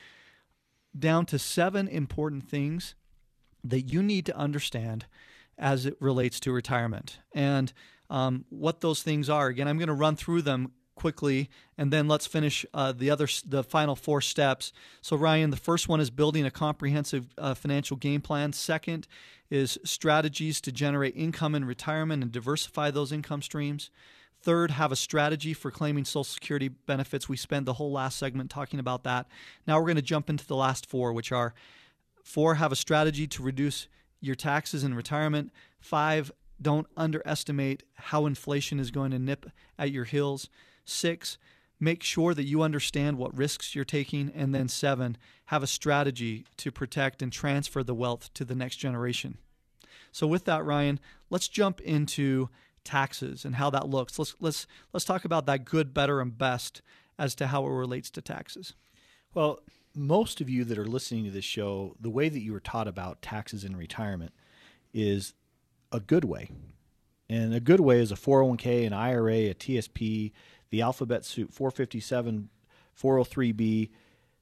down 0.98 1.26
to 1.26 1.38
seven 1.38 1.88
important 1.88 2.48
things 2.48 2.94
that 3.62 3.82
you 3.82 4.02
need 4.02 4.24
to 4.26 4.36
understand 4.36 5.06
as 5.58 5.86
it 5.86 5.96
relates 6.00 6.40
to 6.40 6.52
retirement. 6.52 7.18
And 7.34 7.72
um, 8.08 8.44
what 8.50 8.80
those 8.80 9.02
things 9.02 9.28
are. 9.28 9.48
Again, 9.48 9.68
I'm 9.68 9.78
going 9.78 9.88
to 9.88 9.94
run 9.94 10.16
through 10.16 10.42
them 10.42 10.72
quickly, 10.96 11.48
and 11.78 11.92
then 11.92 12.08
let's 12.08 12.26
finish 12.26 12.66
uh, 12.74 12.90
the 12.90 13.08
other 13.10 13.28
the 13.46 13.62
final 13.62 13.94
four 13.94 14.20
steps. 14.20 14.72
So 15.00 15.16
Ryan, 15.16 15.50
the 15.50 15.56
first 15.56 15.88
one 15.88 16.00
is 16.00 16.10
building 16.10 16.44
a 16.44 16.50
comprehensive 16.50 17.28
uh, 17.38 17.54
financial 17.54 17.96
game 17.96 18.20
plan. 18.20 18.52
Second 18.52 19.06
is 19.48 19.78
strategies 19.84 20.60
to 20.62 20.72
generate 20.72 21.14
income 21.14 21.54
in 21.54 21.64
retirement 21.64 22.24
and 22.24 22.32
diversify 22.32 22.90
those 22.90 23.12
income 23.12 23.42
streams. 23.42 23.90
Third, 24.42 24.72
have 24.72 24.92
a 24.92 24.96
strategy 24.96 25.54
for 25.54 25.70
claiming 25.70 26.04
Social 26.04 26.24
Security 26.24 26.68
benefits. 26.68 27.28
We 27.28 27.36
spent 27.36 27.66
the 27.66 27.74
whole 27.74 27.92
last 27.92 28.18
segment 28.18 28.50
talking 28.50 28.80
about 28.80 29.04
that. 29.04 29.26
Now 29.66 29.78
we're 29.78 29.86
going 29.86 29.96
to 29.96 30.02
jump 30.02 30.28
into 30.28 30.46
the 30.46 30.56
last 30.56 30.86
four, 30.86 31.12
which 31.12 31.30
are 31.30 31.54
four, 32.24 32.56
have 32.56 32.72
a 32.72 32.76
strategy 32.76 33.26
to 33.28 33.42
reduce 33.42 33.88
your 34.20 34.34
taxes 34.34 34.82
in 34.82 34.94
retirement. 34.94 35.52
Five, 35.78 36.32
don't 36.60 36.86
underestimate 36.96 37.82
how 37.94 38.26
inflation 38.26 38.80
is 38.80 38.90
going 38.90 39.10
to 39.10 39.18
nip 39.18 39.46
at 39.78 39.90
your 39.90 40.04
heels. 40.04 40.48
Six, 40.86 41.36
make 41.78 42.02
sure 42.02 42.32
that 42.32 42.46
you 42.46 42.62
understand 42.62 43.18
what 43.18 43.36
risks 43.36 43.74
you're 43.74 43.84
taking. 43.84 44.32
And 44.34 44.54
then 44.54 44.68
seven, 44.68 45.18
have 45.46 45.62
a 45.62 45.66
strategy 45.66 46.46
to 46.56 46.72
protect 46.72 47.20
and 47.20 47.30
transfer 47.30 47.82
the 47.82 47.94
wealth 47.94 48.32
to 48.34 48.44
the 48.44 48.54
next 48.54 48.76
generation. 48.76 49.36
So 50.12 50.26
with 50.26 50.46
that, 50.46 50.64
Ryan, 50.64 50.98
let's 51.28 51.48
jump 51.48 51.80
into 51.82 52.48
taxes 52.84 53.44
and 53.44 53.56
how 53.56 53.68
that 53.70 53.88
looks. 53.88 54.18
Let's 54.18 54.34
let's 54.40 54.66
let's 54.94 55.04
talk 55.04 55.26
about 55.26 55.44
that 55.46 55.66
good, 55.66 55.92
better, 55.92 56.20
and 56.22 56.36
best 56.36 56.80
as 57.18 57.34
to 57.34 57.48
how 57.48 57.66
it 57.66 57.70
relates 57.70 58.10
to 58.10 58.22
taxes. 58.22 58.74
Well, 59.34 59.60
most 59.94 60.40
of 60.40 60.48
you 60.48 60.64
that 60.64 60.78
are 60.78 60.86
listening 60.86 61.24
to 61.24 61.30
this 61.30 61.44
show, 61.44 61.96
the 62.00 62.10
way 62.10 62.28
that 62.28 62.40
you 62.40 62.52
were 62.52 62.60
taught 62.60 62.88
about 62.88 63.22
taxes 63.22 63.64
in 63.64 63.76
retirement 63.76 64.32
is 64.94 65.34
a 65.92 66.00
good 66.00 66.24
way. 66.24 66.50
And 67.28 67.52
a 67.54 67.60
good 67.60 67.80
way 67.80 68.00
is 68.00 68.12
a 68.12 68.16
401k, 68.16 68.86
an 68.86 68.92
IRA, 68.92 69.50
a 69.50 69.54
TSP, 69.54 70.32
the 70.70 70.82
alphabet 70.82 71.24
soup 71.24 71.52
457, 71.52 72.48
403b. 73.00 73.90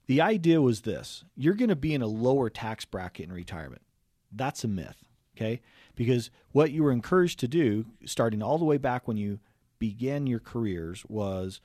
The 0.06 0.20
idea 0.20 0.60
was 0.60 0.82
this 0.82 1.24
you're 1.36 1.54
going 1.54 1.68
to 1.68 1.76
be 1.76 1.94
in 1.94 2.02
a 2.02 2.06
lower 2.06 2.50
tax 2.50 2.84
bracket 2.84 3.26
in 3.26 3.32
retirement. 3.32 3.82
That's 4.32 4.64
a 4.64 4.68
myth, 4.68 5.08
okay? 5.36 5.60
Because 5.94 6.30
what 6.52 6.72
you 6.72 6.82
were 6.82 6.92
encouraged 6.92 7.38
to 7.40 7.48
do, 7.48 7.86
starting 8.04 8.42
all 8.42 8.58
the 8.58 8.64
way 8.64 8.78
back 8.78 9.06
when 9.06 9.16
you 9.16 9.38
began 9.78 10.26
your 10.26 10.40
careers, 10.40 11.04
was 11.08 11.60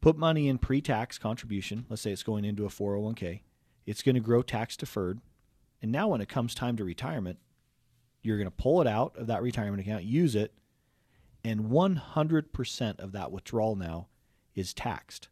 put 0.00 0.16
money 0.16 0.48
in 0.48 0.58
pre 0.58 0.80
tax 0.80 1.18
contribution. 1.18 1.86
Let's 1.88 2.02
say 2.02 2.12
it's 2.12 2.22
going 2.22 2.44
into 2.44 2.64
a 2.64 2.68
401k, 2.68 3.40
it's 3.86 4.02
going 4.02 4.14
to 4.14 4.20
grow 4.20 4.42
tax 4.42 4.76
deferred. 4.76 5.20
And 5.80 5.92
now, 5.92 6.08
when 6.08 6.20
it 6.20 6.28
comes 6.28 6.56
time 6.56 6.76
to 6.76 6.84
retirement, 6.84 7.38
you're 8.22 8.36
going 8.36 8.50
to 8.50 8.50
pull 8.50 8.80
it 8.80 8.88
out 8.88 9.14
of 9.16 9.28
that 9.28 9.42
retirement 9.42 9.80
account, 9.80 10.02
use 10.02 10.34
it, 10.34 10.52
and 11.44 11.66
100% 11.66 13.00
of 13.00 13.12
that 13.12 13.32
withdrawal 13.32 13.76
now 13.76 14.08
is 14.54 14.74
taxed. 14.74 15.28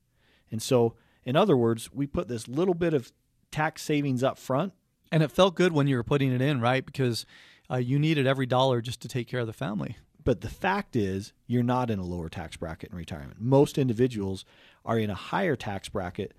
And 0.50 0.62
so, 0.62 0.94
in 1.24 1.36
other 1.36 1.56
words, 1.56 1.92
we 1.92 2.06
put 2.06 2.28
this 2.28 2.46
little 2.48 2.74
bit 2.74 2.94
of 2.94 3.12
tax 3.50 3.82
savings 3.82 4.22
up 4.22 4.38
front. 4.38 4.72
And 5.12 5.22
it 5.22 5.30
felt 5.30 5.54
good 5.54 5.72
when 5.72 5.86
you 5.86 5.96
were 5.96 6.04
putting 6.04 6.32
it 6.32 6.40
in, 6.40 6.60
right? 6.60 6.84
Because 6.84 7.26
uh, 7.70 7.76
you 7.76 7.98
needed 7.98 8.26
every 8.26 8.46
dollar 8.46 8.80
just 8.80 9.00
to 9.02 9.08
take 9.08 9.28
care 9.28 9.40
of 9.40 9.46
the 9.46 9.52
family. 9.52 9.96
But 10.24 10.40
the 10.40 10.48
fact 10.48 10.96
is, 10.96 11.32
you're 11.46 11.62
not 11.62 11.90
in 11.90 12.00
a 12.00 12.04
lower 12.04 12.28
tax 12.28 12.56
bracket 12.56 12.90
in 12.90 12.96
retirement. 12.96 13.40
Most 13.40 13.78
individuals 13.78 14.44
are 14.84 14.98
in 14.98 15.10
a 15.10 15.14
higher 15.14 15.54
tax 15.54 15.88
bracket 15.88 16.34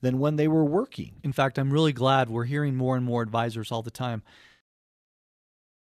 than 0.00 0.18
when 0.18 0.36
they 0.36 0.48
were 0.48 0.64
working. 0.64 1.14
In 1.22 1.32
fact, 1.32 1.56
I'm 1.56 1.72
really 1.72 1.92
glad 1.92 2.28
we're 2.28 2.44
hearing 2.44 2.74
more 2.74 2.96
and 2.96 3.06
more 3.06 3.22
advisors 3.22 3.70
all 3.70 3.82
the 3.82 3.90
time. 3.90 4.22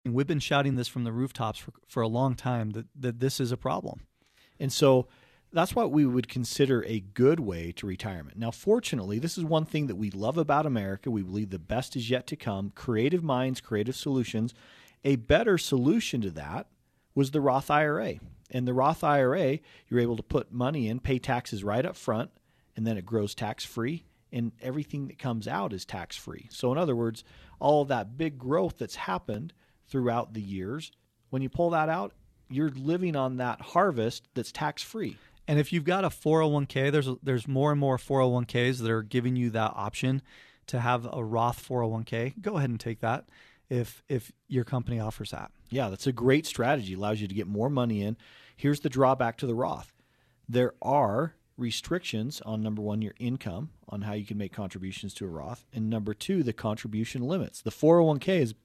And 0.03 0.13
we've 0.13 0.27
been 0.27 0.39
shouting 0.39 0.75
this 0.75 0.87
from 0.87 1.03
the 1.03 1.11
rooftops 1.11 1.59
for, 1.59 1.71
for 1.87 2.01
a 2.01 2.07
long 2.07 2.35
time 2.35 2.71
that, 2.71 2.85
that 2.99 3.19
this 3.19 3.39
is 3.39 3.51
a 3.51 3.57
problem. 3.57 4.01
And 4.59 4.73
so 4.73 5.07
that's 5.53 5.75
what 5.75 5.91
we 5.91 6.05
would 6.05 6.29
consider 6.29 6.83
a 6.85 7.01
good 7.01 7.39
way 7.39 7.71
to 7.73 7.85
retirement. 7.85 8.37
Now, 8.37 8.51
fortunately, 8.51 9.19
this 9.19 9.37
is 9.37 9.43
one 9.43 9.65
thing 9.65 9.87
that 9.87 9.95
we 9.95 10.09
love 10.09 10.37
about 10.37 10.65
America. 10.65 11.11
We 11.11 11.23
believe 11.23 11.49
the 11.49 11.59
best 11.59 11.95
is 11.95 12.09
yet 12.09 12.25
to 12.27 12.35
come. 12.35 12.71
Creative 12.73 13.23
minds, 13.23 13.61
creative 13.61 13.95
solutions. 13.95 14.53
A 15.03 15.17
better 15.17 15.57
solution 15.57 16.21
to 16.21 16.31
that 16.31 16.67
was 17.13 17.31
the 17.31 17.41
Roth 17.41 17.69
IRA. 17.69 18.15
And 18.49 18.67
the 18.67 18.73
Roth 18.73 19.03
IRA, 19.03 19.59
you're 19.87 19.99
able 19.99 20.17
to 20.17 20.23
put 20.23 20.51
money 20.51 20.87
in, 20.87 20.99
pay 20.99 21.19
taxes 21.19 21.63
right 21.63 21.85
up 21.85 21.95
front, 21.95 22.31
and 22.75 22.87
then 22.87 22.97
it 22.97 23.05
grows 23.05 23.35
tax 23.35 23.65
free, 23.65 24.05
and 24.31 24.51
everything 24.61 25.07
that 25.07 25.19
comes 25.19 25.47
out 25.47 25.73
is 25.73 25.85
tax 25.85 26.15
free. 26.15 26.47
So, 26.51 26.71
in 26.71 26.77
other 26.77 26.95
words, 26.95 27.23
all 27.59 27.85
that 27.85 28.17
big 28.17 28.37
growth 28.37 28.77
that's 28.77 28.95
happened 28.95 29.53
throughout 29.91 30.33
the 30.33 30.41
years, 30.41 30.91
when 31.29 31.41
you 31.41 31.49
pull 31.49 31.69
that 31.71 31.89
out, 31.89 32.13
you're 32.49 32.71
living 32.71 33.15
on 33.15 33.37
that 33.37 33.61
harvest 33.61 34.27
that's 34.33 34.51
tax 34.51 34.81
free. 34.81 35.17
And 35.47 35.59
if 35.59 35.71
you've 35.71 35.83
got 35.83 36.05
a 36.05 36.09
401k, 36.09 36.91
there's 36.91 37.09
there's 37.21 37.47
more 37.47 37.71
and 37.71 37.79
more 37.79 37.97
401ks 37.97 38.79
that 38.79 38.89
are 38.89 39.03
giving 39.03 39.35
you 39.35 39.49
that 39.51 39.73
option 39.75 40.21
to 40.67 40.79
have 40.79 41.07
a 41.11 41.23
Roth 41.23 41.67
401k. 41.67 42.41
Go 42.41 42.57
ahead 42.57 42.69
and 42.69 42.79
take 42.79 43.01
that 43.01 43.25
if 43.69 44.03
if 44.07 44.31
your 44.47 44.63
company 44.63 44.99
offers 44.99 45.31
that. 45.31 45.51
Yeah, 45.69 45.89
that's 45.89 46.07
a 46.07 46.11
great 46.11 46.45
strategy. 46.45 46.93
Allows 46.93 47.21
you 47.21 47.27
to 47.27 47.35
get 47.35 47.47
more 47.47 47.69
money 47.69 48.01
in. 48.01 48.17
Here's 48.55 48.81
the 48.81 48.89
drawback 48.89 49.37
to 49.37 49.47
the 49.47 49.55
Roth. 49.55 49.93
There 50.47 50.73
are 50.81 51.35
restrictions 51.57 52.41
on 52.41 52.63
number 52.63 52.81
1 52.81 53.01
your 53.01 53.13
income 53.19 53.69
on 53.87 54.01
how 54.01 54.13
you 54.13 54.25
can 54.25 54.37
make 54.37 54.51
contributions 54.51 55.13
to 55.13 55.25
a 55.25 55.29
Roth 55.29 55.65
and 55.73 55.89
number 55.89 56.13
2 56.13 56.43
the 56.43 56.53
contribution 56.53 57.21
limits. 57.23 57.61
The 57.61 57.71
401k 57.71 58.39
is 58.39 58.55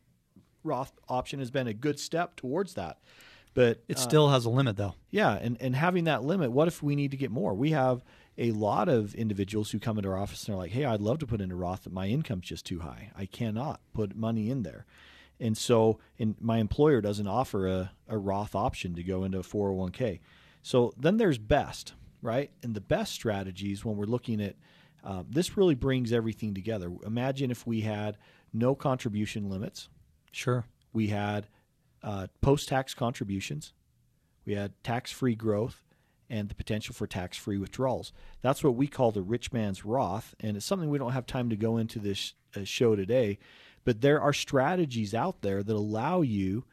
Roth 0.67 0.93
option 1.09 1.39
has 1.39 1.51
been 1.51 1.67
a 1.67 1.75
good 1.75 1.99
step 1.99 2.37
towards 2.37 2.75
that. 2.75 2.99
But 3.55 3.83
it 3.89 3.97
uh, 3.97 4.01
still 4.01 4.29
has 4.29 4.45
a 4.45 4.51
limit 4.51 4.77
though. 4.77 4.95
Yeah, 5.11 5.33
and 5.33 5.57
and 5.61 5.75
having 5.75 6.05
that 6.05 6.23
limit, 6.23 6.53
what 6.53 6.69
if 6.69 6.83
we 6.83 6.95
need 6.95 7.13
to 7.13 7.17
get 7.17 7.31
more? 7.31 7.55
We 7.55 7.71
have 7.71 8.05
a 8.37 8.51
lot 8.51 8.91
of 8.91 9.15
individuals 9.15 9.71
who 9.71 9.79
come 9.79 9.97
into 9.97 10.11
our 10.11 10.19
office 10.19 10.45
and 10.47 10.55
are 10.55 10.59
like, 10.59 10.73
"Hey, 10.73 10.85
I'd 10.85 11.01
love 11.01 11.19
to 11.21 11.27
put 11.27 11.41
into 11.41 11.57
Roth, 11.57 11.85
but 11.85 11.93
my 11.93 12.07
income's 12.07 12.47
just 12.47 12.67
too 12.67 12.81
high. 12.81 13.11
I 13.17 13.25
cannot 13.25 13.81
put 13.95 14.15
money 14.15 14.51
in 14.51 14.63
there." 14.63 14.85
And 15.41 15.57
so, 15.57 15.99
and 16.19 16.35
my 16.41 16.59
employer 16.59 17.01
doesn't 17.01 17.27
offer 17.27 17.67
a, 17.67 17.93
a 18.09 18.19
Roth 18.19 18.55
option 18.55 18.95
to 18.95 19.03
go 19.03 19.25
into 19.25 19.39
a 19.39 19.43
401k. 19.43 20.21
So 20.63 20.93
then 20.99 21.19
there's 21.19 21.39
best, 21.39 21.95
right? 22.23 22.51
And 22.63 22.75
the 22.75 22.81
best 22.81 23.13
strategies 23.13 23.85
when 23.85 23.97
we're 23.97 24.07
looking 24.07 24.41
at 24.41 24.57
uh, 25.05 25.23
this 25.29 25.57
really 25.57 25.77
brings 25.77 26.13
everything 26.13 26.53
together. 26.53 26.91
Imagine 27.07 27.51
if 27.51 27.67
we 27.67 27.83
had 27.83 28.19
no 28.53 28.75
contribution 28.75 29.49
limits. 29.49 29.89
Sure. 30.37 30.67
We 30.93 31.07
had 31.07 31.47
uh, 32.03 32.27
post 32.43 32.69
tax 32.69 32.93
contributions, 32.93 33.73
we 34.45 34.53
had 34.53 34.75
tax 34.85 35.11
free 35.11 35.35
growth, 35.35 35.83
and 36.29 36.51
the 36.51 36.55
potential 36.55 36.95
for 36.95 37.07
tax 37.07 37.39
free 37.39 37.57
withdrawals. 37.57 38.13
That's 38.43 38.63
what 38.63 38.75
we 38.75 38.87
call 38.87 39.13
the 39.13 39.23
rich 39.23 39.51
man's 39.51 39.87
Roth, 39.87 40.35
and 40.39 40.55
it's 40.55 40.67
something 40.67 40.91
we 40.91 40.99
don't 40.99 41.13
have 41.13 41.25
time 41.25 41.49
to 41.49 41.57
go 41.57 41.79
into 41.79 41.99
this 41.99 42.35
uh, 42.55 42.65
show 42.65 42.95
today. 42.95 43.39
But 43.85 44.03
there 44.03 44.21
are 44.21 44.35
strategies 44.35 45.15
out 45.15 45.41
there 45.41 45.63
that 45.63 45.75
allow 45.75 46.21
you 46.21 46.65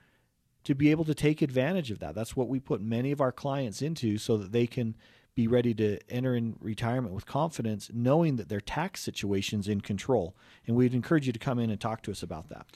to 0.66 0.76
be 0.76 0.92
able 0.92 1.06
to 1.06 1.16
take 1.16 1.42
advantage 1.42 1.90
of 1.90 2.00
that. 2.00 2.16
That's 2.16 2.36
what 2.36 2.50
we 2.50 2.60
put 2.60 2.82
many 2.82 3.14
of 3.14 3.22
our 3.22 3.32
clients 3.32 3.82
into 3.82 4.18
so 4.18 4.36
that 4.36 4.52
they 4.52 4.68
can 4.68 4.98
be 5.36 5.48
ready 5.48 5.74
to 5.76 6.00
enter 6.10 6.36
in 6.36 6.58
retirement 6.60 7.16
with 7.16 7.26
confidence, 7.26 7.90
knowing 7.94 8.36
that 8.36 8.50
their 8.50 8.62
tax 8.62 9.02
situation's 9.02 9.70
in 9.70 9.80
control. 9.80 10.36
And 10.68 10.76
we'd 10.76 10.94
encourage 10.94 11.28
you 11.28 11.34
to 11.34 11.40
come 11.40 11.60
in 11.60 11.70
and 11.70 11.80
talk 11.80 12.02
to 12.04 12.12
us 12.12 12.24
about 12.24 12.50
that. 12.50 12.68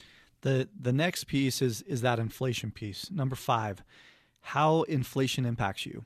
The 0.42 0.68
the 0.78 0.92
next 0.92 1.24
piece 1.24 1.60
is 1.62 1.82
is 1.82 2.00
that 2.02 2.18
inflation 2.18 2.70
piece. 2.70 3.10
Number 3.10 3.36
5, 3.36 3.82
how 4.40 4.82
inflation 4.82 5.44
impacts 5.44 5.86
you. 5.86 6.04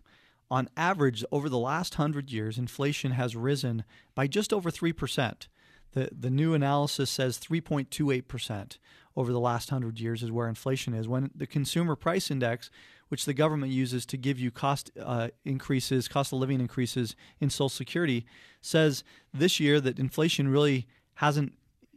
On 0.51 0.69
average, 0.77 1.25
over 1.33 1.49
the 1.49 1.59
last 1.59 1.99
100 1.99 2.31
years, 2.31 2.59
inflation 2.59 3.13
has 3.13 3.35
risen 3.35 3.85
by 4.15 4.27
just 4.27 4.53
over 4.53 4.71
3%. 4.71 5.49
The 5.93 6.11
the 6.13 6.31
new 6.31 6.55
analysis 6.55 7.11
says 7.11 7.39
3.28% 7.39 8.79
over 9.17 9.33
the 9.33 9.41
last 9.41 9.71
100 9.71 10.01
years 10.01 10.23
is 10.23 10.33
where 10.33 10.49
inflation 10.49 10.95
is. 10.95 11.09
When 11.09 11.31
the 11.35 11.47
consumer 11.47 11.97
price 11.97 12.31
index, 12.31 12.71
which 13.09 13.27
the 13.27 13.35
government 13.35 13.73
uses 13.73 14.07
to 14.07 14.17
give 14.17 14.41
you 14.41 14.51
cost 14.51 14.91
uh, 14.99 15.29
increases, 15.45 16.09
cost 16.09 16.33
of 16.33 16.39
living 16.39 16.61
increases 16.61 17.15
in 17.41 17.51
Social 17.51 17.69
Security, 17.69 18.25
says 18.63 19.05
this 19.35 19.61
year 19.61 19.81
that 19.83 19.99
inflation 19.99 20.49
really 20.49 20.87
hasn't 21.17 21.53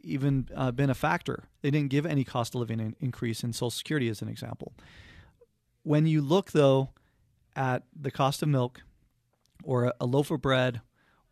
even 0.06 0.48
uh, 0.54 0.70
been 0.70 0.90
a 0.90 0.94
factor. 0.94 1.44
They 1.62 1.70
didn't 1.70 1.90
give 1.90 2.06
any 2.06 2.24
cost 2.24 2.54
of 2.54 2.60
living 2.60 2.80
in- 2.80 2.96
increase 3.00 3.42
in 3.42 3.52
Social 3.52 3.70
Security, 3.70 4.08
as 4.08 4.22
an 4.22 4.28
example. 4.28 4.72
When 5.82 6.06
you 6.06 6.22
look, 6.22 6.52
though, 6.52 6.90
at 7.54 7.82
the 7.94 8.10
cost 8.10 8.42
of 8.42 8.48
milk 8.48 8.82
or 9.64 9.86
a, 9.86 9.94
a 10.00 10.06
loaf 10.06 10.30
of 10.30 10.40
bread 10.42 10.80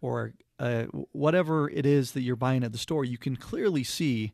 or 0.00 0.32
uh, 0.58 0.84
whatever 1.12 1.68
it 1.70 1.86
is 1.86 2.12
that 2.12 2.22
you're 2.22 2.36
buying 2.36 2.64
at 2.64 2.72
the 2.72 2.78
store, 2.78 3.04
you 3.04 3.18
can 3.18 3.36
clearly 3.36 3.84
see 3.84 4.32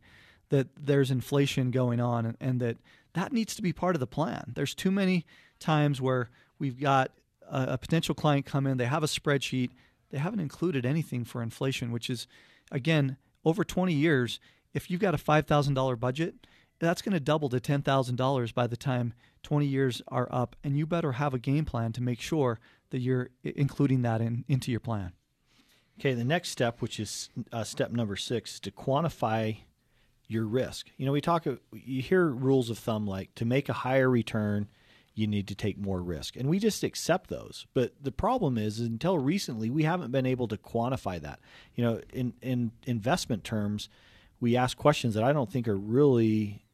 that 0.50 0.68
there's 0.79 1.11
inflation 1.11 1.70
going 1.70 2.00
on 2.00 2.26
and, 2.26 2.37
and 2.40 2.61
that 2.61 2.76
that 3.14 3.33
needs 3.33 3.55
to 3.57 3.62
be 3.62 3.72
part 3.72 3.96
of 3.96 4.00
the 4.00 4.07
plan. 4.07 4.53
There's 4.55 4.74
too 4.74 4.90
many 4.90 5.26
times 5.59 6.00
where 6.00 6.31
we've 6.59 6.79
got 6.79 7.11
a, 7.48 7.74
a 7.74 7.79
potential 7.79 8.14
client 8.14 8.46
come 8.46 8.66
in, 8.66 8.76
they 8.76 8.87
have 8.87 9.03
a 9.03 9.07
spreadsheet, 9.07 9.70
they 10.11 10.18
haven't 10.18 10.40
included 10.40 10.85
anything 10.87 11.25
for 11.25 11.42
inflation, 11.42 11.90
which 11.92 12.10
is, 12.10 12.27
again, 12.71 13.17
over 13.45 13.65
20 13.65 13.93
years, 13.93 14.41
if 14.75 14.91
you've 14.91 15.01
got 15.01 15.15
a 15.15 15.19
$5,000 15.19 16.01
budget, 16.01 16.47
that's 16.79 17.03
going 17.03 17.13
to 17.13 17.21
double 17.21 17.49
to 17.51 17.61
$10,000 17.61 18.55
by 18.55 18.67
the 18.67 18.77
time 18.77 19.13
20 19.43 19.67
years 19.67 20.03
are 20.09 20.29
up. 20.31 20.57
And 20.65 20.77
you 20.77 20.87
better 20.87 21.13
have 21.13 21.35
a 21.35 21.38
game 21.38 21.65
plan 21.65 21.93
to 21.93 22.03
make 22.03 22.21
sure 22.21 22.59
that 22.91 23.01
you're 23.01 23.31
including 23.45 24.03
that 24.03 24.21
in 24.21 24.45
into 24.49 24.71
your 24.71 24.81
plan. 24.81 25.13
Okay, 25.99 26.15
the 26.15 26.25
next 26.25 26.49
step, 26.49 26.81
which 26.81 26.99
is 26.99 27.29
uh, 27.53 27.63
step 27.63 27.91
number 27.93 28.17
six, 28.17 28.55
is 28.55 28.61
to 28.61 28.71
quantify 28.71 29.59
your 30.27 30.47
risk. 30.47 30.88
You 30.97 31.05
know, 31.05 31.13
we 31.13 31.21
talk, 31.21 31.45
you 31.45 32.03
hear 32.03 32.29
rules 32.29 32.71
of 32.71 32.79
thumb 32.79 33.07
like 33.07 33.35
to 33.35 33.45
make 33.45 33.69
a 33.69 33.75
higher 33.75 34.09
return, 34.09 34.69
you 35.15 35.27
need 35.27 35.48
to 35.48 35.54
take 35.54 35.77
more 35.77 36.02
risk. 36.02 36.37
And 36.37 36.48
we 36.48 36.58
just 36.58 36.83
accept 36.83 37.29
those. 37.29 37.67
But 37.75 37.92
the 38.00 38.13
problem 38.13 38.56
is, 38.56 38.81
until 38.81 39.19
recently, 39.19 39.69
we 39.69 39.83
haven't 39.83 40.13
been 40.13 40.27
able 40.27 40.48
to 40.48 40.56
quantify 40.56 41.21
that. 41.21 41.40
You 41.75 41.85
know, 41.85 42.00
in, 42.13 42.33
in 42.40 42.71
investment 42.87 43.44
terms, 43.44 43.88
we 44.40 44.56
ask 44.56 44.77
questions 44.77 45.15
that 45.15 45.25
I 45.25 45.33
don't 45.33 45.50
think 45.50 45.69
are 45.69 45.77
really 45.77 46.65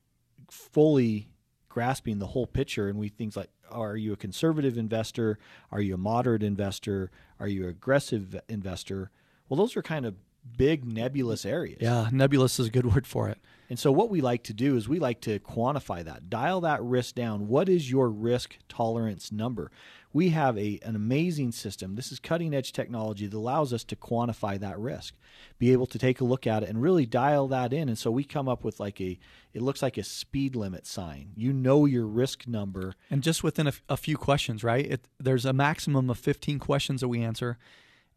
fully 0.51 1.29
grasping 1.69 2.19
the 2.19 2.29
whole 2.29 2.47
picture. 2.47 2.89
And 2.89 2.99
we 2.99 3.09
things 3.09 3.37
like, 3.37 3.51
are 3.71 3.97
you 3.97 4.13
a 4.13 4.17
conservative 4.17 4.79
investor? 4.79 5.39
Are 5.73 5.81
you 5.81 5.95
a 5.95 5.99
moderate 5.99 6.43
investor? 6.43 7.11
Are 7.41 7.49
you 7.49 7.65
an 7.65 7.71
aggressive 7.71 8.39
investor? 8.49 9.11
Well, 9.49 9.59
those 9.59 9.77
are 9.77 9.83
kind 9.83 10.07
of 10.07 10.15
big 10.57 10.85
nebulous 10.85 11.45
areas. 11.45 11.79
Yeah, 11.81 12.09
nebulous 12.13 12.59
is 12.59 12.69
a 12.69 12.71
good 12.71 12.87
word 12.95 13.07
for 13.07 13.29
it. 13.29 13.39
And 13.69 13.79
so, 13.79 13.91
what 13.91 14.11
we 14.11 14.21
like 14.21 14.45
to 14.45 14.55
do 14.55 14.77
is 14.77 14.89
we 14.89 14.99
like 14.99 15.21
to 15.23 15.41
quantify 15.41 16.05
that, 16.05 16.31
dial 16.31 16.61
that 16.61 16.83
risk 16.83 17.15
down. 17.15 17.49
What 17.49 17.69
is 17.69 17.91
your 17.91 18.09
risk 18.09 18.57
tolerance 18.69 19.33
number? 19.33 19.71
We 20.13 20.31
have 20.31 20.57
a, 20.57 20.79
an 20.83 20.97
amazing 20.97 21.53
system. 21.53 21.95
This 21.95 22.11
is 22.11 22.21
cutting 22.21 22.55
edge 22.55 22.73
technology 22.73 23.27
that 23.27 23.37
allows 23.37 23.73
us 23.73 23.85
to 23.85 23.97
quantify 23.97 24.59
that 24.61 24.79
risk, 24.79 25.15
be 25.59 25.73
able 25.73 25.87
to 25.87 25.99
take 25.99 26.21
a 26.21 26.25
look 26.25 26.47
at 26.47 26.63
it 26.63 26.69
and 26.69 26.81
really 26.81 27.05
dial 27.07 27.49
that 27.49 27.73
in. 27.73 27.89
And 27.89 27.99
so, 27.99 28.11
we 28.11 28.23
come 28.23 28.49
up 28.49 28.63
with 28.63 28.79
like 28.79 29.01
a, 29.01 29.19
it 29.53 29.63
looks 29.63 29.83
like 29.83 29.99
a 29.99 30.05
speed 30.05 30.55
limit 30.55 30.87
sign. 30.87 31.33
You 31.35 31.53
know 31.53 31.87
your 31.87 32.07
risk 32.07 32.47
number. 32.47 32.95
And 33.11 33.23
just 33.23 33.43
within 33.43 33.67
a, 33.67 33.73
a 33.89 33.97
few 33.97 34.17
questions, 34.17 34.63
right? 34.63 34.87
It, 34.87 35.09
there's 35.19 35.45
a 35.45 35.53
maximum 35.53 36.09
of 36.09 36.19
15 36.19 36.61
questions 36.61 37.01
that 37.01 37.09
we 37.09 37.21
answer 37.23 37.59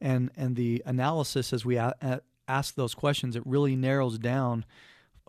and 0.02 0.32
and 0.36 0.56
the 0.56 0.82
analysis 0.86 1.54
as 1.54 1.66
we 1.66 1.78
a- 1.78 1.95
a- 2.02 2.22
ask 2.47 2.76
those 2.76 2.95
questions 2.95 3.36
it 3.36 3.43
really 3.45 3.76
narrows 3.76 4.18
down 4.18 4.66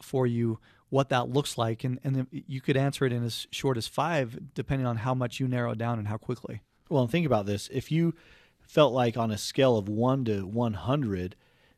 for 0.01 0.27
you 0.27 0.59
what 0.89 1.09
that 1.09 1.29
looks 1.29 1.57
like. 1.57 1.85
And 1.85 1.99
and 2.05 2.27
you 2.31 2.61
could 2.61 2.77
answer 2.77 3.05
it 3.05 3.13
in 3.13 3.25
as 3.25 3.47
short 3.51 3.77
as 3.77 3.87
5 3.87 4.55
depending 4.55 4.87
on 4.87 4.99
how 4.99 5.15
much 5.15 5.41
you 5.41 5.49
narrow 5.49 5.75
down 5.75 5.99
and 5.99 6.09
how 6.09 6.17
quickly. 6.17 6.63
Well 6.89 7.07
think 7.07 7.27
about 7.27 7.47
this. 7.47 7.69
If 7.73 7.91
you 7.91 8.15
felt 8.61 8.93
like 8.93 9.17
on 9.17 9.31
a 9.31 9.39
scale 9.39 9.77
of 9.77 9.89
1 9.89 10.25
to 10.27 10.43
100 10.43 11.37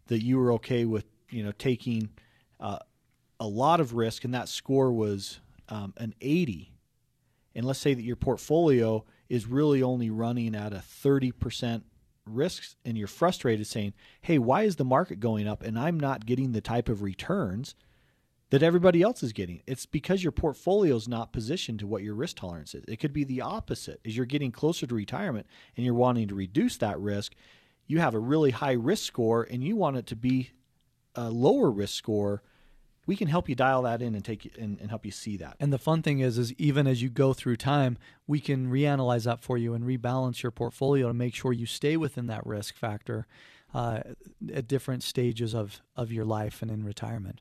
that 0.08 0.22
you 0.22 0.38
were 0.38 0.52
okay 0.52 0.84
with 0.84 1.06
you 1.30 1.42
know 1.42 1.52
taking 1.52 2.10
uh, 2.60 2.78
a 3.40 3.46
lot 3.46 3.80
of 3.80 3.94
risk 3.94 4.24
and 4.24 4.34
that 4.34 4.48
score 4.48 4.92
was 4.92 5.40
um, 5.68 5.94
an 5.96 6.14
80 6.20 6.72
and 7.54 7.64
let's 7.64 7.78
say 7.78 7.94
that 7.94 8.02
your 8.02 8.16
portfolio 8.16 9.04
is 9.28 9.46
really 9.46 9.82
only 9.82 10.10
running 10.10 10.54
at 10.54 10.72
a 10.72 10.82
30% 11.04 11.82
risks 12.24 12.76
and 12.84 12.96
you're 12.96 13.06
frustrated 13.06 13.66
saying, 13.66 13.94
hey, 14.20 14.38
why 14.38 14.62
is 14.62 14.76
the 14.76 14.84
market 14.84 15.20
going 15.20 15.48
up 15.48 15.62
and 15.62 15.78
I'm 15.78 15.98
not 15.98 16.26
getting 16.26 16.52
the 16.52 16.60
type 16.60 16.88
of 16.88 17.02
returns 17.02 17.74
that 18.50 18.62
everybody 18.62 19.02
else 19.02 19.22
is 19.22 19.32
getting? 19.32 19.62
It's 19.66 19.86
because 19.86 20.22
your 20.22 20.32
portfolio 20.32 20.94
is 20.96 21.08
not 21.08 21.32
positioned 21.32 21.80
to 21.80 21.86
what 21.86 22.02
your 22.02 22.14
risk 22.14 22.36
tolerance 22.36 22.74
is. 22.74 22.84
It 22.86 23.00
could 23.00 23.12
be 23.12 23.24
the 23.24 23.40
opposite. 23.40 24.00
As 24.04 24.16
you're 24.16 24.26
getting 24.26 24.52
closer 24.52 24.86
to 24.86 24.94
retirement 24.94 25.46
and 25.76 25.84
you're 25.84 25.94
wanting 25.94 26.28
to 26.28 26.34
reduce 26.34 26.76
that 26.78 27.00
risk, 27.00 27.34
you 27.86 28.00
have 28.00 28.14
a 28.14 28.20
really 28.20 28.50
high 28.50 28.72
risk 28.72 29.04
score 29.04 29.46
and 29.50 29.62
you 29.62 29.76
want 29.76 29.96
it 29.96 30.06
to 30.06 30.16
be 30.16 30.50
a 31.14 31.30
lower 31.30 31.70
risk 31.70 31.94
score 31.94 32.42
we 33.06 33.16
can 33.16 33.28
help 33.28 33.48
you 33.48 33.54
dial 33.54 33.82
that 33.82 34.00
in 34.00 34.14
and 34.14 34.24
take 34.24 34.56
and, 34.58 34.78
and, 34.80 34.90
help 34.90 35.04
you 35.04 35.10
see 35.10 35.36
that. 35.36 35.56
And 35.58 35.72
the 35.72 35.78
fun 35.78 36.02
thing 36.02 36.20
is, 36.20 36.38
is 36.38 36.52
even 36.54 36.86
as 36.86 37.02
you 37.02 37.08
go 37.08 37.32
through 37.32 37.56
time, 37.56 37.98
we 38.26 38.40
can 38.40 38.70
reanalyze 38.70 39.24
that 39.24 39.42
for 39.42 39.58
you 39.58 39.74
and 39.74 39.84
rebalance 39.84 40.42
your 40.42 40.52
portfolio 40.52 41.08
to 41.08 41.14
make 41.14 41.34
sure 41.34 41.52
you 41.52 41.66
stay 41.66 41.96
within 41.96 42.26
that 42.28 42.46
risk 42.46 42.76
factor 42.76 43.26
uh, 43.74 44.00
at 44.52 44.68
different 44.68 45.02
stages 45.02 45.54
of 45.54 45.80
of 45.96 46.12
your 46.12 46.24
life 46.24 46.62
and 46.62 46.70
in 46.70 46.84
retirement. 46.84 47.40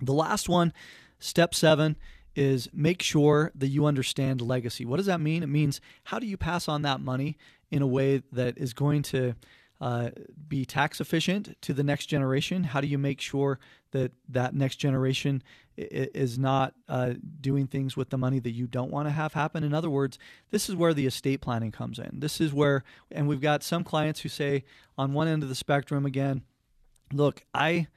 The 0.00 0.12
last 0.12 0.48
one, 0.48 0.72
step 1.18 1.54
seven, 1.54 1.96
is 2.34 2.68
make 2.72 3.02
sure 3.02 3.52
that 3.54 3.68
you 3.68 3.86
understand 3.86 4.40
legacy. 4.40 4.84
What 4.84 4.96
does 4.98 5.06
that 5.06 5.20
mean? 5.20 5.42
It 5.42 5.48
means 5.48 5.80
how 6.04 6.18
do 6.18 6.26
you 6.26 6.36
pass 6.36 6.68
on 6.68 6.82
that 6.82 7.00
money 7.00 7.36
in 7.70 7.82
a 7.82 7.86
way 7.86 8.22
that 8.32 8.58
is 8.58 8.72
going 8.72 9.02
to 9.02 9.34
uh, 9.80 10.10
be 10.48 10.64
tax 10.64 11.00
efficient 11.00 11.56
to 11.62 11.72
the 11.72 11.82
next 11.82 12.06
generation? 12.06 12.64
How 12.64 12.80
do 12.80 12.86
you 12.86 12.98
make 12.98 13.20
sure 13.20 13.58
that 13.92 14.12
that 14.28 14.54
next 14.54 14.76
generation 14.76 15.42
is 15.76 16.38
not 16.38 16.74
uh, 16.88 17.14
doing 17.40 17.66
things 17.66 17.96
with 17.96 18.10
the 18.10 18.18
money 18.18 18.38
that 18.40 18.50
you 18.50 18.66
don't 18.66 18.90
want 18.90 19.08
to 19.08 19.12
have 19.12 19.32
happen? 19.32 19.64
In 19.64 19.72
other 19.72 19.88
words, 19.88 20.18
this 20.50 20.68
is 20.68 20.76
where 20.76 20.92
the 20.92 21.06
estate 21.06 21.40
planning 21.40 21.72
comes 21.72 21.98
in. 21.98 22.20
This 22.20 22.40
is 22.40 22.52
where, 22.52 22.84
and 23.10 23.26
we've 23.26 23.40
got 23.40 23.62
some 23.62 23.82
clients 23.82 24.20
who 24.20 24.28
say 24.28 24.64
on 24.98 25.14
one 25.14 25.28
end 25.28 25.42
of 25.42 25.48
the 25.48 25.54
spectrum 25.54 26.04
again, 26.06 26.42
look, 27.12 27.42
I. 27.54 27.88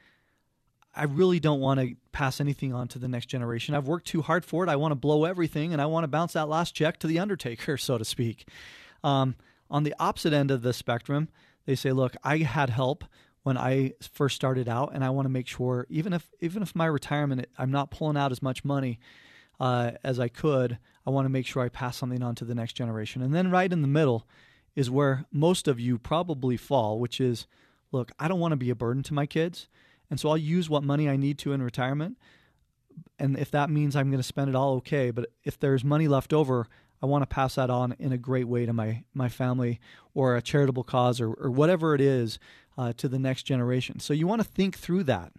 I 0.95 1.05
really 1.05 1.39
don't 1.39 1.59
want 1.59 1.79
to 1.79 1.95
pass 2.11 2.39
anything 2.39 2.71
on 2.71 2.87
to 2.89 2.99
the 2.99 3.07
next 3.07 3.25
generation. 3.25 3.73
I've 3.73 3.87
worked 3.87 4.05
too 4.05 4.21
hard 4.21 4.45
for 4.45 4.63
it. 4.63 4.69
I 4.69 4.75
want 4.75 4.91
to 4.91 4.95
blow 4.95 5.25
everything 5.25 5.73
and 5.73 5.81
I 5.81 5.87
want 5.87 6.03
to 6.03 6.07
bounce 6.07 6.33
that 6.33 6.47
last 6.47 6.75
check 6.75 6.99
to 6.99 7.07
the 7.07 7.17
undertaker, 7.17 7.77
so 7.77 7.97
to 7.97 8.05
speak. 8.05 8.47
Um, 9.03 9.33
on 9.71 9.83
the 9.83 9.95
opposite 9.99 10.33
end 10.33 10.51
of 10.51 10.61
the 10.61 10.71
spectrum, 10.71 11.29
they 11.65 11.75
say, 11.75 11.91
look, 11.91 12.15
I 12.23 12.37
had 12.39 12.69
help 12.69 13.03
when 13.43 13.57
I 13.57 13.93
first 14.01 14.35
started 14.35 14.69
out, 14.69 14.91
and 14.93 15.03
I 15.03 15.09
want 15.09 15.25
to 15.25 15.29
make 15.29 15.47
sure, 15.47 15.85
even 15.89 16.13
if 16.13 16.29
even 16.39 16.63
if 16.63 16.75
my 16.75 16.85
retirement, 16.85 17.45
I'm 17.57 17.71
not 17.71 17.91
pulling 17.91 18.17
out 18.17 18.31
as 18.31 18.41
much 18.41 18.63
money 18.63 18.99
uh, 19.59 19.91
as 20.03 20.19
I 20.19 20.29
could, 20.29 20.77
I 21.05 21.09
want 21.09 21.25
to 21.25 21.29
make 21.29 21.45
sure 21.45 21.61
I 21.61 21.69
pass 21.69 21.97
something 21.97 22.23
on 22.23 22.35
to 22.35 22.45
the 22.45 22.55
next 22.55 22.73
generation. 22.73 23.21
And 23.21 23.33
then 23.33 23.51
right 23.51 23.71
in 23.71 23.81
the 23.81 23.87
middle 23.87 24.27
is 24.75 24.89
where 24.89 25.25
most 25.31 25.67
of 25.67 25.79
you 25.79 25.97
probably 25.97 26.57
fall, 26.57 26.99
which 26.99 27.19
is, 27.21 27.45
look, 27.91 28.11
I 28.17 28.27
don't 28.27 28.39
want 28.39 28.53
to 28.53 28.57
be 28.57 28.69
a 28.69 28.75
burden 28.75 29.03
to 29.03 29.13
my 29.13 29.25
kids, 29.25 29.67
and 30.09 30.19
so 30.19 30.29
I'll 30.29 30.37
use 30.37 30.69
what 30.69 30.83
money 30.83 31.09
I 31.09 31.17
need 31.17 31.37
to 31.39 31.51
in 31.51 31.61
retirement. 31.61 32.17
And 33.19 33.37
if 33.37 33.51
that 33.51 33.69
means 33.69 33.95
I'm 33.95 34.09
going 34.09 34.19
to 34.19 34.23
spend 34.23 34.49
it 34.49 34.55
all, 34.55 34.75
okay. 34.75 35.11
But 35.11 35.31
if 35.43 35.59
there's 35.59 35.83
money 35.83 36.07
left 36.07 36.31
over, 36.31 36.67
I 37.03 37.05
want 37.05 37.21
to 37.21 37.27
pass 37.27 37.55
that 37.55 37.69
on 37.69 37.95
in 37.99 38.13
a 38.13 38.17
great 38.17 38.47
way 38.47 38.65
to 38.65 38.71
my 38.71 39.03
my 39.13 39.27
family 39.27 39.81
or 40.13 40.37
a 40.37 40.41
charitable 40.41 40.85
cause 40.85 41.19
or, 41.19 41.33
or 41.33 41.51
whatever 41.51 41.93
it 41.93 41.99
is 41.99 42.39
uh, 42.77 42.93
to 42.93 43.09
the 43.09 43.19
next 43.19 43.43
generation. 43.43 43.99
So 43.99 44.13
you 44.13 44.25
want 44.25 44.41
to 44.41 44.47
think 44.47 44.77
through 44.77 45.03
that. 45.03 45.33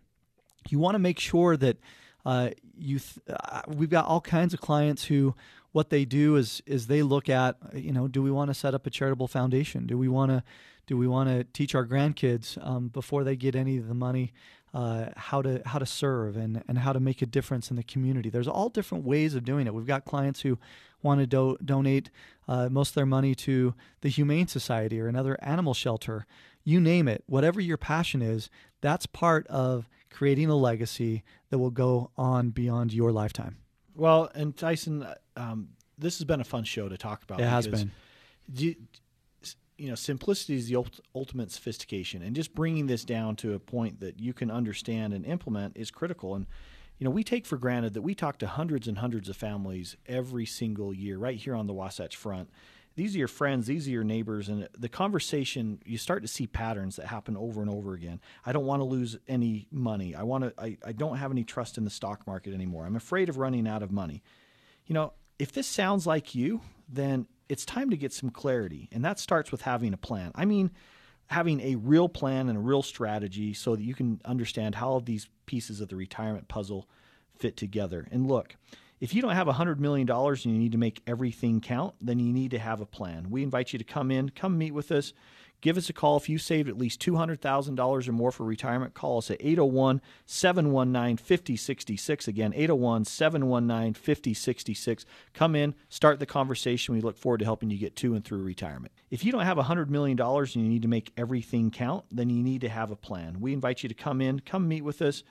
You 0.69 0.79
want 0.79 0.95
to 0.95 0.99
make 0.99 1.19
sure 1.19 1.57
that 1.57 1.79
uh, 2.27 2.51
you. 2.77 2.99
Th- 2.99 3.21
uh, 3.29 3.63
we've 3.67 3.89
got 3.89 4.05
all 4.05 4.21
kinds 4.21 4.53
of 4.53 4.61
clients 4.61 5.05
who 5.05 5.35
what 5.73 5.89
they 5.89 6.05
do 6.05 6.37
is 6.37 6.63
is 6.67 6.87
they 6.87 7.03
look 7.03 7.31
at 7.31 7.57
you 7.73 7.93
know 7.93 8.09
do 8.09 8.23
we 8.23 8.31
want 8.31 8.51
to 8.51 8.55
set 8.55 8.75
up 8.75 8.87
a 8.87 8.91
charitable 8.91 9.27
foundation? 9.27 9.87
Do 9.87 9.97
we 9.97 10.09
want 10.09 10.33
to 10.33 10.45
do 10.87 10.99
we 10.99 11.09
want 11.09 11.31
to 11.31 11.45
teach 11.45 11.75
our 11.75 11.87
grandkids 11.87 12.63
um, 12.63 12.89
before 12.89 13.25
they 13.25 13.37
get 13.37 13.57
any 13.57 13.79
of 13.79 13.89
the 13.89 13.95
money 13.95 14.35
uh, 14.75 15.07
how 15.17 15.41
to 15.41 15.63
how 15.65 15.79
to 15.79 15.87
serve 15.87 16.37
and 16.37 16.63
and 16.69 16.79
how 16.79 16.93
to 16.93 17.01
make 17.01 17.23
a 17.23 17.27
difference 17.27 17.71
in 17.71 17.77
the 17.77 17.83
community. 17.83 18.29
There's 18.29 18.49
all 18.49 18.69
different 18.69 19.05
ways 19.05 19.35
of 19.35 19.45
doing 19.45 19.67
it. 19.67 19.73
We've 19.73 19.87
got 19.87 20.05
clients 20.05 20.41
who 20.41 20.59
want 21.03 21.21
to 21.21 21.27
do- 21.27 21.57
donate 21.65 22.11
uh, 22.49 22.69
most 22.69 22.91
of 22.91 22.95
their 22.97 23.07
money 23.07 23.35
to 23.35 23.75
the 24.01 24.09
Humane 24.09 24.49
Society 24.49 25.01
or 25.01 25.07
another 25.07 25.39
animal 25.41 25.75
shelter. 25.75 26.27
You 26.65 26.81
name 26.81 27.09
it, 27.09 27.23
whatever 27.27 27.61
your 27.61 27.77
passion 27.77 28.21
is, 28.23 28.51
that's 28.81 29.07
part 29.07 29.47
of 29.49 29.89
creating 30.11 30.49
a 30.49 30.57
legacy 30.57 31.23
that 31.51 31.59
will 31.59 31.71
go 31.71 32.11
on 32.17 32.51
beyond 32.51 32.93
your 32.93 33.13
lifetime. 33.13 33.59
Well, 33.95 34.31
and 34.35 34.57
Tyson, 34.57 35.07
um, 35.37 35.69
this 35.99 36.19
has 36.19 36.25
been 36.25 36.41
a 36.41 36.45
fun 36.45 36.65
show 36.65 36.89
to 36.89 36.97
talk 36.97 37.23
about. 37.23 37.41
It 37.41 37.47
has 37.47 37.69
been. 37.69 37.93
You, 38.53 38.75
you 39.77 39.89
know, 39.89 39.95
simplicity 39.95 40.55
is 40.55 40.69
the 40.69 40.85
ultimate 41.15 41.51
sophistication, 41.51 42.23
and 42.23 42.37
just 42.37 42.55
bringing 42.55 42.87
this 42.87 43.05
down 43.05 43.37
to 43.37 43.55
a 43.55 43.59
point 43.59 44.01
that 44.01 44.21
you 44.21 44.33
can 44.33 44.51
understand 44.51 45.13
and 45.13 45.27
implement 45.27 45.77
is 45.77 45.91
critical. 45.91 46.35
And 46.35 46.47
you 46.99 47.05
know, 47.05 47.11
we 47.11 47.25
take 47.25 47.45
for 47.45 47.57
granted 47.57 47.95
that 47.95 48.03
we 48.03 48.15
talk 48.15 48.39
to 48.39 48.47
hundreds 48.47 48.87
and 48.87 48.99
hundreds 48.99 49.29
of 49.29 49.37
families 49.37 49.97
every 50.07 50.47
single 50.47 50.95
year, 50.95 51.19
right 51.19 51.37
here 51.37 51.55
on 51.55 51.67
the 51.67 51.73
Wasatch 51.73 52.17
Front. 52.17 52.51
These 52.97 53.17
are 53.17 53.19
your 53.19 53.29
friends, 53.29 53.67
these 53.67 53.89
are 53.89 53.91
your 53.91 54.05
neighbors, 54.05 54.49
and 54.49 54.69
the 54.79 54.89
conversation 54.89 55.81
you 55.85 55.99
start 55.99 56.23
to 56.23 56.29
see 56.29 56.47
patterns 56.47 56.95
that 56.97 57.07
happen 57.07 57.37
over 57.37 57.61
and 57.61 57.69
over 57.69 57.95
again. 57.95 58.21
I 58.47 58.53
don't 58.53 58.67
want 58.67 58.81
to 58.81 58.85
lose 58.85 59.19
any 59.27 59.67
money. 59.73 60.15
I 60.15 60.23
want 60.23 60.45
to. 60.45 60.55
I, 60.57 60.79
I 60.87 60.93
don't 60.93 61.17
have 61.17 61.33
any 61.33 61.43
trust 61.43 61.77
in 61.77 61.85
the 61.85 61.91
stock 61.91 62.25
market 62.29 62.55
anymore. 62.55 62.87
I'm 62.87 62.95
afraid 62.95 63.29
of 63.29 63.39
running 63.39 63.67
out 63.67 63.83
of 63.83 63.91
money. 63.91 64.23
You 64.87 64.95
know, 64.95 65.13
if 65.41 65.51
this 65.51 65.67
sounds 65.67 66.07
like 66.07 66.37
you, 66.37 66.61
then 66.89 67.27
it's 67.49 67.65
time 67.65 67.91
to 67.91 67.97
get 67.97 68.13
some 68.13 68.31
clarity, 68.31 68.89
and 68.93 69.05
that 69.05 69.19
starts 69.19 69.53
with 69.53 69.63
having 69.63 69.93
a 69.93 69.99
plan. 69.99 70.33
I 70.35 70.45
mean, 70.45 70.71
having 71.27 71.61
a 71.61 71.77
real 71.77 72.09
plan 72.09 72.49
and 72.49 72.59
a 72.59 72.61
real 72.61 72.83
strategy 72.83 73.55
so 73.55 73.77
that 73.77 73.83
you 73.83 73.95
can 73.95 74.21
understand 74.25 74.75
how 74.75 75.01
these 75.01 75.29
pieces 75.47 75.81
of 75.81 75.89
the 75.89 75.97
retirement 75.97 76.49
puzzle 76.49 76.89
fit 77.39 77.57
together. 77.57 78.07
And 78.11 78.29
look, 78.29 78.57
if 79.01 79.15
you 79.15 79.23
don't 79.23 79.33
have 79.33 79.47
$100 79.47 79.79
million 79.79 80.09
and 80.09 80.45
you 80.45 80.59
need 80.59 80.73
to 80.73 80.79
make 80.79 81.03
everything 81.07 81.61
count, 81.61 81.95
then 82.01 82.19
you 82.19 82.33
need 82.33 82.51
to 82.53 82.59
have 82.59 82.81
a 82.81 82.87
plan. 82.87 83.31
We 83.31 83.43
invite 83.43 83.73
you 83.73 83.79
to 83.79 83.85
come 83.85 84.11
in, 84.11 84.31
come 84.31 84.57
meet 84.57 84.73
with 84.73 84.91
us, 84.93 85.13
Give 85.65 85.79
us 85.79 85.89
a 85.89 85.95
call 85.95 86.19
if 86.19 86.29
you 86.29 86.37
saved 86.37 86.69
at 86.69 86.77
least 86.77 87.01
$200,000 87.01 88.09
or 88.09 88.13
more 88.13 88.31
for 88.31 88.45
retirement. 88.45 88.93
Call 88.93 89.17
us 89.17 89.31
at 89.31 89.39
801 89.41 90.03
719 90.27 91.17
5066. 91.17 92.29
Again, 92.29 92.53
801 92.55 93.07
719 93.07 93.95
5066. 93.95 95.07
Come 95.33 95.57
in, 95.57 95.75
start 95.89 96.19
the 96.19 96.27
conversation. 96.27 96.95
We 96.95 97.01
look 97.01 97.17
forward 97.17 97.39
to 97.39 97.47
helping 97.47 97.71
you 97.71 97.79
get 97.79 97.97
to 97.97 98.15
and 98.15 98.23
through 98.23 98.43
retirement. 98.43 98.93
If 99.11 99.25
you 99.25 99.33
don't 99.33 99.47
have 99.47 99.57
$100 99.57 99.89
million 99.89 100.21
and 100.21 100.55
you 100.55 100.69
need 100.69 100.83
to 100.83 100.89
make 100.89 101.15
everything 101.17 101.71
count, 101.71 102.05
then 102.13 102.29
you 102.29 102.43
need 102.43 102.61
to 102.61 102.69
have 102.69 102.91
a 102.91 102.97
plan. 102.97 103.41
We 103.41 103.55
invite 103.55 103.83
you 103.83 103.89
to 103.89 103.95
come 103.95 104.21
in, 104.21 104.41
come 104.41 104.69
meet 104.69 104.85
with 104.85 105.01
us. 105.01 105.23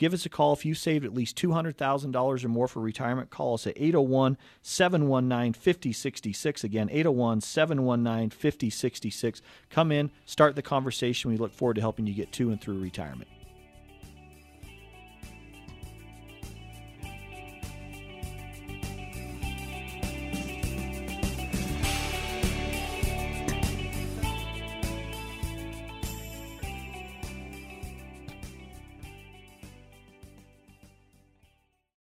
Give 0.00 0.14
us 0.14 0.24
a 0.24 0.30
call 0.30 0.54
if 0.54 0.64
you 0.64 0.72
saved 0.72 1.04
at 1.04 1.12
least 1.12 1.36
$200,000 1.36 2.44
or 2.44 2.48
more 2.48 2.66
for 2.66 2.80
retirement. 2.80 3.28
Call 3.28 3.52
us 3.52 3.66
at 3.66 3.74
801 3.76 4.38
719 4.62 5.52
5066. 5.52 6.64
Again, 6.64 6.88
801 6.90 7.42
719 7.42 8.30
5066. 8.30 9.42
Come 9.68 9.92
in, 9.92 10.10
start 10.24 10.56
the 10.56 10.62
conversation. 10.62 11.30
We 11.30 11.36
look 11.36 11.52
forward 11.52 11.74
to 11.74 11.82
helping 11.82 12.06
you 12.06 12.14
get 12.14 12.32
to 12.32 12.50
and 12.50 12.58
through 12.58 12.80
retirement. 12.80 13.28